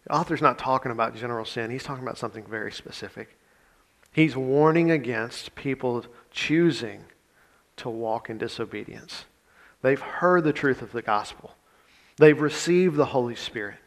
The 0.05 0.13
author's 0.13 0.41
not 0.41 0.57
talking 0.57 0.93
about 0.93 1.15
general 1.15 1.43
sin, 1.43 1.71
he's 1.71 1.83
talking 1.83 2.03
about 2.03 2.17
something 2.17 2.45
very 2.45 2.71
specific. 2.71 3.35
He's 4.11 4.35
warning 4.35 4.91
against 4.91 5.55
people 5.55 6.05
choosing 6.31 7.05
to 7.77 7.89
walk 7.89 8.29
in 8.29 8.37
disobedience. 8.37 9.25
They've 9.81 9.99
heard 9.99 10.43
the 10.43 10.53
truth 10.53 10.81
of 10.81 10.91
the 10.91 11.01
gospel, 11.01 11.55
they've 12.17 12.39
received 12.39 12.95
the 12.95 13.05
Holy 13.05 13.35
Spirit. 13.35 13.77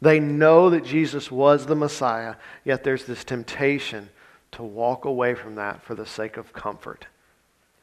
They 0.00 0.18
know 0.18 0.68
that 0.70 0.84
Jesus 0.84 1.30
was 1.30 1.66
the 1.66 1.76
Messiah, 1.76 2.34
yet 2.64 2.82
there's 2.82 3.04
this 3.04 3.22
temptation 3.22 4.08
to 4.50 4.64
walk 4.64 5.04
away 5.04 5.34
from 5.34 5.54
that 5.54 5.80
for 5.82 5.94
the 5.94 6.04
sake 6.04 6.36
of 6.36 6.52
comfort. 6.52 7.06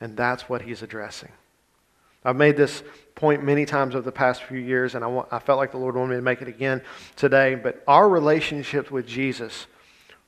And 0.01 0.17
that's 0.17 0.49
what 0.49 0.63
he's 0.63 0.81
addressing. 0.81 1.31
I've 2.25 2.35
made 2.35 2.57
this 2.57 2.83
point 3.15 3.43
many 3.43 3.65
times 3.65 3.95
over 3.95 4.03
the 4.03 4.11
past 4.11 4.43
few 4.43 4.59
years, 4.59 4.95
and 4.95 5.03
I, 5.03 5.07
want, 5.07 5.29
I 5.31 5.39
felt 5.39 5.57
like 5.59 5.71
the 5.71 5.77
Lord 5.77 5.95
wanted 5.95 6.09
me 6.09 6.15
to 6.17 6.21
make 6.21 6.41
it 6.41 6.49
again 6.49 6.81
today. 7.15 7.55
But 7.55 7.81
our 7.87 8.09
relationships 8.09 8.91
with 8.91 9.07
Jesus 9.07 9.67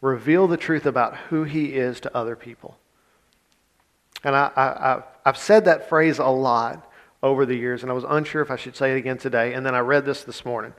reveal 0.01 0.47
the 0.47 0.57
truth 0.57 0.85
about 0.85 1.15
who 1.29 1.43
he 1.43 1.75
is 1.75 1.99
to 2.01 2.17
other 2.17 2.35
people. 2.35 2.77
And 4.23 4.35
I, 4.35 5.03
I've 5.25 5.37
said 5.37 5.65
that 5.65 5.89
phrase 5.89 6.19
a 6.19 6.25
lot 6.25 6.91
over 7.23 7.45
the 7.45 7.55
years, 7.55 7.83
and 7.83 7.91
I 7.91 7.95
was 7.95 8.03
unsure 8.03 8.41
if 8.41 8.51
I 8.51 8.55
should 8.55 8.75
say 8.75 8.93
it 8.93 8.97
again 8.97 9.17
today. 9.17 9.53
And 9.53 9.65
then 9.65 9.75
I 9.75 9.79
read 9.79 10.05
this 10.05 10.23
this 10.23 10.43
morning. 10.43 10.73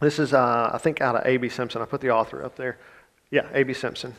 This 0.00 0.18
is, 0.18 0.32
uh, 0.32 0.70
I 0.72 0.78
think, 0.78 1.00
out 1.00 1.16
of 1.16 1.26
A.B. 1.26 1.48
Simpson. 1.48 1.82
I 1.82 1.84
put 1.84 2.00
the 2.00 2.10
author 2.10 2.44
up 2.44 2.56
there. 2.56 2.78
Yeah, 3.30 3.46
A.B. 3.52 3.74
Simpson. 3.74 4.14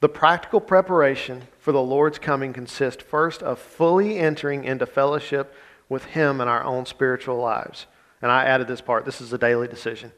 The 0.00 0.08
practical 0.08 0.60
preparation 0.60 1.42
for 1.58 1.72
the 1.72 1.82
Lord's 1.82 2.18
coming 2.18 2.52
consists 2.52 3.02
first 3.02 3.42
of 3.42 3.58
fully 3.58 4.18
entering 4.18 4.64
into 4.64 4.86
fellowship 4.86 5.54
with 5.88 6.04
Him 6.06 6.40
in 6.40 6.48
our 6.48 6.64
own 6.64 6.86
spiritual 6.86 7.36
lives. 7.36 7.86
And 8.22 8.30
I 8.30 8.44
added 8.44 8.66
this 8.66 8.80
part 8.80 9.04
this 9.04 9.20
is 9.20 9.32
a 9.32 9.38
daily 9.38 9.68
decision. 9.68 10.12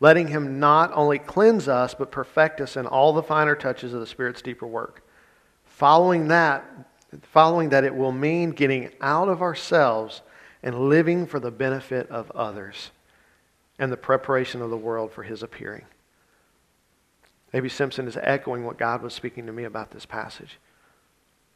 Letting 0.00 0.28
Him 0.28 0.60
not 0.60 0.90
only 0.94 1.18
cleanse 1.18 1.68
us, 1.68 1.94
but 1.94 2.10
perfect 2.10 2.60
us 2.60 2.76
in 2.76 2.86
all 2.86 3.12
the 3.12 3.22
finer 3.22 3.54
touches 3.54 3.94
of 3.94 4.00
the 4.00 4.06
Spirit's 4.06 4.42
deeper 4.42 4.66
work. 4.66 5.02
Following 5.64 6.28
that, 6.28 6.64
following 7.22 7.70
that, 7.70 7.84
it 7.84 7.94
will 7.94 8.12
mean 8.12 8.50
getting 8.50 8.90
out 9.00 9.28
of 9.28 9.42
ourselves 9.42 10.22
and 10.62 10.88
living 10.88 11.26
for 11.26 11.40
the 11.40 11.50
benefit 11.50 12.08
of 12.10 12.30
others 12.32 12.90
and 13.78 13.90
the 13.90 13.96
preparation 13.96 14.62
of 14.62 14.70
the 14.70 14.76
world 14.76 15.12
for 15.12 15.22
His 15.22 15.42
appearing. 15.42 15.86
A.B. 17.54 17.68
Simpson 17.68 18.06
is 18.06 18.18
echoing 18.20 18.64
what 18.64 18.78
God 18.78 19.02
was 19.02 19.14
speaking 19.14 19.46
to 19.46 19.52
me 19.52 19.64
about 19.64 19.90
this 19.90 20.04
passage. 20.04 20.58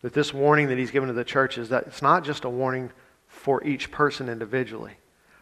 That 0.03 0.15
this 0.15 0.33
warning 0.33 0.69
that 0.69 0.79
he's 0.79 0.91
given 0.91 1.09
to 1.09 1.13
the 1.13 1.25
church 1.25 1.59
is 1.59 1.69
that 1.69 1.87
it's 1.87 2.01
not 2.01 2.25
just 2.25 2.45
a 2.45 2.49
warning 2.49 2.91
for 3.27 3.63
each 3.65 3.91
person 3.91 4.29
individually, 4.29 4.95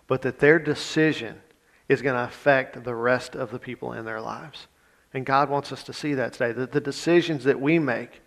but 0.09 0.23
that 0.23 0.41
their 0.41 0.59
decision 0.59 1.41
is 1.88 2.03
going 2.03 2.16
to 2.16 2.24
affect 2.24 2.85
the 2.85 2.94
rest 2.94 3.35
of 3.35 3.51
the 3.51 3.59
people 3.59 3.92
in 3.92 4.05
their 4.05 4.20
lives. 4.20 4.66
And 5.14 5.24
God 5.24 5.48
wants 5.48 5.72
us 5.72 5.83
to 5.85 5.92
see 5.92 6.14
that 6.14 6.35
today. 6.35 6.53
That 6.53 6.72
the 6.72 6.81
decisions 6.81 7.44
that 7.44 7.61
we 7.61 7.79
make 7.79 8.20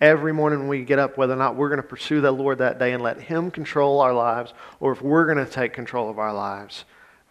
every 0.00 0.32
morning 0.32 0.60
when 0.60 0.68
we 0.68 0.84
get 0.84 0.98
up, 0.98 1.18
whether 1.18 1.32
or 1.32 1.36
not 1.36 1.56
we're 1.56 1.68
going 1.68 1.82
to 1.82 1.86
pursue 1.86 2.20
the 2.20 2.30
Lord 2.30 2.58
that 2.58 2.78
day 2.78 2.92
and 2.92 3.02
let 3.02 3.20
Him 3.20 3.50
control 3.50 4.00
our 4.00 4.14
lives, 4.14 4.54
or 4.78 4.92
if 4.92 5.02
we're 5.02 5.26
going 5.26 5.44
to 5.44 5.50
take 5.50 5.72
control 5.72 6.08
of 6.08 6.18
our 6.18 6.32
lives, 6.32 6.84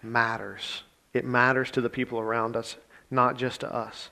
matters. 0.03 0.83
It 1.13 1.25
matters 1.25 1.71
to 1.71 1.81
the 1.81 1.89
people 1.89 2.19
around 2.19 2.55
us, 2.55 2.75
not 3.09 3.37
just 3.37 3.61
to 3.61 3.73
us. 3.73 4.09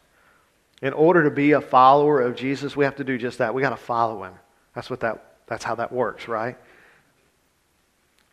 In 0.81 0.93
order 0.93 1.23
to 1.23 1.31
be 1.31 1.51
a 1.51 1.61
follower 1.61 2.21
of 2.21 2.35
Jesus, 2.35 2.75
we 2.75 2.85
have 2.85 2.95
to 2.95 3.03
do 3.03 3.17
just 3.17 3.39
that. 3.39 3.53
We 3.53 3.61
got 3.61 3.71
to 3.71 3.77
follow 3.77 4.23
him. 4.23 4.33
That's 4.73 4.89
what 4.89 4.99
that 5.01 5.37
That's 5.47 5.63
how 5.63 5.75
that 5.75 5.91
works, 5.91 6.27
right? 6.27 6.57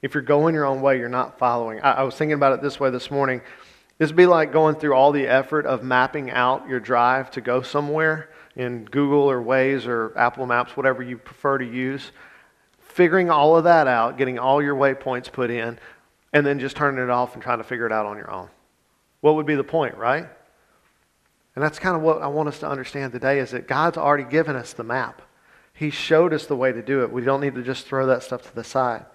If 0.05 0.13
you're 0.13 0.23
going 0.23 0.55
your 0.55 0.67
own 0.67 0.83
way, 0.83 0.99
you're 0.99 1.09
not 1.09 1.39
following. 1.39 1.81
I, 1.81 1.93
I 1.93 2.03
was 2.03 2.15
thinking 2.15 2.35
about 2.35 2.53
it 2.53 2.61
this 2.61 2.79
way 2.79 2.91
this 2.91 3.11
morning. 3.11 3.41
This 3.97 4.11
would 4.11 4.17
be 4.17 4.27
like 4.27 4.53
going 4.53 4.75
through 4.75 4.93
all 4.93 5.13
the 5.13 5.27
effort 5.27 5.65
of 5.65 5.83
mapping 5.83 6.31
out 6.31 6.69
your 6.69 6.79
drive 6.79 7.31
to 7.31 7.41
go 7.41 7.63
somewhere 7.63 8.29
in 8.55 8.85
Google 8.85 9.23
or 9.23 9.43
Waze 9.43 9.87
or 9.87 10.13
Apple 10.15 10.45
Maps, 10.45 10.77
whatever 10.77 11.03
you 11.03 11.17
prefer 11.17 11.57
to 11.57 11.65
use. 11.65 12.13
Figuring 12.81 13.31
all 13.31 13.57
of 13.57 13.65
that 13.65 13.89
out, 13.89 14.19
getting 14.19 14.39
all 14.39 14.63
your 14.63 14.75
waypoints 14.77 15.33
put 15.33 15.51
in, 15.51 15.79
and 16.35 16.45
then 16.45 16.61
just 16.61 16.77
turning 16.77 17.03
it 17.03 17.09
off 17.09 17.33
and 17.33 17.43
trying 17.43 17.59
to 17.59 17.65
figure 17.65 17.87
it 17.87 17.93
out 17.93 18.05
on 18.05 18.19
your 18.19 18.31
own. 18.31 18.51
What 19.23 19.37
would 19.37 19.47
be 19.47 19.55
the 19.55 19.65
point, 19.65 19.97
right? 19.97 20.27
And 21.55 21.65
that's 21.65 21.79
kind 21.79 21.97
of 21.97 22.03
what 22.03 22.21
I 22.21 22.27
want 22.27 22.51
us 22.51 22.59
to 22.59 22.69
understand 22.69 23.13
today 23.15 23.39
is 23.39 23.53
that 23.53 23.67
God's 23.67 23.97
already 23.97 24.25
given 24.25 24.55
us 24.55 24.75
the 24.75 24.85
map. 24.85 25.23
He 25.73 25.89
showed 25.89 26.35
us 26.35 26.45
the 26.45 26.57
way 26.57 26.73
to 26.73 26.83
do 26.83 27.05
it. 27.05 27.11
We 27.11 27.23
don't 27.25 27.41
need 27.41 27.55
to 27.55 27.63
just 27.63 27.87
throw 27.87 28.05
that 28.09 28.23
stuff 28.23 28.43
to 28.43 28.55
the 28.55 28.65
side. 28.65 29.07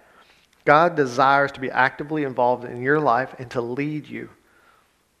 God 0.64 0.96
desires 0.96 1.52
to 1.52 1.60
be 1.60 1.70
actively 1.70 2.24
involved 2.24 2.64
in 2.64 2.82
your 2.82 3.00
life 3.00 3.34
and 3.38 3.50
to 3.52 3.60
lead 3.60 4.06
you. 4.06 4.30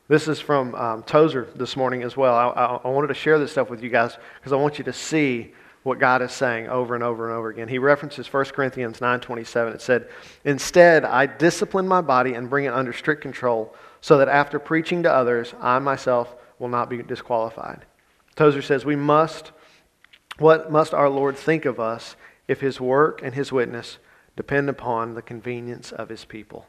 This 0.08 0.28
is 0.28 0.40
from 0.40 0.74
um, 0.74 1.02
Tozer 1.04 1.48
this 1.54 1.76
morning 1.76 2.02
as 2.02 2.16
well. 2.16 2.34
I, 2.34 2.48
I, 2.48 2.80
I 2.84 2.88
wanted 2.88 3.08
to 3.08 3.14
share 3.14 3.38
this 3.38 3.52
stuff 3.52 3.70
with 3.70 3.82
you 3.82 3.90
guys 3.90 4.16
because 4.38 4.52
I 4.52 4.56
want 4.56 4.78
you 4.78 4.84
to 4.84 4.92
see 4.92 5.52
what 5.82 5.98
God 5.98 6.20
is 6.20 6.32
saying 6.32 6.68
over 6.68 6.94
and 6.94 7.02
over 7.02 7.28
and 7.28 7.38
over 7.38 7.48
again. 7.48 7.68
He 7.68 7.78
references 7.78 8.30
1 8.30 8.46
Corinthians 8.46 8.98
9:27. 8.98 9.74
It 9.74 9.80
said, 9.80 10.08
"Instead, 10.44 11.04
I 11.04 11.26
discipline 11.26 11.88
my 11.88 12.00
body 12.00 12.34
and 12.34 12.50
bring 12.50 12.66
it 12.66 12.74
under 12.74 12.92
strict 12.92 13.22
control, 13.22 13.74
so 14.00 14.18
that 14.18 14.28
after 14.28 14.58
preaching 14.58 15.02
to 15.04 15.12
others, 15.12 15.54
I 15.60 15.78
myself 15.78 16.34
will 16.58 16.68
not 16.68 16.88
be 16.88 17.02
disqualified. 17.02 17.84
Tozer 18.36 18.62
says, 18.62 18.84
We 18.84 18.96
must, 18.96 19.50
what 20.38 20.70
must 20.70 20.94
our 20.94 21.08
Lord 21.08 21.36
think 21.36 21.64
of 21.64 21.80
us 21.80 22.14
if 22.46 22.60
his 22.60 22.80
work 22.80 23.20
and 23.22 23.34
his 23.34 23.50
witness 23.50 23.98
depend 24.40 24.70
upon 24.70 25.12
the 25.12 25.20
convenience 25.20 25.92
of 25.92 26.08
his 26.08 26.24
people? 26.24 26.66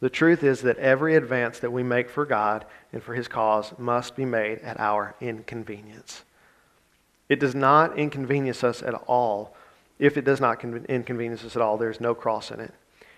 The 0.00 0.08
truth 0.08 0.42
is 0.42 0.62
that 0.62 0.78
every 0.78 1.14
advance 1.14 1.58
that 1.58 1.70
we 1.70 1.82
make 1.82 2.08
for 2.08 2.24
God 2.24 2.64
and 2.90 3.02
for 3.02 3.12
his 3.12 3.28
cause 3.28 3.74
must 3.76 4.16
be 4.16 4.24
made 4.24 4.60
at 4.60 4.80
our 4.80 5.14
inconvenience. 5.20 6.22
It 7.28 7.38
does 7.38 7.54
not 7.54 7.98
inconvenience 7.98 8.64
us 8.64 8.82
at 8.82 8.94
all. 8.94 9.54
If 9.98 10.16
it 10.16 10.24
does 10.24 10.40
not 10.40 10.64
inconvenience 10.64 11.44
us 11.44 11.54
at 11.54 11.60
all, 11.60 11.76
there's 11.76 12.00
no 12.00 12.14
cross 12.14 12.50
in 12.50 12.60
it. 12.60 12.72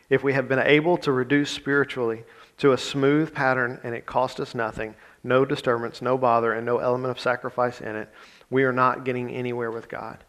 If 0.08 0.24
we 0.24 0.32
have 0.32 0.48
been 0.48 0.58
able 0.58 0.96
to 0.98 1.12
reduce 1.12 1.52
spiritually 1.52 2.24
to 2.58 2.72
a 2.72 2.78
smooth 2.78 3.32
pattern 3.32 3.78
and 3.84 3.94
it 3.94 4.06
cost 4.06 4.40
us 4.40 4.56
nothing, 4.56 4.96
no 5.22 5.44
disturbance, 5.44 6.02
no 6.02 6.18
bother, 6.18 6.52
and 6.52 6.66
no 6.66 6.78
element 6.78 7.12
of 7.12 7.20
sacrifice 7.20 7.80
in 7.80 7.94
it, 7.94 8.08
we 8.50 8.64
are 8.64 8.72
not 8.72 9.04
getting 9.04 9.30
anywhere 9.30 9.70
with 9.70 9.88
God. 9.88 10.24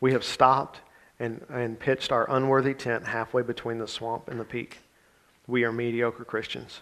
We 0.00 0.12
have 0.12 0.24
stopped 0.24 0.80
and, 1.20 1.44
and 1.50 1.78
pitched 1.78 2.10
our 2.10 2.28
unworthy 2.34 2.74
tent 2.74 3.06
halfway 3.06 3.42
between 3.42 3.78
the 3.78 3.86
swamp 3.86 4.28
and 4.28 4.40
the 4.40 4.44
peak. 4.44 4.78
We 5.46 5.64
are 5.64 5.70
mediocre 5.70 6.24
Christians. 6.24 6.80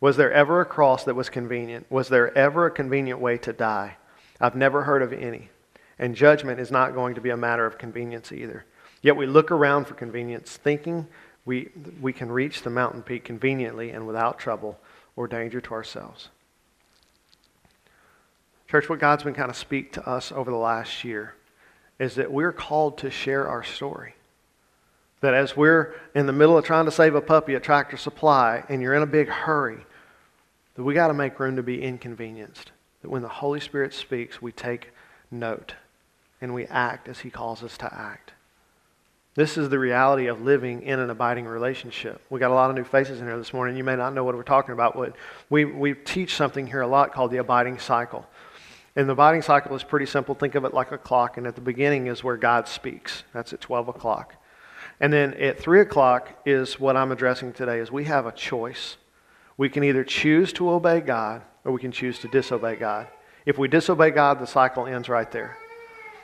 Was 0.00 0.16
there 0.16 0.32
ever 0.32 0.60
a 0.60 0.64
cross 0.64 1.04
that 1.04 1.16
was 1.16 1.28
convenient? 1.28 1.90
Was 1.90 2.08
there 2.08 2.36
ever 2.38 2.66
a 2.66 2.70
convenient 2.70 3.20
way 3.20 3.36
to 3.38 3.52
die? 3.52 3.96
I've 4.40 4.54
never 4.54 4.82
heard 4.82 5.02
of 5.02 5.12
any. 5.12 5.50
And 5.98 6.14
judgment 6.14 6.60
is 6.60 6.70
not 6.70 6.94
going 6.94 7.14
to 7.16 7.20
be 7.20 7.30
a 7.30 7.36
matter 7.36 7.66
of 7.66 7.78
convenience 7.78 8.30
either. 8.30 8.64
Yet 9.02 9.16
we 9.16 9.26
look 9.26 9.50
around 9.50 9.86
for 9.86 9.94
convenience, 9.94 10.56
thinking 10.56 11.06
we, 11.44 11.70
we 12.00 12.12
can 12.12 12.30
reach 12.30 12.62
the 12.62 12.70
mountain 12.70 13.02
peak 13.02 13.24
conveniently 13.24 13.90
and 13.90 14.06
without 14.06 14.38
trouble 14.38 14.78
or 15.16 15.26
danger 15.26 15.60
to 15.60 15.72
ourselves. 15.72 16.28
Church, 18.68 18.88
what 18.88 18.98
God's 18.98 19.22
been 19.22 19.34
kind 19.34 19.50
of 19.50 19.56
speak 19.56 19.92
to 19.92 20.08
us 20.08 20.30
over 20.30 20.50
the 20.50 20.56
last 20.56 21.02
year 21.04 21.34
is 21.98 22.16
that 22.16 22.30
we're 22.30 22.52
called 22.52 22.98
to 22.98 23.10
share 23.10 23.48
our 23.48 23.64
story. 23.64 24.14
That 25.20 25.34
as 25.34 25.56
we're 25.56 25.94
in 26.14 26.26
the 26.26 26.32
middle 26.32 26.58
of 26.58 26.64
trying 26.64 26.84
to 26.84 26.90
save 26.90 27.14
a 27.14 27.20
puppy 27.20 27.54
at 27.54 27.62
Tractor 27.62 27.96
Supply 27.96 28.64
and 28.68 28.82
you're 28.82 28.94
in 28.94 29.02
a 29.02 29.06
big 29.06 29.28
hurry, 29.28 29.86
that 30.74 30.84
we 30.84 30.94
got 30.94 31.08
to 31.08 31.14
make 31.14 31.40
room 31.40 31.56
to 31.56 31.62
be 31.62 31.82
inconvenienced. 31.82 32.70
That 33.02 33.10
when 33.10 33.22
the 33.22 33.28
Holy 33.28 33.60
Spirit 33.60 33.94
speaks, 33.94 34.42
we 34.42 34.52
take 34.52 34.92
note 35.30 35.74
and 36.40 36.52
we 36.52 36.66
act 36.66 37.08
as 37.08 37.20
He 37.20 37.30
calls 37.30 37.62
us 37.62 37.78
to 37.78 37.92
act. 37.92 38.32
This 39.36 39.58
is 39.58 39.68
the 39.68 39.78
reality 39.78 40.28
of 40.28 40.40
living 40.40 40.82
in 40.82 40.98
an 40.98 41.10
abiding 41.10 41.44
relationship. 41.44 42.22
We 42.30 42.40
got 42.40 42.50
a 42.50 42.54
lot 42.54 42.70
of 42.70 42.76
new 42.76 42.84
faces 42.84 43.20
in 43.20 43.26
here 43.26 43.36
this 43.36 43.52
morning. 43.52 43.76
You 43.76 43.84
may 43.84 43.94
not 43.94 44.14
know 44.14 44.24
what 44.24 44.34
we're 44.34 44.42
talking 44.42 44.72
about. 44.72 44.96
But 44.96 45.14
we, 45.50 45.66
we 45.66 45.92
teach 45.92 46.34
something 46.34 46.66
here 46.66 46.80
a 46.80 46.86
lot 46.86 47.12
called 47.12 47.30
the 47.30 47.36
abiding 47.36 47.78
cycle. 47.78 48.26
And 48.96 49.08
the 49.08 49.12
abiding 49.12 49.42
cycle 49.42 49.76
is 49.76 49.82
pretty 49.84 50.06
simple. 50.06 50.34
Think 50.34 50.54
of 50.54 50.64
it 50.64 50.72
like 50.72 50.90
a 50.90 50.98
clock. 50.98 51.36
And 51.36 51.46
at 51.46 51.54
the 51.54 51.60
beginning 51.60 52.06
is 52.06 52.24
where 52.24 52.38
God 52.38 52.66
speaks. 52.66 53.24
That's 53.34 53.52
at 53.52 53.60
12 53.60 53.88
o'clock. 53.88 54.34
And 55.00 55.12
then 55.12 55.34
at 55.34 55.58
3 55.58 55.82
o'clock 55.82 56.32
is 56.46 56.80
what 56.80 56.96
I'm 56.96 57.12
addressing 57.12 57.52
today 57.52 57.78
is 57.78 57.92
we 57.92 58.04
have 58.04 58.24
a 58.24 58.32
choice. 58.32 58.96
We 59.58 59.68
can 59.68 59.84
either 59.84 60.02
choose 60.02 60.52
to 60.54 60.70
obey 60.70 61.00
God 61.00 61.42
or 61.64 61.72
we 61.72 61.80
can 61.80 61.92
choose 61.92 62.18
to 62.20 62.28
disobey 62.28 62.76
God. 62.76 63.06
If 63.44 63.58
we 63.58 63.68
disobey 63.68 64.10
God, 64.10 64.40
the 64.40 64.46
cycle 64.46 64.86
ends 64.86 65.10
right 65.10 65.30
there. 65.30 65.58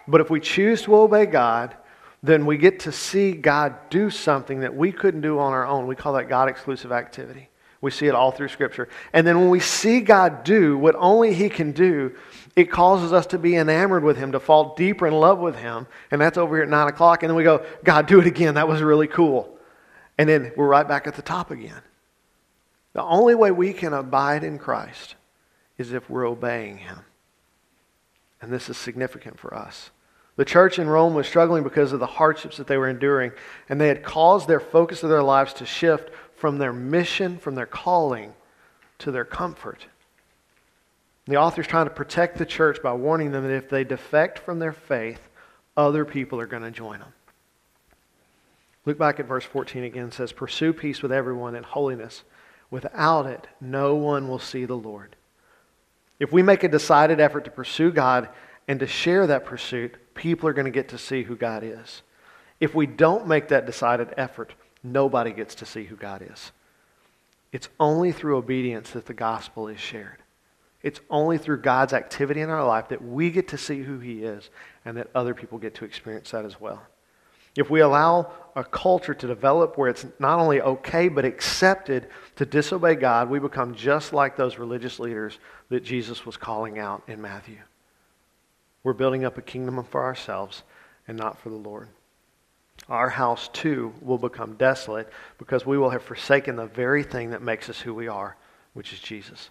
But 0.09 0.23
if 0.23 0.31
we 0.31 0.41
choose 0.41 0.83
to 0.83 0.97
obey 0.97 1.27
God, 1.27 1.77
then 2.23 2.47
we 2.47 2.57
get 2.57 2.81
to 2.81 2.93
see 2.93 3.33
God 3.33 3.75
do 3.91 4.09
something 4.09 4.61
that 4.61 4.75
we 4.75 4.93
couldn't 4.93 5.21
do 5.21 5.39
on 5.39 5.53
our 5.53 5.67
own. 5.67 5.87
We 5.87 5.97
call 5.97 6.15
that 6.15 6.29
God 6.29 6.49
exclusive 6.49 6.91
activity. 6.91 7.49
We 7.83 7.91
see 7.91 8.07
it 8.07 8.15
all 8.15 8.31
through 8.31 8.49
Scripture. 8.49 8.89
And 9.13 9.27
then 9.27 9.39
when 9.39 9.51
we 9.51 9.61
see 9.61 10.01
God 10.01 10.45
do 10.45 10.79
what 10.79 10.95
only 10.97 11.35
He 11.35 11.51
can 11.51 11.73
do, 11.73 12.15
it 12.55 12.71
causes 12.71 13.13
us 13.13 13.27
to 13.27 13.39
be 13.39 13.57
enamored 13.57 14.05
with 14.05 14.17
Him, 14.17 14.33
to 14.33 14.41
fall 14.41 14.75
deeper 14.77 15.07
in 15.07 15.13
love 15.13 15.41
with 15.41 15.57
Him. 15.57 15.89
And 16.11 16.21
that's 16.21 16.39
over 16.39 16.57
here 16.57 16.63
at 16.63 16.71
9 16.71 16.89
o'clock. 16.89 17.23
And 17.23 17.29
then 17.29 17.37
we 17.37 17.43
go, 17.43 17.67
God, 17.83 18.07
do 18.07 18.21
it 18.21 18.27
again. 18.27 18.55
That 18.55 18.69
was 18.69 18.81
really 18.81 19.09
cool. 19.09 19.59
And 20.17 20.29
then 20.29 20.53
we're 20.57 20.69
right 20.69 20.87
back 20.87 21.07
at 21.07 21.17
the 21.17 21.23
top 21.23 21.51
again. 21.51 21.83
The 22.93 23.03
only 23.03 23.35
way 23.35 23.51
we 23.51 23.73
can 23.73 23.93
abide 23.93 24.45
in 24.45 24.59
Christ 24.59 25.17
is 25.77 25.93
if 25.93 26.09
we're 26.09 26.27
obeying 26.27 26.79
Him. 26.79 27.01
And 28.41 28.53
this 28.53 28.69
is 28.69 28.77
significant 28.77 29.41
for 29.41 29.53
us. 29.55 29.91
The 30.37 30.45
church 30.45 30.79
in 30.79 30.89
Rome 30.89 31.15
was 31.15 31.27
struggling 31.27 31.63
because 31.63 31.93
of 31.93 32.01
the 32.01 32.07
hardships 32.07 32.57
that 32.57 32.67
they 32.67 32.79
were 32.79 32.89
enduring, 32.89 33.33
and 33.69 33.81
they 33.81 33.89
had 33.89 34.03
caused 34.03 34.49
their 34.49 34.61
focus 34.61 35.03
of 35.03 35.11
their 35.11 35.23
lives 35.23 35.53
to 35.55 35.67
shift 35.67 36.11
from 36.43 36.59
their 36.59 36.73
mission, 36.73 37.39
from 37.39 37.55
their 37.55 37.67
calling, 37.67 38.35
to 38.99 39.13
their 39.13 39.25
comfort. 39.25 39.87
The 41.27 41.37
author's 41.37 41.69
trying 41.69 41.87
to 41.87 41.95
protect 41.95 42.37
the 42.37 42.45
church 42.45 42.83
by 42.83 42.95
warning 42.95 43.31
them 43.31 43.45
that 43.45 43.55
if 43.55 43.71
they 43.71 43.85
defect 43.85 44.41
from 44.41 44.59
their 44.59 44.73
faith, 44.73 45.21
other 45.77 46.05
people 46.05 46.41
are 46.41 46.47
going 46.47 46.65
to 46.65 46.73
join 46.73 46.99
them. 46.99 47.13
Look 48.85 48.99
back 48.99 49.21
at 49.21 49.27
verse 49.27 49.45
14 49.45 49.85
again. 49.85 50.09
It 50.09 50.15
says, 50.15 50.33
Pursue 50.33 50.73
peace 50.73 51.01
with 51.01 51.13
everyone 51.13 51.55
and 51.55 51.65
holiness. 51.65 52.25
Without 52.73 53.27
it, 53.27 53.47
no 53.61 53.95
one 53.95 54.27
will 54.27 54.41
see 54.41 54.65
the 54.65 54.75
Lord. 54.75 55.15
If 56.19 56.33
we 56.33 56.43
make 56.43 56.65
a 56.65 56.69
decided 56.69 57.21
effort 57.21 57.45
to 57.45 57.53
pursue 57.53 57.93
God 57.93 58.29
and 58.67 58.81
to 58.81 58.87
share 58.89 59.29
that 59.29 59.45
pursuit, 59.45 59.95
people 60.17 60.49
are 60.49 60.55
going 60.55 60.65
to 60.65 60.73
get 60.73 60.89
to 60.89 60.99
see 60.99 61.23
who 61.23 61.37
God 61.37 61.63
is. 61.63 62.03
If 62.59 62.75
we 62.75 62.87
don't 62.87 63.29
make 63.29 63.47
that 63.47 63.65
decided 63.65 64.13
effort, 64.17 64.55
nobody 64.83 65.33
gets 65.33 65.55
to 65.57 65.67
see 65.67 65.85
who 65.85 65.97
God 65.97 66.27
is. 66.31 66.53
It's 67.53 67.69
only 67.79 68.13
through 68.13 68.39
obedience 68.39 68.91
that 68.91 69.07
the 69.07 69.15
gospel 69.15 69.69
is 69.69 69.79
shared. 69.79 70.19
It's 70.83 71.01
only 71.11 71.39
through 71.39 71.59
God's 71.59 71.93
activity 71.93 72.41
in 72.41 72.51
our 72.51 72.67
life 72.67 72.89
that 72.89 73.05
we 73.05 73.31
get 73.31 73.49
to 73.49 73.59
see 73.59 73.83
who 73.83 73.99
He 73.99 74.23
is 74.25 74.51
and 74.85 74.97
that 74.97 75.09
other 75.15 75.35
people 75.35 75.59
get 75.59 75.75
to 75.77 75.85
experience 75.85 76.31
that 76.33 76.45
as 76.45 76.61
well. 76.61 76.83
If 77.55 77.71
we 77.71 77.81
allow 77.81 78.33
a 78.57 78.65
culture 78.65 79.15
to 79.15 79.27
develop 79.27 79.77
where 79.77 79.91
it's 79.91 80.07
not 80.19 80.39
only 80.39 80.61
okay 80.63 81.09
but 81.09 81.25
accepted 81.25 82.09
to 82.37 82.47
disobey 82.47 82.95
God, 82.95 83.29
we 83.29 83.39
become 83.39 83.75
just 83.75 84.13
like 84.13 84.37
those 84.37 84.59
religious 84.59 84.99
leaders 84.99 85.39
that 85.69 85.85
Jesus 85.85 86.25
was 86.25 86.37
calling 86.37 86.79
out 86.79 87.03
in 87.07 87.21
Matthew. 87.21 87.59
We're 88.83 88.95
building 88.95 89.25
up 89.25 89.37
a 89.37 89.43
kingdom 89.43 89.83
for 89.85 90.03
ourselves 90.03 90.63
and 91.07 91.17
not 91.17 91.39
for 91.39 91.51
the 91.51 91.57
Lord. 91.57 91.89
Our 92.89 93.09
house 93.09 93.49
too 93.53 93.95
will 94.01 94.19
become 94.19 94.55
desolate 94.55 95.09
because 95.39 95.65
we 95.65 95.79
will 95.79 95.91
have 95.91 96.03
forsaken 96.03 96.57
the 96.57 96.67
very 96.67 97.03
thing 97.03 97.31
that 97.31 97.43
makes 97.43 97.69
us 97.71 97.81
who 97.81 97.95
we 97.95 98.09
are, 98.09 98.37
which 98.75 98.93
is 98.93 99.01
Jesus. 99.01 99.51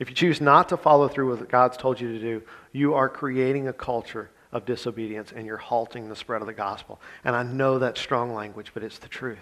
If 0.00 0.08
you 0.08 0.14
choose 0.14 0.40
not 0.40 0.68
to 0.70 0.76
follow 0.76 1.08
through 1.08 1.30
with 1.30 1.40
what 1.40 1.48
God's 1.48 1.76
told 1.76 2.00
you 2.00 2.12
to 2.12 2.18
do, 2.18 2.42
you 2.72 2.94
are 2.94 3.08
creating 3.08 3.68
a 3.68 3.72
culture 3.72 4.30
of 4.50 4.64
disobedience 4.64 5.32
and 5.34 5.46
you're 5.46 5.56
halting 5.56 6.08
the 6.08 6.16
spread 6.16 6.40
of 6.40 6.46
the 6.46 6.52
gospel. 6.52 7.00
And 7.24 7.36
I 7.36 7.44
know 7.44 7.78
that's 7.78 8.00
strong 8.00 8.34
language, 8.34 8.72
but 8.74 8.82
it's 8.82 8.98
the 8.98 9.08
truth. 9.08 9.38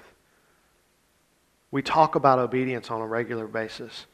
We 1.70 1.80
talk 1.80 2.16
about 2.16 2.38
obedience 2.38 2.90
on 2.90 3.00
a 3.00 3.06
regular 3.06 3.46
basis, 3.46 4.06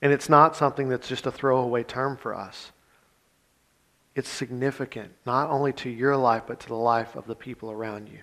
and 0.00 0.12
it's 0.12 0.28
not 0.28 0.56
something 0.56 0.88
that's 0.88 1.08
just 1.08 1.26
a 1.26 1.32
throwaway 1.32 1.84
term 1.84 2.16
for 2.16 2.34
us 2.34 2.72
it's 4.14 4.28
significant, 4.28 5.12
not 5.24 5.50
only 5.50 5.72
to 5.74 5.90
your 5.90 6.16
life, 6.16 6.44
but 6.46 6.60
to 6.60 6.68
the 6.68 6.74
life 6.74 7.16
of 7.16 7.26
the 7.26 7.34
people 7.34 7.70
around 7.70 8.08
you. 8.08 8.18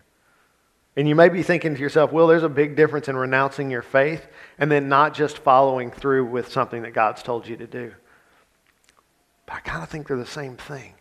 And 0.95 1.07
you 1.07 1.15
may 1.15 1.29
be 1.29 1.43
thinking 1.43 1.75
to 1.75 1.81
yourself, 1.81 2.11
well, 2.11 2.27
there's 2.27 2.43
a 2.43 2.49
big 2.49 2.75
difference 2.75 3.07
in 3.07 3.15
renouncing 3.15 3.71
your 3.71 3.81
faith 3.81 4.27
and 4.57 4.71
then 4.71 4.89
not 4.89 5.13
just 5.13 5.39
following 5.39 5.91
through 5.91 6.25
with 6.25 6.51
something 6.51 6.81
that 6.81 6.93
God's 6.93 7.23
told 7.23 7.47
you 7.47 7.55
to 7.57 7.67
do. 7.67 7.93
But 9.45 9.53
I 9.55 9.59
kind 9.61 9.83
of 9.83 9.89
think 9.89 10.07
they're 10.07 10.17
the 10.17 10.25
same 10.25 10.57
thing. 10.57 10.93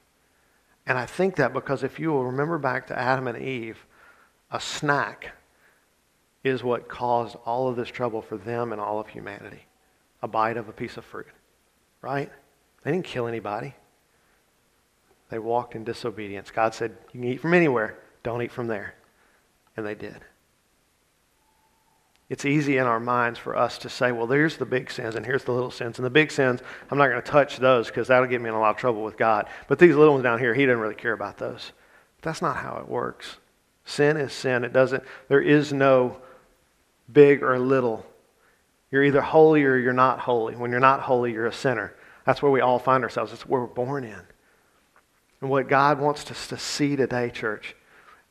And 0.87 0.97
I 0.97 1.05
think 1.05 1.37
that 1.37 1.53
because 1.53 1.83
if 1.83 1.99
you 1.99 2.11
will 2.13 2.25
remember 2.25 2.59
back 2.59 2.87
to 2.87 2.99
Adam 2.99 3.27
and 3.27 3.43
Eve, 3.43 3.85
a 4.51 4.61
snack 4.61 5.33
is 6.45 6.63
what 6.63 6.89
caused 6.89 7.37
all 7.45 7.69
of 7.69 7.77
this 7.77 7.89
trouble 7.89 8.23
for 8.23 8.37
them 8.39 8.73
and 8.73 8.81
all 8.81 9.01
of 9.01 9.09
humanity. 9.09 9.67
A 10.23 10.29
bite 10.29 10.57
of 10.57 10.69
a 10.69 10.73
piece 10.73 10.97
of 10.97 11.05
fruit, 11.05 11.27
right? 12.01 12.31
They 12.83 12.93
didn't 12.93 13.05
kill 13.05 13.27
anybody. 13.27 13.75
They 15.31 15.39
walked 15.39 15.75
in 15.75 15.85
disobedience. 15.85 16.51
God 16.51 16.75
said, 16.75 16.97
You 17.13 17.21
can 17.21 17.25
eat 17.25 17.41
from 17.41 17.55
anywhere, 17.55 17.99
don't 18.23 18.43
eat 18.43 18.53
from 18.53 18.67
there. 18.67 18.95
And 19.77 19.87
they 19.87 19.95
did. 19.95 20.21
It's 22.29 22.45
easy 22.45 22.77
in 22.77 22.87
our 22.87 23.01
minds 23.01 23.39
for 23.39 23.57
us 23.57 23.79
to 23.79 23.89
say, 23.89 24.13
well, 24.13 24.27
there's 24.27 24.59
the 24.59 24.67
big 24.67 24.91
sins 24.91 25.15
and 25.15 25.25
here's 25.25 25.45
the 25.45 25.53
little 25.53 25.71
sins. 25.71 25.99
And 25.99 26.05
the 26.05 26.11
big 26.11 26.31
sins, 26.31 26.61
I'm 26.91 26.99
not 26.99 27.09
going 27.09 27.23
to 27.23 27.31
touch 27.31 27.57
those 27.57 27.87
because 27.87 28.09
that'll 28.09 28.29
get 28.29 28.43
me 28.43 28.51
in 28.51 28.55
a 28.55 28.61
lot 28.61 28.71
of 28.71 28.77
trouble 28.77 29.03
with 29.03 29.17
God. 29.17 29.49
But 29.67 29.79
these 29.79 29.97
little 29.97 30.15
ones 30.15 30.25
down 30.25 30.39
here, 30.39 30.53
He 30.53 30.67
doesn't 30.67 30.81
really 30.81 30.95
care 30.95 31.15
about 31.15 31.39
those. 31.39 31.73
That's 32.21 32.43
not 32.43 32.57
how 32.57 32.79
it 32.79 32.89
works. 32.89 33.39
Sin 33.87 34.19
is 34.19 34.35
sin. 34.35 34.65
It 34.65 34.75
doesn't, 34.75 35.03
there 35.29 35.41
is 35.41 35.73
no 35.73 36.19
big 37.11 37.43
or 37.43 37.59
little. 37.59 38.05
You're 38.91 39.05
either 39.05 39.23
holy 39.23 39.65
or 39.65 39.77
you're 39.77 39.95
not 39.95 40.21
holy. 40.21 40.55
When 40.55 40.71
you're 40.71 40.81
not 40.81 41.01
holy, 41.01 41.33
you're 41.33 41.47
a 41.47 41.53
sinner. 41.53 41.95
That's 42.27 42.43
where 42.43 42.53
we 42.53 42.61
all 42.61 42.79
find 42.79 43.05
ourselves. 43.05 43.33
It's 43.33 43.47
where 43.47 43.63
we're 43.63 43.67
born 43.69 44.05
in. 44.05 44.21
And 45.41 45.51
what 45.51 45.69
God 45.69 46.01
wants 46.01 46.31
us 46.31 46.49
to 46.49 46.59
see 46.59 46.97
today, 46.97 47.31
church, 47.31 47.77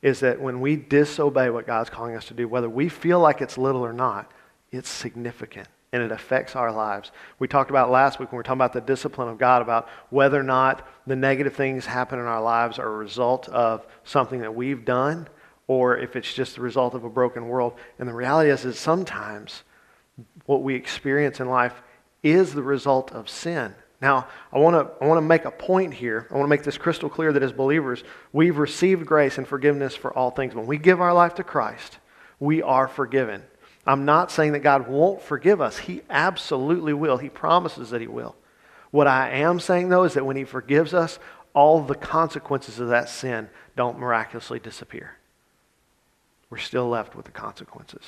is 0.02 0.20
that 0.20 0.42
when 0.42 0.62
we 0.62 0.76
disobey 0.76 1.50
what 1.50 1.66
God's 1.66 1.90
calling 1.90 2.16
us 2.16 2.26
to 2.26 2.34
do, 2.34 2.48
whether 2.48 2.70
we 2.70 2.90
feel 2.90 3.20
like 3.20 3.42
it's 3.42 3.58
little 3.58 3.86
or 3.86 3.94
not, 3.94 4.32
it's 4.72 4.90
significant 4.90 5.68
and 5.94 6.04
it 6.04 6.12
affects 6.12 6.56
our 6.56 6.72
lives. 6.72 7.12
We 7.40 7.48
talked 7.48 7.70
about 7.70 7.90
last 7.90 8.20
week 8.20 8.32
when 8.32 8.38
we 8.38 8.40
were 8.40 8.44
talking 8.44 8.58
about 8.58 8.74
the 8.74 8.82
discipline 8.82 9.30
of 9.30 9.38
God, 9.38 9.62
about 9.62 9.88
whether 10.10 10.40
or 10.40 10.44
not 10.44 10.88
the 11.08 11.16
negative 11.16 11.56
things 11.56 11.86
happen 11.86 12.20
in 12.20 12.26
our 12.26 12.42
lives 12.42 12.78
are 12.78 12.88
a 12.88 12.98
result 12.98 13.48
of 13.50 13.88
something 14.04 14.42
that 14.42 14.54
we've 14.54 14.84
done 14.84 15.28
or 15.68 15.98
if 15.98 16.16
it's 16.16 16.34
just 16.34 16.56
the 16.56 16.62
result 16.62 16.94
of 16.94 17.04
a 17.04 17.10
broken 17.10 17.48
world. 17.48 17.74
And 18.00 18.08
the 18.08 18.14
reality 18.14 18.50
is 18.50 18.64
that 18.64 18.76
sometimes 18.76 19.64
what 20.46 20.62
we 20.62 20.76
experience 20.76 21.40
in 21.40 21.48
life 21.50 21.82
is 22.24 22.54
the 22.54 22.64
result 22.64 23.12
of 23.12 23.30
sin. 23.30 23.74
Now, 24.00 24.28
I 24.54 24.60
want 24.60 24.76
to 24.76 25.04
I 25.04 25.08
want 25.08 25.18
to 25.18 25.28
make 25.28 25.46
a 25.46 25.52
point 25.52 25.94
here. 25.94 26.28
I 26.30 26.36
want 26.36 26.46
to 26.46 26.50
make 26.50 26.64
this 26.64 26.78
crystal 26.78 27.10
clear 27.10 27.34
that 27.34 27.42
as 27.42 27.52
believers, 27.52 28.04
we've 28.32 28.58
received 28.58 29.06
grace 29.06 29.38
and 29.38 29.48
forgiveness 29.48 29.96
for 29.96 30.14
all 30.14 30.30
things. 30.30 30.54
When 30.54 30.68
we 30.68 30.78
give 30.78 31.02
our 31.02 31.14
life 31.14 31.36
to 31.36 31.44
Christ, 31.44 31.98
we 32.40 32.62
are 32.62 32.88
forgiven. 32.88 33.44
I'm 33.88 34.06
not 34.06 34.32
saying 34.32 34.52
that 34.52 34.60
God 34.60 34.88
won't 34.88 35.22
forgive 35.22 35.62
us. 35.62 35.78
He 35.80 36.02
absolutely 36.10 36.94
will. 36.94 37.18
He 37.18 37.30
promises 37.30 37.90
that 37.90 38.02
he 38.02 38.08
will. 38.08 38.36
What 38.92 39.08
I 39.08 39.30
am 39.32 39.60
saying 39.60 39.90
though 39.90 40.04
is 40.04 40.14
that 40.14 40.26
when 40.26 40.38
he 40.38 40.44
forgives 40.44 40.94
us, 40.94 41.18
all 41.54 41.82
the 41.82 41.96
consequences 41.96 42.80
of 42.80 42.90
that 42.90 43.10
sin 43.10 43.50
don't 43.76 43.98
miraculously 43.98 44.60
disappear. 44.60 45.18
We're 46.50 46.58
still 46.60 46.88
left 46.88 47.16
with 47.16 47.26
the 47.26 47.32
consequences. 47.32 48.04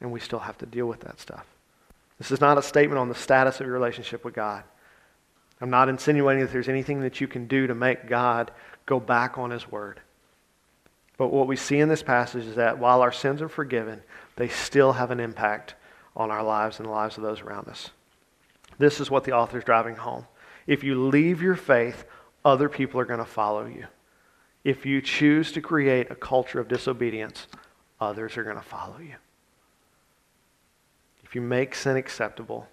And 0.00 0.12
we 0.12 0.20
still 0.20 0.38
have 0.40 0.58
to 0.58 0.66
deal 0.66 0.86
with 0.86 1.00
that 1.00 1.20
stuff. 1.20 1.46
This 2.18 2.30
is 2.30 2.40
not 2.40 2.58
a 2.58 2.62
statement 2.62 2.98
on 2.98 3.08
the 3.08 3.14
status 3.14 3.60
of 3.60 3.66
your 3.66 3.74
relationship 3.74 4.24
with 4.24 4.34
God. 4.34 4.64
I'm 5.60 5.70
not 5.70 5.88
insinuating 5.88 6.42
that 6.42 6.52
there's 6.52 6.68
anything 6.68 7.00
that 7.00 7.20
you 7.20 7.28
can 7.28 7.46
do 7.46 7.66
to 7.66 7.74
make 7.74 8.08
God 8.08 8.50
go 8.86 8.98
back 8.98 9.38
on 9.38 9.50
his 9.50 9.70
word. 9.70 10.00
But 11.18 11.32
what 11.32 11.46
we 11.46 11.56
see 11.56 11.78
in 11.78 11.88
this 11.88 12.02
passage 12.02 12.46
is 12.46 12.56
that 12.56 12.78
while 12.78 13.02
our 13.02 13.12
sins 13.12 13.42
are 13.42 13.48
forgiven, 13.48 14.02
they 14.36 14.48
still 14.48 14.92
have 14.92 15.10
an 15.10 15.20
impact 15.20 15.74
on 16.16 16.30
our 16.30 16.42
lives 16.42 16.78
and 16.78 16.88
the 16.88 16.92
lives 16.92 17.18
of 17.18 17.22
those 17.22 17.42
around 17.42 17.68
us. 17.68 17.90
This 18.78 19.00
is 19.00 19.10
what 19.10 19.24
the 19.24 19.32
author 19.32 19.58
is 19.58 19.64
driving 19.64 19.96
home. 19.96 20.24
If 20.66 20.82
you 20.82 21.08
leave 21.08 21.42
your 21.42 21.56
faith, 21.56 22.04
other 22.42 22.70
people 22.70 22.98
are 22.98 23.04
going 23.04 23.18
to 23.18 23.26
follow 23.26 23.66
you. 23.66 23.86
If 24.64 24.86
you 24.86 25.02
choose 25.02 25.52
to 25.52 25.60
create 25.60 26.10
a 26.10 26.14
culture 26.14 26.58
of 26.58 26.68
disobedience, 26.68 27.46
others 28.00 28.36
are 28.38 28.44
going 28.44 28.56
to 28.56 28.62
follow 28.62 28.98
you. 28.98 29.14
If 31.22 31.34
you 31.34 31.42
make 31.42 31.74
sin 31.74 31.96
acceptable, 31.96 32.66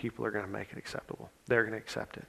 people 0.00 0.24
are 0.24 0.30
going 0.30 0.46
to 0.46 0.50
make 0.50 0.72
it 0.72 0.78
acceptable. 0.78 1.30
They're 1.46 1.62
going 1.62 1.74
to 1.74 1.78
accept 1.78 2.16
it. 2.16 2.24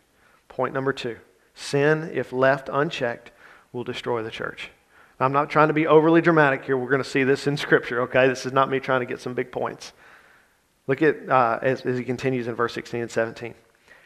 Point 0.50 0.74
number 0.74 0.92
two 0.92 1.18
sin, 1.54 2.12
if 2.14 2.34
left 2.34 2.70
unchecked, 2.72 3.32
will 3.72 3.86
destroy 3.86 4.22
the 4.24 4.32
church. 4.32 4.72
I'm 5.20 5.32
not 5.32 5.50
trying 5.50 5.68
to 5.68 5.74
be 5.74 5.88
overly 5.88 6.20
dramatic 6.20 6.66
here. 6.66 6.76
We're 6.76 6.90
going 6.90 7.04
to 7.04 7.10
see 7.10 7.24
this 7.24 7.48
in 7.48 7.56
Scripture, 7.56 8.02
okay? 8.02 8.28
This 8.28 8.46
is 8.46 8.52
not 8.52 8.70
me 8.70 8.80
trying 8.80 9.02
to 9.02 9.06
get 9.06 9.22
some 9.22 9.34
big 9.34 9.52
points. 9.52 9.94
Look 10.88 11.02
at 11.02 11.30
uh, 11.30 11.60
as, 11.62 11.82
as 11.82 11.98
he 11.98 12.04
continues 12.04 12.48
in 12.48 12.56
verse 12.56 12.74
16 12.74 13.02
and 13.04 13.12
17. 13.12 13.54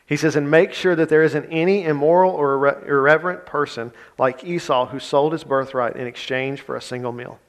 He 0.05 0.17
says, 0.17 0.35
And 0.35 0.51
make 0.51 0.73
sure 0.73 0.95
that 0.95 1.09
there 1.09 1.23
isn't 1.23 1.45
any 1.45 1.85
immoral 1.85 2.31
or 2.31 2.57
irre- 2.57 2.87
irreverent 2.87 3.45
person 3.45 3.93
like 4.19 4.43
Esau 4.43 4.87
who 4.87 4.99
sold 4.99 5.31
his 5.31 5.43
birthright 5.43 5.95
in 5.95 6.05
exchange 6.05 6.61
for 6.61 6.75
a 6.75 6.81
single 6.81 7.13
meal. 7.13 7.39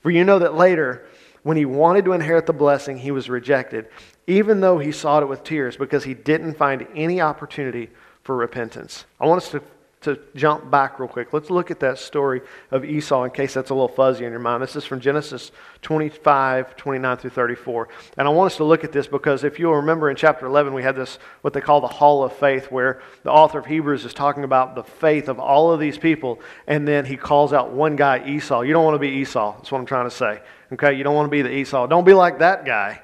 For 0.00 0.10
you 0.10 0.22
know 0.22 0.38
that 0.38 0.54
later, 0.54 1.06
when 1.48 1.56
he 1.56 1.64
wanted 1.64 2.04
to 2.04 2.12
inherit 2.12 2.44
the 2.44 2.52
blessing, 2.52 2.98
he 2.98 3.10
was 3.10 3.30
rejected, 3.30 3.88
even 4.26 4.60
though 4.60 4.78
he 4.78 4.92
sought 4.92 5.22
it 5.22 5.26
with 5.30 5.42
tears, 5.44 5.78
because 5.78 6.04
he 6.04 6.12
didn't 6.12 6.52
find 6.52 6.86
any 6.94 7.22
opportunity 7.22 7.88
for 8.22 8.36
repentance. 8.36 9.06
I 9.18 9.24
want 9.24 9.40
us 9.40 9.50
to 9.52 9.62
to 10.00 10.18
jump 10.36 10.70
back 10.70 11.00
real 11.00 11.08
quick. 11.08 11.32
Let's 11.32 11.50
look 11.50 11.70
at 11.72 11.80
that 11.80 11.98
story 11.98 12.42
of 12.70 12.84
Esau 12.84 13.24
in 13.24 13.32
case 13.32 13.54
that's 13.54 13.70
a 13.70 13.74
little 13.74 13.88
fuzzy 13.88 14.24
in 14.24 14.30
your 14.30 14.40
mind. 14.40 14.62
This 14.62 14.76
is 14.76 14.84
from 14.84 15.00
Genesis 15.00 15.50
25, 15.82 16.76
29 16.76 17.16
through 17.16 17.30
34. 17.30 17.88
And 18.16 18.28
I 18.28 18.30
want 18.30 18.52
us 18.52 18.56
to 18.58 18.64
look 18.64 18.84
at 18.84 18.92
this 18.92 19.08
because 19.08 19.42
if 19.42 19.58
you'll 19.58 19.74
remember 19.74 20.08
in 20.08 20.16
chapter 20.16 20.46
11, 20.46 20.72
we 20.72 20.84
had 20.84 20.94
this, 20.94 21.18
what 21.42 21.52
they 21.52 21.60
call 21.60 21.80
the 21.80 21.88
Hall 21.88 22.22
of 22.22 22.32
Faith, 22.32 22.70
where 22.70 23.02
the 23.24 23.30
author 23.30 23.58
of 23.58 23.66
Hebrews 23.66 24.04
is 24.04 24.14
talking 24.14 24.44
about 24.44 24.76
the 24.76 24.84
faith 24.84 25.28
of 25.28 25.40
all 25.40 25.72
of 25.72 25.80
these 25.80 25.98
people. 25.98 26.40
And 26.68 26.86
then 26.86 27.04
he 27.04 27.16
calls 27.16 27.52
out 27.52 27.72
one 27.72 27.96
guy, 27.96 28.24
Esau. 28.24 28.60
You 28.60 28.72
don't 28.72 28.84
want 28.84 28.94
to 28.94 29.00
be 29.00 29.08
Esau. 29.08 29.56
That's 29.56 29.72
what 29.72 29.78
I'm 29.78 29.86
trying 29.86 30.08
to 30.08 30.14
say. 30.14 30.40
Okay? 30.72 30.94
You 30.94 31.02
don't 31.02 31.14
want 31.16 31.26
to 31.26 31.30
be 31.30 31.42
the 31.42 31.52
Esau. 31.52 31.88
Don't 31.88 32.04
be 32.04 32.14
like 32.14 32.38
that 32.38 32.64
guy. 32.64 33.02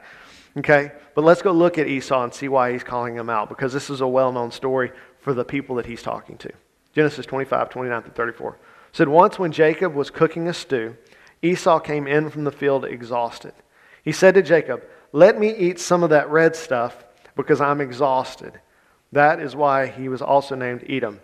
Okay? 0.58 0.92
But 1.16 1.24
let's 1.24 1.42
go 1.42 1.50
look 1.50 1.76
at 1.78 1.88
Esau 1.88 2.22
and 2.22 2.32
see 2.32 2.48
why 2.48 2.72
he's 2.72 2.84
calling 2.84 3.16
him 3.16 3.28
out 3.28 3.48
because 3.48 3.72
this 3.72 3.90
is 3.90 4.00
a 4.00 4.06
well 4.06 4.30
known 4.30 4.52
story 4.52 4.92
for 5.18 5.34
the 5.34 5.44
people 5.44 5.76
that 5.76 5.86
he's 5.86 6.02
talking 6.02 6.36
to. 6.38 6.52
Genesis 6.94 7.26
25, 7.26 7.70
29 7.70 8.02
through 8.02 8.12
34. 8.12 8.56
said, 8.92 9.08
Once 9.08 9.38
when 9.38 9.52
Jacob 9.52 9.94
was 9.94 10.10
cooking 10.10 10.48
a 10.48 10.54
stew, 10.54 10.96
Esau 11.42 11.80
came 11.80 12.06
in 12.06 12.30
from 12.30 12.44
the 12.44 12.52
field 12.52 12.84
exhausted. 12.84 13.52
He 14.02 14.12
said 14.12 14.34
to 14.34 14.42
Jacob, 14.42 14.82
Let 15.12 15.38
me 15.38 15.54
eat 15.54 15.80
some 15.80 16.02
of 16.02 16.10
that 16.10 16.30
red 16.30 16.54
stuff 16.54 17.04
because 17.36 17.60
I'm 17.60 17.80
exhausted. 17.80 18.60
That 19.12 19.40
is 19.40 19.56
why 19.56 19.86
he 19.86 20.08
was 20.08 20.22
also 20.22 20.54
named 20.54 20.84
Edom. 20.88 21.20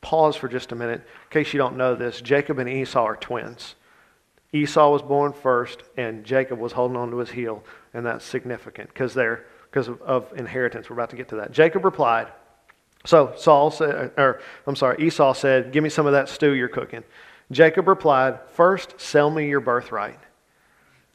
Pause 0.00 0.36
for 0.36 0.48
just 0.48 0.72
a 0.72 0.76
minute. 0.76 1.00
In 1.00 1.30
case 1.30 1.52
you 1.52 1.58
don't 1.58 1.76
know 1.76 1.94
this, 1.94 2.20
Jacob 2.20 2.58
and 2.58 2.68
Esau 2.68 3.04
are 3.04 3.16
twins. 3.16 3.74
Esau 4.52 4.90
was 4.90 5.02
born 5.02 5.32
first, 5.32 5.82
and 5.96 6.24
Jacob 6.24 6.58
was 6.58 6.72
holding 6.72 6.96
on 6.96 7.10
to 7.10 7.18
his 7.18 7.30
heel, 7.30 7.62
and 7.94 8.04
that's 8.04 8.24
significant 8.24 8.88
because 8.88 9.14
they're 9.14 9.44
because 9.70 9.86
of, 9.86 10.02
of 10.02 10.32
inheritance. 10.36 10.90
We're 10.90 10.94
about 10.94 11.10
to 11.10 11.16
get 11.16 11.28
to 11.28 11.36
that. 11.36 11.52
Jacob 11.52 11.84
replied, 11.84 12.26
so 13.06 13.32
Saul 13.36 13.70
said, 13.70 14.12
or 14.16 14.40
I'm 14.66 14.76
sorry, 14.76 15.02
Esau 15.04 15.32
said, 15.32 15.72
Give 15.72 15.82
me 15.82 15.90
some 15.90 16.06
of 16.06 16.12
that 16.12 16.28
stew 16.28 16.52
you're 16.52 16.68
cooking. 16.68 17.02
Jacob 17.50 17.88
replied, 17.88 18.38
First, 18.52 19.00
sell 19.00 19.30
me 19.30 19.48
your 19.48 19.60
birthright. 19.60 20.18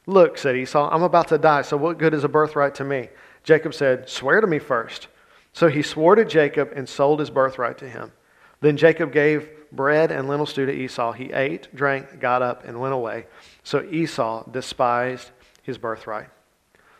Look, 0.06 0.38
said 0.38 0.56
Esau, 0.56 0.88
I'm 0.90 1.02
about 1.02 1.28
to 1.28 1.38
die, 1.38 1.62
so 1.62 1.76
what 1.76 1.98
good 1.98 2.14
is 2.14 2.24
a 2.24 2.28
birthright 2.28 2.74
to 2.76 2.84
me? 2.84 3.08
Jacob 3.44 3.74
said, 3.74 4.08
Swear 4.08 4.40
to 4.40 4.46
me 4.46 4.58
first. 4.58 5.08
So 5.52 5.68
he 5.68 5.82
swore 5.82 6.16
to 6.16 6.24
Jacob 6.24 6.72
and 6.74 6.88
sold 6.88 7.20
his 7.20 7.30
birthright 7.30 7.78
to 7.78 7.88
him. 7.88 8.12
Then 8.60 8.76
Jacob 8.76 9.12
gave 9.12 9.48
bread 9.72 10.10
and 10.10 10.28
lentil 10.28 10.46
stew 10.46 10.66
to 10.66 10.72
Esau. 10.72 11.12
He 11.12 11.32
ate, 11.32 11.74
drank, 11.74 12.20
got 12.20 12.42
up, 12.42 12.64
and 12.64 12.80
went 12.80 12.94
away. 12.94 13.26
So 13.62 13.82
Esau 13.84 14.44
despised 14.50 15.30
his 15.62 15.78
birthright. 15.78 16.28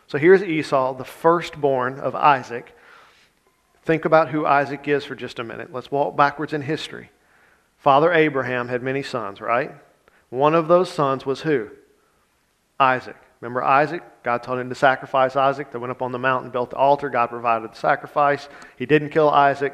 So 0.07 0.17
here's 0.17 0.41
Esau, 0.41 0.93
the 0.93 1.03
firstborn 1.03 1.99
of 1.99 2.15
Isaac 2.15 2.76
Think 3.87 4.03
about 4.03 4.27
who 4.31 4.45
Isaac 4.45 4.85
is 4.89 5.05
for 5.05 5.15
just 5.15 5.39
a 5.39 5.45
minute. 5.45 5.71
Let's 5.71 5.89
walk 5.89 6.17
backwards 6.17 6.51
in 6.51 6.61
history. 6.61 7.09
Father 7.77 8.11
Abraham 8.11 8.67
had 8.67 8.83
many 8.83 9.01
sons, 9.01 9.39
right? 9.39 9.71
One 10.29 10.55
of 10.55 10.67
those 10.67 10.91
sons 10.91 11.25
was 11.25 11.43
who? 11.43 11.69
Isaac. 12.77 13.15
Remember 13.39 13.63
Isaac? 13.63 14.03
God 14.23 14.43
told 14.43 14.59
him 14.59 14.67
to 14.67 14.75
sacrifice 14.75 15.37
Isaac. 15.37 15.71
They 15.71 15.79
went 15.79 15.91
up 15.91 16.01
on 16.01 16.11
the 16.11 16.19
mountain, 16.19 16.51
built 16.51 16.71
the 16.71 16.75
altar. 16.75 17.09
God 17.09 17.27
provided 17.27 17.71
the 17.71 17.77
sacrifice. 17.77 18.49
He 18.75 18.85
didn't 18.85 19.11
kill 19.11 19.29
Isaac. 19.29 19.73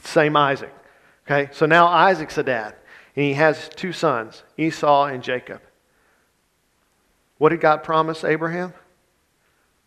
Same 0.00 0.36
Isaac. 0.36 0.74
Okay? 1.26 1.50
So 1.54 1.64
now 1.64 1.86
Isaac's 1.86 2.36
a 2.36 2.42
dad. 2.42 2.74
And 3.16 3.24
he 3.24 3.32
has 3.32 3.70
two 3.70 3.92
sons, 3.94 4.42
Esau 4.58 5.06
and 5.06 5.22
Jacob. 5.22 5.62
What 7.38 7.48
did 7.48 7.62
God 7.62 7.82
promise 7.82 8.22
Abraham? 8.22 8.74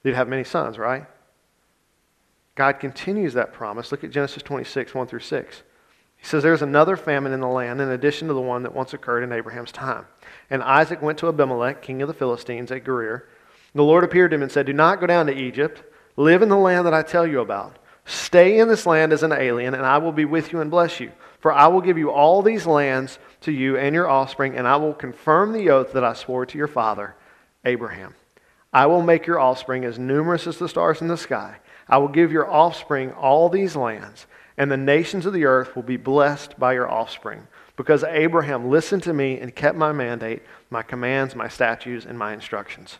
He'd 0.01 0.15
have 0.15 0.27
many 0.27 0.43
sons, 0.43 0.79
right? 0.79 1.05
God 2.59 2.81
continues 2.81 3.35
that 3.35 3.53
promise. 3.53 3.89
Look 3.89 4.03
at 4.03 4.11
Genesis 4.11 4.43
26, 4.43 4.93
1 4.93 5.07
through 5.07 5.21
6. 5.21 5.63
He 6.17 6.25
says, 6.25 6.43
There's 6.43 6.61
another 6.61 6.97
famine 6.97 7.31
in 7.31 7.39
the 7.39 7.47
land 7.47 7.79
in 7.79 7.87
addition 7.87 8.27
to 8.27 8.33
the 8.33 8.41
one 8.41 8.63
that 8.63 8.75
once 8.75 8.93
occurred 8.93 9.23
in 9.23 9.31
Abraham's 9.31 9.71
time. 9.71 10.07
And 10.49 10.61
Isaac 10.61 11.01
went 11.01 11.19
to 11.19 11.29
Abimelech, 11.29 11.81
king 11.81 12.01
of 12.01 12.09
the 12.09 12.13
Philistines, 12.13 12.69
at 12.69 12.83
Gerar. 12.83 13.29
The 13.73 13.81
Lord 13.81 14.03
appeared 14.03 14.31
to 14.31 14.35
him 14.35 14.43
and 14.43 14.51
said, 14.51 14.65
Do 14.65 14.73
not 14.73 14.99
go 14.99 15.07
down 15.07 15.27
to 15.27 15.33
Egypt. 15.33 15.83
Live 16.17 16.41
in 16.41 16.49
the 16.49 16.57
land 16.57 16.85
that 16.85 16.93
I 16.93 17.01
tell 17.01 17.25
you 17.25 17.39
about. 17.39 17.79
Stay 18.03 18.59
in 18.59 18.67
this 18.67 18.85
land 18.85 19.13
as 19.13 19.23
an 19.23 19.31
alien, 19.31 19.73
and 19.73 19.85
I 19.85 19.97
will 19.99 20.11
be 20.11 20.25
with 20.25 20.51
you 20.51 20.59
and 20.59 20.69
bless 20.69 20.99
you. 20.99 21.13
For 21.39 21.53
I 21.53 21.67
will 21.67 21.79
give 21.79 21.97
you 21.97 22.11
all 22.11 22.41
these 22.41 22.67
lands 22.67 23.19
to 23.39 23.53
you 23.53 23.77
and 23.77 23.95
your 23.95 24.09
offspring, 24.09 24.57
and 24.57 24.67
I 24.67 24.75
will 24.75 24.93
confirm 24.93 25.53
the 25.53 25.69
oath 25.69 25.93
that 25.93 26.03
I 26.03 26.11
swore 26.11 26.45
to 26.45 26.57
your 26.57 26.67
father, 26.67 27.15
Abraham. 27.63 28.15
I 28.73 28.87
will 28.87 29.01
make 29.01 29.25
your 29.27 29.39
offspring 29.39 29.85
as 29.85 29.97
numerous 29.97 30.45
as 30.45 30.57
the 30.57 30.67
stars 30.67 31.01
in 31.01 31.07
the 31.07 31.15
sky. 31.15 31.59
I 31.89 31.97
will 31.97 32.07
give 32.07 32.31
your 32.31 32.49
offspring 32.49 33.11
all 33.13 33.49
these 33.49 33.75
lands, 33.75 34.27
and 34.57 34.71
the 34.71 34.77
nations 34.77 35.25
of 35.25 35.33
the 35.33 35.45
earth 35.45 35.75
will 35.75 35.83
be 35.83 35.97
blessed 35.97 36.59
by 36.59 36.73
your 36.73 36.89
offspring, 36.89 37.47
because 37.75 38.03
Abraham 38.03 38.69
listened 38.69 39.03
to 39.03 39.13
me 39.13 39.39
and 39.39 39.55
kept 39.55 39.77
my 39.77 39.91
mandate, 39.91 40.43
my 40.69 40.83
commands, 40.83 41.35
my 41.35 41.47
statutes, 41.47 42.05
and 42.05 42.17
my 42.17 42.33
instructions. 42.33 42.99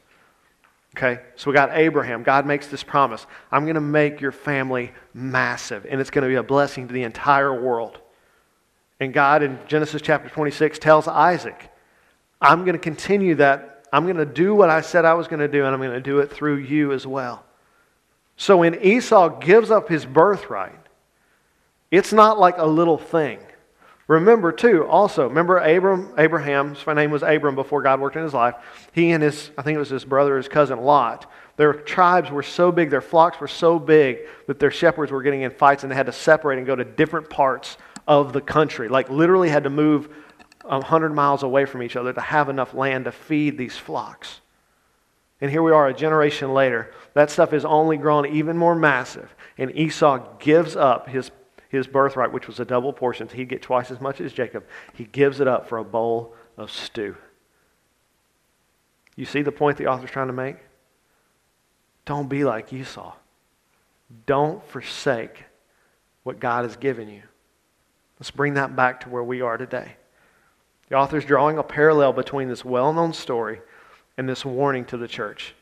Okay, 0.97 1.21
so 1.36 1.52
we 1.52 1.54
got 1.54 1.69
Abraham. 1.73 2.23
God 2.23 2.47
makes 2.47 2.67
this 2.67 2.84
promise 2.84 3.28
I'm 3.52 3.65
going 3.65 3.75
to 3.75 3.82
make 3.82 4.21
your 4.21 4.32
family 4.32 4.91
massive, 5.13 5.86
and 5.88 6.02
it's 6.02 6.10
going 6.10 6.23
to 6.23 6.30
be 6.30 6.36
a 6.36 6.43
blessing 6.43 6.88
to 6.88 6.93
the 6.93 7.04
entire 7.04 7.54
world. 7.54 7.99
And 8.99 9.13
God 9.13 9.43
in 9.43 9.60
Genesis 9.67 10.02
chapter 10.02 10.30
26 10.30 10.80
tells 10.80 11.08
Isaac, 11.08 11.69
I'm 12.41 12.62
going 12.65 12.73
to 12.73 12.80
continue 12.80 13.36
that. 13.36 13.86
I'm 13.93 14.06
going 14.06 14.17
to 14.17 14.25
do 14.25 14.56
what 14.56 14.69
I 14.69 14.82
said 14.82 15.06
I 15.06 15.13
was 15.13 15.28
going 15.28 15.39
to 15.39 15.47
do, 15.47 15.63
and 15.63 15.73
I'm 15.73 15.80
going 15.80 15.91
to 15.91 16.02
do 16.02 16.19
it 16.19 16.32
through 16.32 16.58
you 16.58 16.91
as 16.91 17.06
well. 17.06 17.45
So 18.39 18.56
when 18.56 18.82
Esau 18.82 19.38
gives 19.39 19.69
up 19.69 19.89
his 19.89 20.06
birthright, 20.06 20.80
it's 21.91 22.13
not 22.13 22.39
like 22.39 22.58
a 22.58 22.65
little 22.65 22.97
thing. 22.97 23.39
Remember, 24.08 24.54
too, 24.54 24.88
also, 24.88 25.28
remember 25.28 25.58
Abram, 25.58 26.13
Abraham's 26.17 26.88
name 26.88 27.12
was 27.12 27.21
Abram 27.21 27.56
before 27.56 27.82
God 27.82 27.99
worked 27.99 28.15
in 28.15 28.23
his 28.23 28.34
life. 28.34 28.56
He 28.93 29.12
and 29.12 29.21
his, 29.21 29.52
I 29.58 29.62
think 29.62 29.75
it 29.75 29.80
was 29.80 29.89
his 29.89 30.06
brother, 30.06 30.38
his 30.38 30.47
cousin 30.47 30.80
Lot, 30.80 31.30
their 31.58 31.73
tribes 31.73 32.32
were 32.32 32.41
so 32.41 32.71
big, 32.71 32.89
their 32.89 33.02
flocks 33.02 33.41
were 33.41 33.47
so 33.49 33.78
big 33.78 34.19
that 34.47 34.58
their 34.58 34.71
shepherds 34.71 35.12
were 35.12 35.21
getting 35.21 35.41
in 35.41 35.52
fights 35.52 35.84
and 35.84 35.91
they 35.91 35.95
had 35.97 36.06
to 36.06 36.13
separate 36.13 36.60
and 36.60 36.65
go 36.65 36.78
to 36.78 36.86
different 36.86 37.30
parts 37.30 37.78
of 38.08 38.32
the 38.32 38.41
country. 38.41 38.88
Like, 38.88 39.10
literally 39.10 39.49
had 39.49 39.65
to 39.65 39.69
move 39.69 40.08
100 40.63 41.13
miles 41.13 41.43
away 41.43 41.65
from 41.65 41.84
each 41.84 41.97
other 41.97 42.13
to 42.13 42.21
have 42.21 42.47
enough 42.47 42.73
land 42.73 43.04
to 43.04 43.12
feed 43.12 43.58
these 43.58 43.75
flocks. 43.75 44.39
And 45.41 45.52
here 45.52 45.62
we 45.62 45.73
are 45.73 45.89
a 45.89 45.93
generation 45.93 46.54
later. 46.54 46.93
That 47.19 47.29
stuff 47.29 47.51
is 47.51 47.65
only 47.65 47.97
grown 47.97 48.25
even 48.27 48.58
more 48.58 48.75
massive. 48.75 49.36
And 49.58 49.75
Esau 49.75 50.38
gives 50.39 50.77
up 50.77 51.10
his 51.10 51.32
his 51.67 51.86
birthright, 51.86 52.32
which 52.32 52.47
was 52.47 52.62
a 52.62 52.65
double 52.65 52.93
portion, 52.93 53.27
so 53.27 53.36
he'd 53.36 53.49
get 53.49 53.62
twice 53.62 53.91
as 53.91 53.99
much 53.99 54.21
as 54.21 54.32
Jacob. 54.32 54.63
He 54.93 55.03
gives 55.03 55.41
it 55.41 55.47
up 55.47 55.67
for 55.67 55.79
a 55.79 55.84
bowl 55.84 56.34
of 56.55 56.71
stew. 56.71 57.17
You 59.17 59.25
see 59.25 59.41
the 59.41 59.51
point 59.51 59.77
the 59.77 59.88
author's 59.88 60.12
trying 60.12 60.27
to 60.27 60.34
make? 60.34 60.55
Don't 62.05 62.29
be 62.29 62.45
like 62.45 62.71
Esau. 62.71 63.13
Don't 64.25 64.65
forsake 64.69 65.43
what 66.23 66.39
God 66.39 66.63
has 66.63 66.77
given 66.77 67.10
you. 67.10 67.23
Let's 68.17 68.32
bring 68.32 68.53
that 68.53 68.77
back 68.77 69.01
to 69.01 69.10
where 69.10 69.25
we 69.25 69.41
are 69.41 69.58
today. 69.58 69.97
The 70.88 70.95
author's 70.95 71.25
drawing 71.25 71.58
a 71.58 71.63
parallel 71.63 72.13
between 72.13 72.47
this 72.47 72.63
well 72.63 72.93
known 72.93 73.12
story 73.12 73.60
and 74.17 74.29
this 74.29 74.45
warning 74.45 74.86
to 74.86 74.95
the 74.95 75.10
church. 75.10 75.53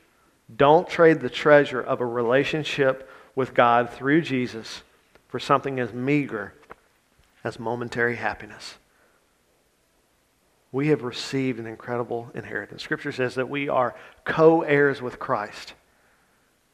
Don't 0.56 0.88
trade 0.88 1.20
the 1.20 1.30
treasure 1.30 1.82
of 1.82 2.00
a 2.00 2.06
relationship 2.06 3.10
with 3.36 3.54
God 3.54 3.90
through 3.90 4.22
Jesus 4.22 4.82
for 5.28 5.40
something 5.40 5.80
as 5.80 5.94
meager 5.94 6.54
as 7.44 7.60
momentary 7.60 8.16
happiness. 8.16 8.78
We 10.72 10.90
have 10.90 11.04
received 11.04 11.60
an 11.60 11.68
incredible 11.68 12.30
inheritance. 12.34 12.84
Scripture 12.84 13.12
says 13.12 13.36
that 13.36 13.50
we 13.50 13.70
are 13.70 13.96
co 14.26 14.62
heirs 14.62 15.02
with 15.02 15.20
Christ. 15.20 15.74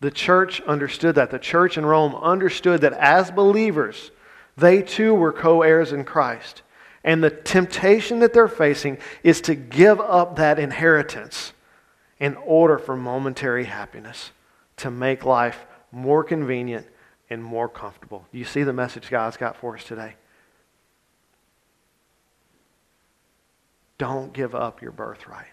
The 0.01 0.11
church 0.11 0.61
understood 0.61 1.15
that. 1.15 1.31
The 1.31 1.39
church 1.39 1.77
in 1.77 1.85
Rome 1.85 2.15
understood 2.15 2.81
that 2.81 2.93
as 2.93 3.31
believers, 3.31 4.11
they 4.57 4.81
too 4.81 5.13
were 5.13 5.31
co 5.31 5.61
heirs 5.61 5.93
in 5.93 6.03
Christ. 6.03 6.61
And 7.03 7.23
the 7.23 7.29
temptation 7.29 8.19
that 8.19 8.33
they're 8.33 8.47
facing 8.47 8.97
is 9.23 9.41
to 9.41 9.55
give 9.55 9.99
up 9.99 10.35
that 10.37 10.59
inheritance 10.59 11.52
in 12.23 12.37
order 12.37 12.77
for 12.77 12.95
momentary 12.95 13.65
happiness, 13.65 14.31
to 14.77 14.89
make 14.89 15.25
life 15.25 15.65
more 15.91 16.23
convenient 16.23 16.87
and 17.29 17.43
more 17.43 17.67
comfortable. 17.67 18.25
You 18.31 18.45
see 18.45 18.63
the 18.63 18.71
message 18.71 19.09
God's 19.09 19.35
got 19.35 19.57
for 19.57 19.75
us 19.75 19.83
today? 19.83 20.15
Don't 23.97 24.31
give 24.31 24.55
up 24.55 24.81
your 24.81 24.93
birthright. 24.93 25.51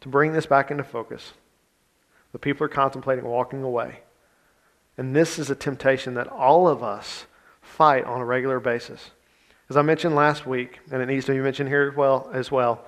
To 0.00 0.08
bring 0.08 0.32
this 0.32 0.46
back 0.46 0.70
into 0.70 0.82
focus, 0.82 1.34
the 2.32 2.38
people 2.38 2.64
are 2.64 2.70
contemplating 2.70 3.26
walking 3.26 3.62
away. 3.62 4.00
And 4.96 5.14
this 5.14 5.38
is 5.38 5.50
a 5.50 5.54
temptation 5.54 6.14
that 6.14 6.28
all 6.28 6.66
of 6.66 6.82
us 6.82 7.26
fight 7.60 8.06
on 8.06 8.22
a 8.22 8.24
regular 8.24 8.60
basis. 8.60 9.10
As 9.68 9.76
I 9.76 9.82
mentioned 9.82 10.14
last 10.14 10.46
week, 10.46 10.80
and 10.90 11.02
it 11.02 11.06
needs 11.06 11.26
to 11.26 11.32
be 11.32 11.40
mentioned 11.40 11.68
here 11.68 11.90
as 11.90 11.94
well, 11.94 12.30
as 12.32 12.50
well 12.50 12.86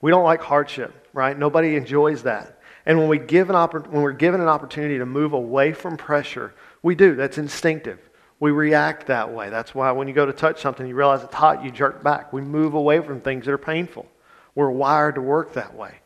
we 0.00 0.10
don't 0.10 0.24
like 0.24 0.40
hardship, 0.40 1.08
right? 1.12 1.38
Nobody 1.38 1.76
enjoys 1.76 2.22
that. 2.22 2.58
And 2.86 2.98
when, 2.98 3.08
we 3.08 3.18
give 3.18 3.50
an 3.50 3.56
oppor- 3.56 3.86
when 3.86 4.02
we're 4.02 4.12
given 4.12 4.40
an 4.40 4.48
opportunity 4.48 4.98
to 4.98 5.06
move 5.06 5.32
away 5.32 5.72
from 5.72 5.96
pressure, 5.96 6.54
we 6.82 6.94
do. 6.94 7.14
That's 7.14 7.38
instinctive. 7.38 7.98
We 8.38 8.52
react 8.52 9.06
that 9.08 9.30
way. 9.32 9.50
That's 9.50 9.74
why 9.74 9.92
when 9.92 10.08
you 10.08 10.14
go 10.14 10.24
to 10.24 10.32
touch 10.32 10.60
something, 10.62 10.86
you 10.86 10.94
realize 10.94 11.22
it's 11.22 11.34
hot, 11.34 11.62
you 11.62 11.70
jerk 11.70 12.02
back. 12.02 12.32
We 12.32 12.40
move 12.40 12.72
away 12.72 13.00
from 13.00 13.20
things 13.20 13.44
that 13.44 13.52
are 13.52 13.58
painful. 13.58 14.06
We're 14.54 14.70
wired 14.70 15.16
to 15.16 15.20
work 15.20 15.52
that 15.52 15.74
way. 15.74 15.96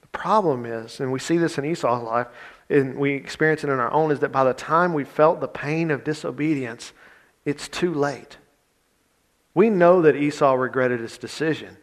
The 0.00 0.08
problem 0.08 0.64
is, 0.64 0.98
and 0.98 1.12
we 1.12 1.18
see 1.18 1.36
this 1.36 1.58
in 1.58 1.66
Esau's 1.66 2.02
life, 2.02 2.28
and 2.70 2.96
we 2.96 3.12
experience 3.12 3.64
it 3.64 3.68
in 3.68 3.78
our 3.78 3.92
own, 3.92 4.10
is 4.10 4.20
that 4.20 4.32
by 4.32 4.44
the 4.44 4.54
time 4.54 4.94
we 4.94 5.04
felt 5.04 5.40
the 5.40 5.48
pain 5.48 5.90
of 5.90 6.04
disobedience, 6.04 6.92
it's 7.44 7.68
too 7.68 7.92
late. 7.92 8.38
We 9.54 9.68
know 9.68 10.00
that 10.02 10.16
Esau 10.16 10.54
regretted 10.54 11.00
his 11.00 11.18
decision. 11.18 11.76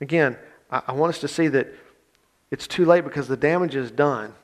Again, 0.00 0.36
I, 0.70 0.82
I 0.88 0.92
want 0.92 1.10
us 1.10 1.20
to 1.20 1.28
see 1.28 1.48
that 1.48 1.68
it's 2.50 2.66
too 2.66 2.84
late 2.84 3.04
because 3.04 3.28
the 3.28 3.36
damage 3.36 3.76
is 3.76 3.90
done 3.90 4.34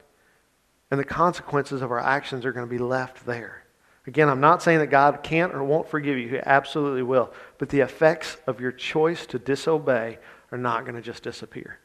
and 0.90 1.00
the 1.00 1.04
consequences 1.04 1.82
of 1.82 1.90
our 1.90 2.00
actions 2.00 2.44
are 2.44 2.52
going 2.52 2.66
to 2.66 2.70
be 2.70 2.78
left 2.78 3.24
there. 3.26 3.64
Again, 4.06 4.28
I'm 4.28 4.40
not 4.40 4.62
saying 4.62 4.80
that 4.80 4.88
God 4.88 5.22
can't 5.22 5.54
or 5.54 5.64
won't 5.64 5.88
forgive 5.88 6.18
you. 6.18 6.28
He 6.28 6.38
absolutely 6.38 7.02
will. 7.02 7.32
But 7.58 7.70
the 7.70 7.80
effects 7.80 8.36
of 8.46 8.60
your 8.60 8.72
choice 8.72 9.24
to 9.26 9.38
disobey 9.38 10.18
are 10.52 10.58
not 10.58 10.84
going 10.84 10.94
to 10.94 11.00
just 11.00 11.22
disappear. 11.22 11.78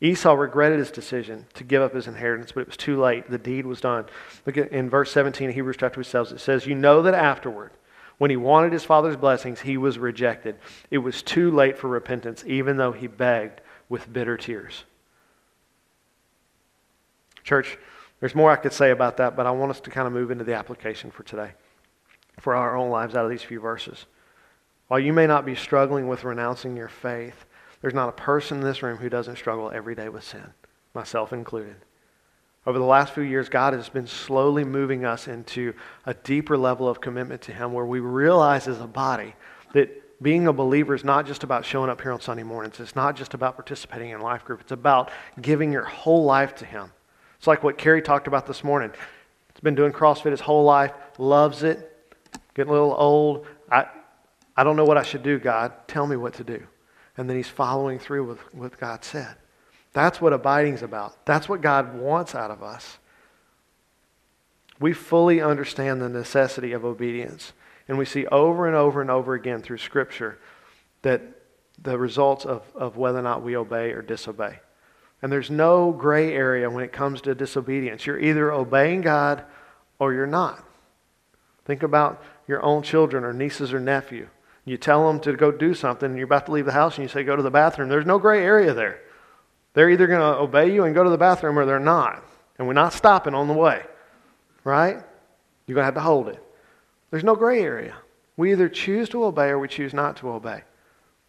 Esau 0.00 0.34
regretted 0.34 0.78
his 0.78 0.90
decision 0.90 1.46
to 1.54 1.64
give 1.64 1.82
up 1.82 1.94
his 1.94 2.08
inheritance, 2.08 2.52
but 2.52 2.62
it 2.62 2.66
was 2.66 2.76
too 2.76 3.00
late. 3.00 3.30
The 3.30 3.38
deed 3.38 3.66
was 3.66 3.80
done. 3.80 4.06
Look 4.46 4.56
at 4.56 4.72
in 4.72 4.90
verse 4.90 5.12
17 5.12 5.48
of 5.48 5.54
Hebrews 5.54 5.76
chapter 5.78 6.02
12. 6.02 6.32
It 6.32 6.40
says, 6.40 6.66
You 6.66 6.74
know 6.74 7.02
that 7.02 7.14
afterward, 7.14 7.72
when 8.18 8.30
he 8.30 8.36
wanted 8.36 8.72
his 8.72 8.84
father's 8.84 9.16
blessings, 9.16 9.60
he 9.60 9.76
was 9.76 9.98
rejected. 9.98 10.56
It 10.90 10.98
was 10.98 11.22
too 11.22 11.50
late 11.50 11.78
for 11.78 11.88
repentance, 11.88 12.44
even 12.46 12.76
though 12.76 12.92
he 12.92 13.06
begged 13.06 13.60
with 13.88 14.12
bitter 14.12 14.36
tears. 14.36 14.84
Church, 17.44 17.78
there's 18.20 18.34
more 18.34 18.50
I 18.50 18.56
could 18.56 18.72
say 18.72 18.90
about 18.90 19.16
that, 19.16 19.36
but 19.36 19.46
I 19.46 19.50
want 19.50 19.70
us 19.70 19.80
to 19.80 19.90
kind 19.90 20.06
of 20.06 20.12
move 20.12 20.30
into 20.30 20.44
the 20.44 20.54
application 20.54 21.10
for 21.10 21.24
today, 21.24 21.52
for 22.38 22.54
our 22.54 22.76
own 22.76 22.90
lives 22.90 23.16
out 23.16 23.24
of 23.24 23.30
these 23.30 23.42
few 23.42 23.60
verses. 23.60 24.06
While 24.88 25.00
you 25.00 25.12
may 25.12 25.26
not 25.26 25.44
be 25.44 25.54
struggling 25.54 26.06
with 26.06 26.24
renouncing 26.24 26.76
your 26.76 26.88
faith, 26.88 27.46
there's 27.80 27.94
not 27.94 28.08
a 28.08 28.12
person 28.12 28.58
in 28.58 28.64
this 28.64 28.82
room 28.82 28.98
who 28.98 29.08
doesn't 29.08 29.36
struggle 29.36 29.70
every 29.70 29.94
day 29.94 30.08
with 30.08 30.22
sin, 30.22 30.54
myself 30.94 31.32
included. 31.32 31.76
Over 32.64 32.78
the 32.78 32.84
last 32.84 33.12
few 33.12 33.24
years, 33.24 33.48
God 33.48 33.72
has 33.72 33.88
been 33.88 34.06
slowly 34.06 34.64
moving 34.64 35.04
us 35.04 35.26
into 35.26 35.74
a 36.06 36.14
deeper 36.14 36.56
level 36.56 36.88
of 36.88 37.00
commitment 37.00 37.42
to 37.42 37.52
Him 37.52 37.72
where 37.72 37.84
we 37.84 37.98
realize 37.98 38.68
as 38.68 38.80
a 38.80 38.86
body 38.86 39.34
that 39.72 40.22
being 40.22 40.46
a 40.46 40.52
believer 40.52 40.94
is 40.94 41.02
not 41.02 41.26
just 41.26 41.42
about 41.42 41.64
showing 41.64 41.90
up 41.90 42.00
here 42.00 42.12
on 42.12 42.20
Sunday 42.20 42.44
mornings. 42.44 42.78
It's 42.78 42.94
not 42.94 43.16
just 43.16 43.34
about 43.34 43.56
participating 43.56 44.10
in 44.10 44.20
life 44.20 44.44
group. 44.44 44.60
It's 44.60 44.70
about 44.70 45.10
giving 45.40 45.72
your 45.72 45.82
whole 45.82 46.24
life 46.24 46.54
to 46.56 46.64
Him. 46.64 46.92
It's 47.36 47.48
like 47.48 47.64
what 47.64 47.76
Carrie 47.76 48.02
talked 48.02 48.28
about 48.28 48.46
this 48.46 48.62
morning. 48.62 48.92
He's 49.52 49.60
been 49.60 49.74
doing 49.74 49.90
CrossFit 49.90 50.30
his 50.30 50.40
whole 50.40 50.62
life, 50.62 50.92
loves 51.18 51.64
it, 51.64 52.16
getting 52.54 52.70
a 52.70 52.72
little 52.72 52.94
old. 52.96 53.46
I, 53.68 53.86
I 54.56 54.62
don't 54.62 54.76
know 54.76 54.84
what 54.84 54.96
I 54.96 55.02
should 55.02 55.24
do, 55.24 55.40
God. 55.40 55.72
Tell 55.88 56.06
me 56.06 56.14
what 56.14 56.34
to 56.34 56.44
do. 56.44 56.64
And 57.16 57.28
then 57.28 57.36
he's 57.36 57.48
following 57.48 57.98
through 57.98 58.24
with 58.24 58.38
what 58.54 58.78
God 58.78 59.04
said. 59.04 59.34
That's 59.92 60.20
what 60.20 60.32
abiding's 60.32 60.82
about. 60.82 61.24
That's 61.26 61.48
what 61.48 61.60
God 61.60 61.98
wants 61.98 62.34
out 62.34 62.50
of 62.50 62.62
us. 62.62 62.98
We 64.80 64.92
fully 64.92 65.40
understand 65.40 66.00
the 66.00 66.08
necessity 66.08 66.72
of 66.72 66.84
obedience. 66.84 67.52
And 67.88 67.98
we 67.98 68.04
see 68.04 68.26
over 68.26 68.66
and 68.66 68.74
over 68.74 69.00
and 69.00 69.10
over 69.10 69.34
again 69.34 69.60
through 69.60 69.78
Scripture 69.78 70.38
that 71.02 71.20
the 71.80 71.98
results 71.98 72.44
of, 72.44 72.62
of 72.74 72.96
whether 72.96 73.18
or 73.18 73.22
not 73.22 73.42
we 73.42 73.56
obey 73.56 73.92
or 73.92 74.02
disobey. 74.02 74.60
And 75.20 75.30
there's 75.30 75.50
no 75.50 75.92
gray 75.92 76.32
area 76.34 76.68
when 76.70 76.84
it 76.84 76.92
comes 76.92 77.20
to 77.22 77.34
disobedience. 77.34 78.06
You're 78.06 78.18
either 78.18 78.52
obeying 78.52 79.02
God 79.02 79.44
or 79.98 80.12
you're 80.12 80.26
not. 80.26 80.64
Think 81.64 81.82
about 81.82 82.22
your 82.48 82.62
own 82.62 82.82
children 82.82 83.24
or 83.24 83.32
nieces 83.32 83.72
or 83.72 83.80
nephew. 83.80 84.28
You 84.64 84.76
tell 84.76 85.06
them 85.06 85.20
to 85.20 85.32
go 85.34 85.50
do 85.50 85.74
something, 85.74 86.08
and 86.08 86.16
you're 86.16 86.26
about 86.26 86.46
to 86.46 86.52
leave 86.52 86.66
the 86.66 86.72
house, 86.72 86.96
and 86.96 87.04
you 87.04 87.08
say, 87.08 87.24
Go 87.24 87.36
to 87.36 87.42
the 87.42 87.50
bathroom. 87.50 87.88
There's 87.88 88.06
no 88.06 88.18
gray 88.18 88.44
area 88.44 88.74
there. 88.74 89.00
They're 89.74 89.90
either 89.90 90.06
going 90.06 90.20
to 90.20 90.40
obey 90.40 90.72
you 90.72 90.84
and 90.84 90.94
go 90.94 91.04
to 91.04 91.10
the 91.10 91.18
bathroom, 91.18 91.58
or 91.58 91.64
they're 91.64 91.78
not. 91.78 92.24
And 92.58 92.66
we're 92.66 92.74
not 92.74 92.92
stopping 92.92 93.34
on 93.34 93.48
the 93.48 93.54
way, 93.54 93.82
right? 94.64 94.96
You're 95.66 95.74
going 95.74 95.82
to 95.82 95.86
have 95.86 95.94
to 95.94 96.00
hold 96.00 96.28
it. 96.28 96.42
There's 97.10 97.24
no 97.24 97.34
gray 97.34 97.62
area. 97.62 97.94
We 98.36 98.52
either 98.52 98.68
choose 98.68 99.08
to 99.10 99.24
obey 99.24 99.48
or 99.48 99.58
we 99.58 99.68
choose 99.68 99.94
not 99.94 100.16
to 100.18 100.30
obey. 100.30 100.62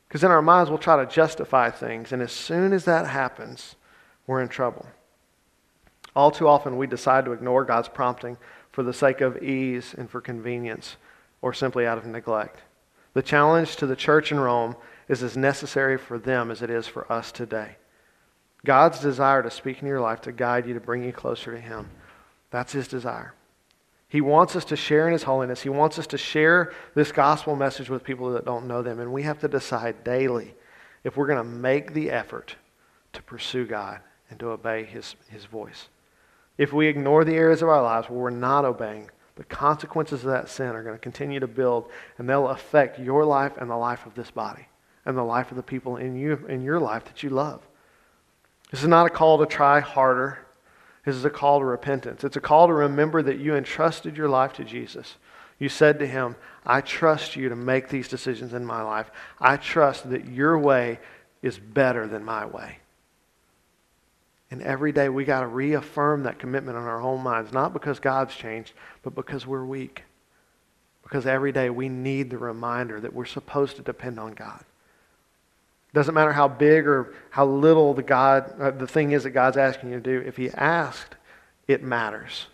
Because 0.08 0.24
in 0.24 0.32
our 0.32 0.42
minds, 0.42 0.70
we'll 0.70 0.80
try 0.80 1.04
to 1.04 1.12
justify 1.12 1.70
things, 1.70 2.12
and 2.12 2.22
as 2.22 2.32
soon 2.32 2.72
as 2.74 2.86
that 2.86 3.08
happens, 3.08 3.76
we're 4.28 4.42
in 4.42 4.48
trouble. 4.48 4.86
All 6.16 6.30
too 6.30 6.48
often, 6.48 6.78
we 6.78 6.86
decide 6.86 7.26
to 7.26 7.32
ignore 7.32 7.66
God's 7.66 7.88
prompting 7.88 8.38
for 8.72 8.84
the 8.84 8.94
sake 8.94 9.22
of 9.22 9.42
ease 9.42 9.96
and 9.98 10.10
for 10.10 10.22
convenience, 10.22 10.98
or 11.42 11.54
simply 11.54 11.88
out 11.88 11.98
of 11.98 12.06
neglect. 12.06 12.62
The 13.14 13.22
challenge 13.22 13.76
to 13.78 13.88
the 13.88 13.96
church 13.96 14.32
in 14.32 14.40
Rome 14.40 14.76
is 15.08 15.24
as 15.24 15.36
necessary 15.36 15.98
for 15.98 16.18
them 16.20 16.52
as 16.52 16.62
it 16.62 16.70
is 16.70 16.88
for 16.88 17.12
us 17.12 17.32
today. 17.32 17.78
God's 18.66 19.00
desire 19.00 19.44
to 19.44 19.52
speak 19.52 19.82
in 19.82 19.88
your 19.88 20.00
life, 20.00 20.22
to 20.22 20.32
guide 20.32 20.68
you, 20.68 20.74
to 20.74 20.80
bring 20.80 21.04
you 21.04 21.12
closer 21.12 21.54
to 21.54 21.60
Him. 21.60 21.90
That's 22.50 22.72
His 22.72 22.88
desire. 22.88 23.34
He 24.08 24.22
wants 24.22 24.56
us 24.56 24.66
to 24.66 24.76
share 24.76 25.08
in 25.08 25.14
His 25.14 25.24
holiness. 25.24 25.62
He 25.62 25.70
wants 25.70 26.00
us 26.00 26.08
to 26.08 26.18
share 26.18 26.72
this 26.94 27.12
gospel 27.12 27.56
message 27.56 27.90
with 27.90 28.04
people 28.04 28.32
that 28.34 28.46
don't 28.46 28.68
know 28.68 28.82
them. 28.82 29.00
And 29.00 29.12
we 29.12 29.24
have 29.24 29.40
to 29.40 29.48
decide 29.48 30.04
daily 30.04 30.54
if 31.04 31.18
we're 31.18 31.28
going 31.28 31.38
to 31.38 31.44
make 31.44 31.94
the 31.94 32.12
effort 32.12 32.56
to 33.14 33.22
pursue 33.24 33.66
God 33.66 34.00
and 34.30 34.40
to 34.40 34.50
obey 34.50 34.86
His, 34.86 35.16
His 35.30 35.46
voice. 35.46 35.90
If 36.58 36.72
we 36.72 36.88
ignore 36.88 37.26
the 37.26 37.36
areas 37.36 37.62
of 37.62 37.70
our 37.70 37.82
lives 37.82 38.10
where 38.10 38.20
we're 38.20 38.30
not 38.30 38.66
obeying, 38.66 39.10
the 39.36 39.44
consequences 39.44 40.24
of 40.24 40.30
that 40.30 40.48
sin 40.48 40.68
are 40.68 40.84
going 40.84 40.96
to 40.96 41.02
continue 41.02 41.40
to 41.40 41.48
build, 41.48 41.90
and 42.18 42.30
they'll 42.30 42.50
affect 42.50 43.00
your 43.00 43.26
life 43.26 43.54
and 43.58 43.70
the 43.70 43.76
life 43.76 44.06
of 44.06 44.14
this 44.14 44.30
body 44.30 44.68
and 45.06 45.18
the 45.18 45.24
life 45.24 45.50
of 45.50 45.58
the 45.58 45.64
people 45.64 45.98
in, 45.98 46.16
you, 46.16 46.46
in 46.48 46.62
your 46.62 46.80
life 46.80 47.04
that 47.06 47.24
you 47.24 47.30
love. 47.30 47.62
This 48.74 48.82
is 48.82 48.88
not 48.88 49.06
a 49.06 49.12
call 49.12 49.38
to 49.38 49.46
try 49.46 49.82
harder. 49.82 50.40
This 51.06 51.16
is 51.16 51.26
a 51.26 51.30
call 51.30 51.60
to 51.60 51.66
repentance. 51.66 52.24
It's 52.24 52.38
a 52.38 52.42
call 52.42 52.66
to 52.66 52.74
remember 52.74 53.22
that 53.22 53.38
you 53.38 53.56
entrusted 53.56 54.18
your 54.18 54.28
life 54.28 54.54
to 54.54 54.64
Jesus. 54.64 55.18
You 55.60 55.70
said 55.70 56.00
to 56.00 56.08
him, 56.08 56.36
I 56.66 56.82
trust 56.82 57.36
you 57.36 57.50
to 57.50 57.56
make 57.56 57.90
these 57.90 58.08
decisions 58.08 58.52
in 58.52 58.66
my 58.66 58.82
life. 58.82 59.12
I 59.40 59.58
trust 59.58 60.10
that 60.10 60.26
your 60.26 60.58
way 60.58 60.98
is 61.44 61.60
better 61.60 62.08
than 62.08 62.24
my 62.24 62.48
way. 62.48 62.80
And 64.50 64.60
every 64.64 64.92
day 64.92 65.08
we 65.08 65.24
got 65.24 65.42
to 65.42 65.48
reaffirm 65.48 66.24
that 66.24 66.40
commitment 66.40 66.76
in 66.76 66.84
our 66.84 67.00
own 67.00 67.22
minds, 67.22 67.54
not 67.54 67.74
because 67.74 68.00
God's 68.00 68.34
changed, 68.34 68.74
but 69.04 69.14
because 69.14 69.46
we're 69.46 69.66
weak. 69.66 70.02
Because 71.04 71.28
every 71.28 71.52
day 71.52 71.70
we 71.70 71.90
need 71.90 72.32
the 72.32 72.40
reminder 72.40 73.00
that 73.00 73.14
we're 73.14 73.26
supposed 73.26 73.76
to 73.76 73.84
depend 73.84 74.20
on 74.20 74.34
God. 74.34 74.66
Doesn't 75.94 76.16
matter 76.16 76.32
how 76.32 76.48
big 76.48 76.88
or 76.88 77.14
how 77.30 77.46
little 77.46 77.94
the 77.94 78.04
God 78.04 78.60
uh, 78.60 78.72
the 78.72 78.88
thing 78.88 79.12
is 79.12 79.24
that 79.24 79.32
God's 79.32 79.58
asking 79.58 79.92
you 79.92 79.96
to 79.98 80.02
do. 80.02 80.28
If 80.28 80.38
He 80.38 80.50
asked, 80.50 81.16
it 81.68 81.84
matters. 81.84 82.48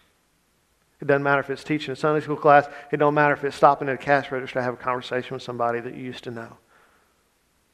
It 1.02 1.08
doesn't 1.08 1.24
matter 1.24 1.40
if 1.40 1.50
it's 1.50 1.64
teaching 1.64 1.94
a 1.94 1.96
Sunday 1.96 2.22
school 2.22 2.36
class. 2.36 2.68
It 2.92 2.98
don't 2.98 3.14
matter 3.14 3.34
if 3.34 3.44
it's 3.46 3.56
stopping 3.56 3.88
at 3.88 3.96
a 3.96 3.98
cash 3.98 4.32
register 4.32 4.60
to 4.60 4.64
have 4.64 4.74
a 4.74 4.78
conversation 4.78 5.34
with 5.34 5.44
somebody 5.44 5.80
that 5.80 5.96
you 5.96 6.04
used 6.04 6.26
to 6.26 6.32
know. 6.32 6.58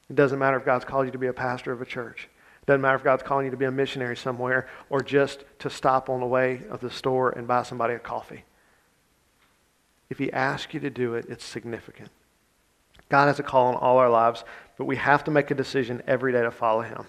It 0.10 0.16
doesn't 0.16 0.38
matter 0.38 0.58
if 0.58 0.66
God's 0.66 0.86
called 0.86 1.08
you 1.08 1.12
to 1.12 1.18
be 1.18 1.28
a 1.28 1.34
pastor 1.34 1.72
of 1.72 1.82
a 1.82 1.86
church. 1.86 2.30
It 2.62 2.66
doesn't 2.68 2.82
matter 2.82 2.98
if 2.98 3.04
God's 3.04 3.24
calling 3.24 3.46
you 3.46 3.52
to 3.52 3.58
be 3.58 3.66
a 3.66 3.72
missionary 3.72 4.16
somewhere 4.16 4.68
or 4.92 5.02
just 5.02 5.44
to 5.60 5.70
stop 5.72 6.10
on 6.10 6.20
the 6.20 6.28
way 6.28 6.62
of 6.70 6.82
the 6.82 6.92
store 6.92 7.32
and 7.32 7.48
buy 7.48 7.64
somebody 7.64 7.96
a 7.96 8.00
coffee. 8.00 8.44
If 10.12 10.20
He 10.20 10.32
asks 10.32 10.76
you 10.76 10.80
to 10.82 10.92
do 10.92 11.16
it, 11.16 11.26
it's 11.28 11.44
significant. 11.44 12.12
God 13.10 13.28
has 13.28 13.40
a 13.40 13.44
call 13.44 13.68
on 13.68 13.76
all 13.76 13.98
our 13.98 14.10
lives, 14.10 14.44
but 14.78 14.86
we 14.86 14.96
have 14.98 15.24
to 15.26 15.32
make 15.32 15.52
a 15.52 15.56
decision 15.56 16.02
every 16.08 16.32
day 16.32 16.42
to 16.42 16.52
follow 16.52 16.82
Him. 16.82 17.06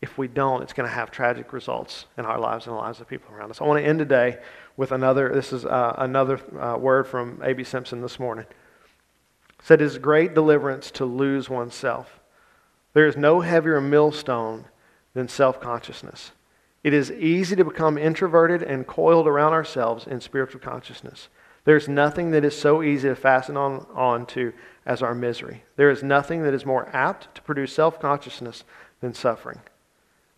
If 0.00 0.16
we 0.16 0.28
don't, 0.28 0.62
it's 0.62 0.72
going 0.72 0.88
to 0.88 0.94
have 0.94 1.10
tragic 1.10 1.52
results 1.52 2.06
in 2.16 2.24
our 2.24 2.38
lives 2.38 2.66
and 2.66 2.74
the 2.74 2.78
lives 2.78 3.00
of 3.00 3.08
people 3.08 3.34
around 3.34 3.50
us. 3.50 3.60
I 3.60 3.64
want 3.64 3.82
to 3.82 3.88
end 3.88 3.98
today 3.98 4.38
with 4.76 4.92
another. 4.92 5.32
This 5.34 5.52
is 5.52 5.64
uh, 5.64 5.94
another 5.98 6.40
uh, 6.58 6.76
word 6.78 7.08
from 7.08 7.40
A.B. 7.42 7.64
Simpson 7.64 8.00
this 8.00 8.20
morning. 8.20 8.46
It 8.48 9.64
said, 9.64 9.80
"It 9.80 9.86
is 9.86 9.98
great 9.98 10.34
deliverance 10.34 10.90
to 10.92 11.04
lose 11.04 11.50
oneself. 11.50 12.20
There 12.92 13.06
is 13.06 13.16
no 13.16 13.40
heavier 13.40 13.80
millstone 13.80 14.66
than 15.14 15.28
self-consciousness. 15.28 16.30
It 16.84 16.94
is 16.94 17.10
easy 17.10 17.56
to 17.56 17.64
become 17.64 17.98
introverted 17.98 18.62
and 18.62 18.86
coiled 18.86 19.26
around 19.26 19.52
ourselves 19.52 20.06
in 20.06 20.20
spiritual 20.20 20.60
consciousness. 20.60 21.28
There's 21.68 21.86
nothing 21.86 22.30
that 22.30 22.46
is 22.46 22.58
so 22.58 22.82
easy 22.82 23.10
to 23.10 23.14
fasten 23.14 23.54
on, 23.58 23.86
on 23.92 24.24
to 24.28 24.54
as 24.86 25.02
our 25.02 25.14
misery. 25.14 25.64
There 25.76 25.90
is 25.90 26.02
nothing 26.02 26.42
that 26.44 26.54
is 26.54 26.64
more 26.64 26.88
apt 26.94 27.34
to 27.34 27.42
produce 27.42 27.74
self 27.74 28.00
consciousness 28.00 28.64
than 29.02 29.12
suffering. 29.12 29.60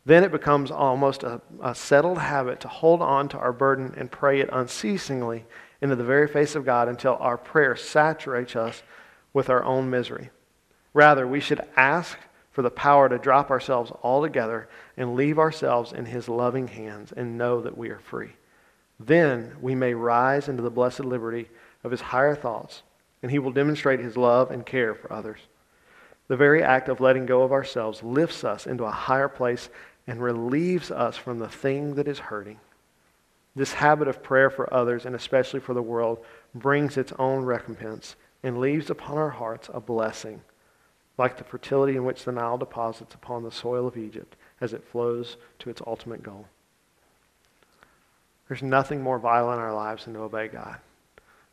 Then 0.04 0.24
it 0.24 0.32
becomes 0.32 0.72
almost 0.72 1.22
a, 1.22 1.40
a, 1.62 1.72
settled 1.72 2.18
habit 2.18 2.58
to 2.62 2.66
hold 2.66 3.00
on 3.00 3.28
to 3.28 3.38
our 3.38 3.52
burden 3.52 3.94
and 3.96 4.10
pray 4.10 4.40
it 4.40 4.48
unceasingly 4.52 5.44
into 5.80 5.94
the 5.94 6.02
very 6.02 6.26
face 6.26 6.56
of 6.56 6.64
God 6.64 6.88
until 6.88 7.16
our 7.20 7.38
prayer 7.38 7.76
saturates 7.76 8.56
us 8.56 8.82
with 9.32 9.48
our 9.48 9.62
own 9.62 9.88
misery. 9.88 10.30
Rather, 10.94 11.28
we 11.28 11.38
should 11.38 11.60
ask 11.76 12.18
for 12.50 12.62
the 12.62 12.72
power 12.72 13.08
to 13.08 13.18
drop 13.18 13.52
ourselves 13.52 13.92
altogether 14.02 14.68
and 14.96 15.14
leave 15.14 15.38
ourselves 15.38 15.92
in 15.92 16.06
His 16.06 16.28
loving 16.28 16.66
hands 16.66 17.12
and 17.12 17.38
know 17.38 17.60
that 17.60 17.78
we 17.78 17.88
are 17.90 18.00
free. 18.00 18.32
Then 19.00 19.56
we 19.62 19.74
may 19.74 19.94
rise 19.94 20.46
into 20.46 20.62
the 20.62 20.70
blessed 20.70 21.00
liberty 21.00 21.48
of 21.82 21.90
His 21.90 22.02
higher 22.02 22.34
thoughts 22.34 22.82
and 23.22 23.30
He 23.30 23.38
will 23.38 23.50
demonstrate 23.50 24.00
His 24.00 24.16
love 24.16 24.50
and 24.50 24.64
care 24.64 24.94
for 24.94 25.12
others. 25.12 25.40
The 26.28 26.36
very 26.36 26.62
act 26.62 26.88
of 26.88 27.00
letting 27.00 27.26
go 27.26 27.42
of 27.42 27.50
ourselves 27.50 28.02
lifts 28.02 28.44
us 28.44 28.66
into 28.66 28.84
a 28.84 28.90
higher 28.90 29.28
place 29.28 29.68
and 30.06 30.22
relieves 30.22 30.90
us 30.90 31.16
from 31.16 31.38
the 31.38 31.48
thing 31.48 31.94
that 31.94 32.06
is 32.06 32.18
hurting. 32.18 32.60
This 33.56 33.72
habit 33.72 34.06
of 34.06 34.22
prayer 34.22 34.48
for 34.48 34.72
others, 34.72 35.06
and 35.06 35.16
especially 35.16 35.60
for 35.60 35.74
the 35.74 35.82
world, 35.82 36.24
brings 36.54 36.96
its 36.96 37.12
own 37.18 37.44
recompense 37.44 38.16
and 38.42 38.60
leaves 38.60 38.90
upon 38.90 39.18
our 39.18 39.30
hearts 39.30 39.68
a 39.74 39.80
blessing, 39.80 40.40
like 41.18 41.36
the 41.36 41.44
fertility 41.44 41.96
in 41.96 42.04
which 42.04 42.24
the 42.24 42.32
Nile 42.32 42.58
deposits 42.58 43.14
upon 43.14 43.42
the 43.42 43.50
soil 43.50 43.86
of 43.86 43.96
Egypt 43.96 44.36
as 44.60 44.72
it 44.72 44.84
flows 44.84 45.36
to 45.58 45.68
its 45.68 45.82
ultimate 45.86 46.22
goal. 46.22 46.46
There's 48.50 48.64
nothing 48.64 49.00
more 49.00 49.20
vital 49.20 49.52
in 49.52 49.60
our 49.60 49.72
lives 49.72 50.06
than 50.06 50.14
to 50.14 50.22
obey 50.22 50.48
God. 50.48 50.78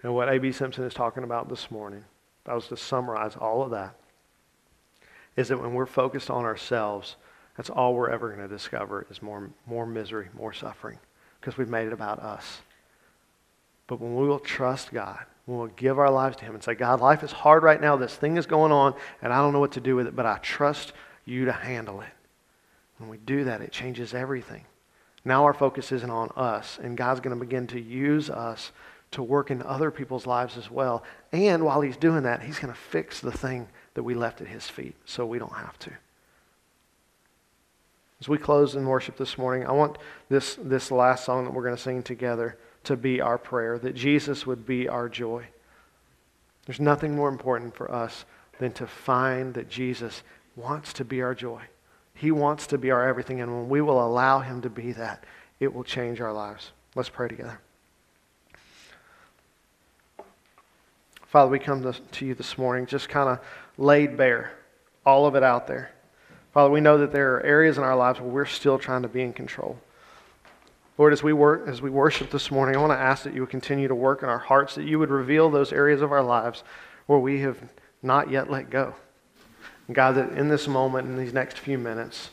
And 0.01 0.15
what 0.15 0.29
A.B. 0.29 0.51
Simpson 0.51 0.83
is 0.83 0.95
talking 0.95 1.23
about 1.23 1.47
this 1.47 1.69
morning, 1.69 2.03
that 2.45 2.55
was 2.55 2.69
to 2.69 2.75
summarize 2.75 3.35
all 3.35 3.61
of 3.61 3.69
that, 3.69 3.93
is 5.35 5.49
that 5.49 5.61
when 5.61 5.75
we're 5.75 5.85
focused 5.85 6.31
on 6.31 6.43
ourselves, 6.43 7.15
that's 7.55 7.69
all 7.69 7.93
we're 7.93 8.09
ever 8.09 8.29
going 8.29 8.41
to 8.41 8.47
discover 8.47 9.05
is 9.11 9.21
more, 9.21 9.47
more 9.67 9.85
misery, 9.85 10.29
more 10.33 10.51
suffering, 10.53 10.97
because 11.39 11.55
we've 11.55 11.69
made 11.69 11.85
it 11.85 11.93
about 11.93 12.17
us. 12.17 12.61
But 13.85 14.01
when 14.01 14.15
we 14.15 14.27
will 14.27 14.39
trust 14.39 14.91
God, 14.91 15.23
when 15.45 15.59
we'll 15.59 15.67
give 15.67 15.99
our 15.99 16.09
lives 16.09 16.37
to 16.37 16.45
Him 16.45 16.55
and 16.55 16.63
say, 16.63 16.73
God, 16.73 16.99
life 16.99 17.21
is 17.21 17.31
hard 17.31 17.61
right 17.61 17.79
now. 17.79 17.95
This 17.95 18.15
thing 18.15 18.37
is 18.37 18.47
going 18.47 18.71
on, 18.71 18.95
and 19.21 19.31
I 19.31 19.37
don't 19.37 19.53
know 19.53 19.59
what 19.59 19.73
to 19.73 19.81
do 19.81 19.95
with 19.95 20.07
it, 20.07 20.15
but 20.15 20.25
I 20.25 20.39
trust 20.39 20.93
you 21.25 21.45
to 21.45 21.53
handle 21.53 22.01
it. 22.01 22.09
When 22.97 23.07
we 23.07 23.17
do 23.17 23.43
that, 23.43 23.61
it 23.61 23.71
changes 23.71 24.15
everything. 24.15 24.65
Now 25.27 25.43
our 25.43 25.53
focus 25.53 25.91
isn't 25.91 26.09
on 26.09 26.29
us, 26.37 26.79
and 26.81 26.95
God's 26.95 27.19
going 27.19 27.37
to 27.37 27.45
begin 27.45 27.67
to 27.67 27.81
use 27.81 28.29
us 28.29 28.71
to 29.11 29.21
work 29.21 29.51
in 29.51 29.61
other 29.61 29.91
people's 29.91 30.25
lives 30.25 30.55
as 30.55 30.71
well. 30.71 31.03
And 31.33 31.65
while 31.65 31.81
he's 31.81 31.97
doing 31.97 32.23
that, 32.23 32.43
he's 32.43 32.59
going 32.59 32.73
to 32.73 32.79
fix 32.79 33.19
the 33.19 33.31
thing 33.31 33.67
that 33.95 34.03
we 34.03 34.13
left 34.13 34.39
at 34.39 34.47
his 34.47 34.69
feet 34.69 34.95
so 35.03 35.25
we 35.25 35.37
don't 35.37 35.53
have 35.53 35.77
to. 35.79 35.91
As 38.21 38.29
we 38.29 38.37
close 38.37 38.75
in 38.75 38.85
worship 38.85 39.17
this 39.17 39.37
morning, 39.37 39.67
I 39.67 39.73
want 39.73 39.97
this, 40.29 40.57
this 40.61 40.91
last 40.91 41.25
song 41.25 41.43
that 41.43 41.53
we're 41.53 41.63
going 41.63 41.75
to 41.75 41.81
sing 41.81 42.03
together 42.03 42.57
to 42.85 42.95
be 42.95 43.19
our 43.19 43.37
prayer, 43.37 43.77
that 43.79 43.95
Jesus 43.95 44.47
would 44.47 44.65
be 44.65 44.87
our 44.87 45.09
joy. 45.09 45.45
There's 46.65 46.79
nothing 46.79 47.17
more 47.17 47.27
important 47.27 47.75
for 47.75 47.91
us 47.91 48.23
than 48.59 48.71
to 48.73 48.87
find 48.87 49.55
that 49.55 49.67
Jesus 49.67 50.23
wants 50.55 50.93
to 50.93 51.03
be 51.03 51.21
our 51.21 51.35
joy. 51.35 51.63
He 52.17 52.31
wants 52.31 52.65
to 52.67 52.79
be 52.79 52.89
our 52.89 53.07
everything, 53.07 53.41
and 53.41 53.51
when 53.51 53.69
we 53.69 53.79
will 53.79 54.03
allow 54.03 54.39
him 54.39 54.61
to 54.61 54.69
be 54.69 54.91
that, 54.93 55.23
it 55.59 55.73
will 55.73 55.83
change 55.83 56.19
our 56.19 56.33
lives. 56.33 56.71
Let's 56.95 57.09
pray 57.09 57.27
together. 57.27 57.59
Father, 61.27 61.51
we 61.51 61.59
come 61.59 61.83
to, 61.83 61.93
to 61.93 62.25
you 62.25 62.33
this 62.33 62.57
morning 62.57 62.87
just 62.87 63.07
kind 63.07 63.29
of 63.29 63.39
laid 63.77 64.17
bare, 64.17 64.51
all 65.05 65.27
of 65.27 65.35
it 65.35 65.43
out 65.43 65.67
there. 65.67 65.91
Father, 66.53 66.71
we 66.71 66.81
know 66.81 66.97
that 66.97 67.11
there 67.11 67.35
are 67.35 67.41
areas 67.43 67.77
in 67.77 67.83
our 67.83 67.95
lives 67.95 68.19
where 68.19 68.29
we're 68.29 68.45
still 68.45 68.79
trying 68.79 69.03
to 69.03 69.07
be 69.07 69.21
in 69.21 69.31
control. 69.31 69.77
Lord, 70.97 71.13
as 71.13 71.21
we 71.21 71.33
work, 71.33 71.67
as 71.67 71.83
we 71.83 71.91
worship 71.91 72.31
this 72.31 72.49
morning, 72.49 72.75
I 72.75 72.79
want 72.79 72.93
to 72.93 72.97
ask 72.97 73.23
that 73.25 73.35
you 73.35 73.41
would 73.41 73.51
continue 73.51 73.87
to 73.87 73.93
work 73.93 74.23
in 74.23 74.29
our 74.29 74.39
hearts, 74.39 74.73
that 74.73 74.85
you 74.85 74.97
would 74.97 75.11
reveal 75.11 75.51
those 75.51 75.71
areas 75.71 76.01
of 76.01 76.11
our 76.11 76.23
lives 76.23 76.63
where 77.05 77.19
we 77.19 77.41
have 77.41 77.59
not 78.01 78.31
yet 78.31 78.49
let 78.49 78.71
go. 78.71 78.95
God, 79.93 80.15
that 80.15 80.31
in 80.33 80.49
this 80.49 80.67
moment, 80.67 81.07
in 81.07 81.17
these 81.17 81.33
next 81.33 81.59
few 81.59 81.77
minutes, 81.77 82.29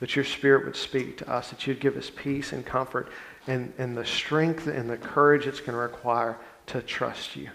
that 0.00 0.14
your 0.14 0.24
Spirit 0.24 0.64
would 0.64 0.76
speak 0.76 1.16
to 1.18 1.30
us, 1.30 1.50
that 1.50 1.66
you'd 1.66 1.80
give 1.80 1.96
us 1.96 2.10
peace 2.14 2.52
and 2.52 2.64
comfort 2.64 3.10
and, 3.46 3.72
and 3.78 3.96
the 3.96 4.04
strength 4.04 4.66
and 4.66 4.88
the 4.88 4.96
courage 4.96 5.46
it's 5.46 5.60
going 5.60 5.72
to 5.72 5.78
require 5.78 6.36
to 6.66 6.82
trust 6.82 7.34
you. 7.34 7.48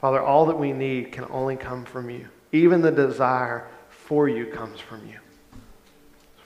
Father, 0.00 0.20
all 0.20 0.46
that 0.46 0.58
we 0.58 0.72
need 0.72 1.12
can 1.12 1.24
only 1.30 1.56
come 1.56 1.84
from 1.84 2.10
you. 2.10 2.28
Even 2.52 2.82
the 2.82 2.90
desire 2.90 3.66
for 3.88 4.28
you 4.28 4.46
comes 4.46 4.78
from 4.78 5.06
you. 5.08 5.18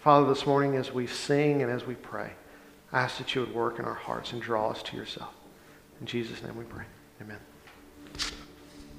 Father, 0.02 0.28
this 0.28 0.46
morning 0.46 0.76
as 0.76 0.92
we 0.92 1.06
sing 1.06 1.62
and 1.62 1.70
as 1.70 1.84
we 1.84 1.94
pray, 1.94 2.30
I 2.92 3.00
ask 3.00 3.18
that 3.18 3.34
you 3.34 3.40
would 3.40 3.54
work 3.54 3.78
in 3.80 3.84
our 3.84 3.94
hearts 3.94 4.32
and 4.32 4.40
draw 4.40 4.70
us 4.70 4.82
to 4.84 4.96
yourself. 4.96 5.34
In 6.00 6.06
Jesus' 6.06 6.42
name 6.42 6.56
we 6.56 6.64
pray. 6.64 6.84
Amen. 7.20 7.38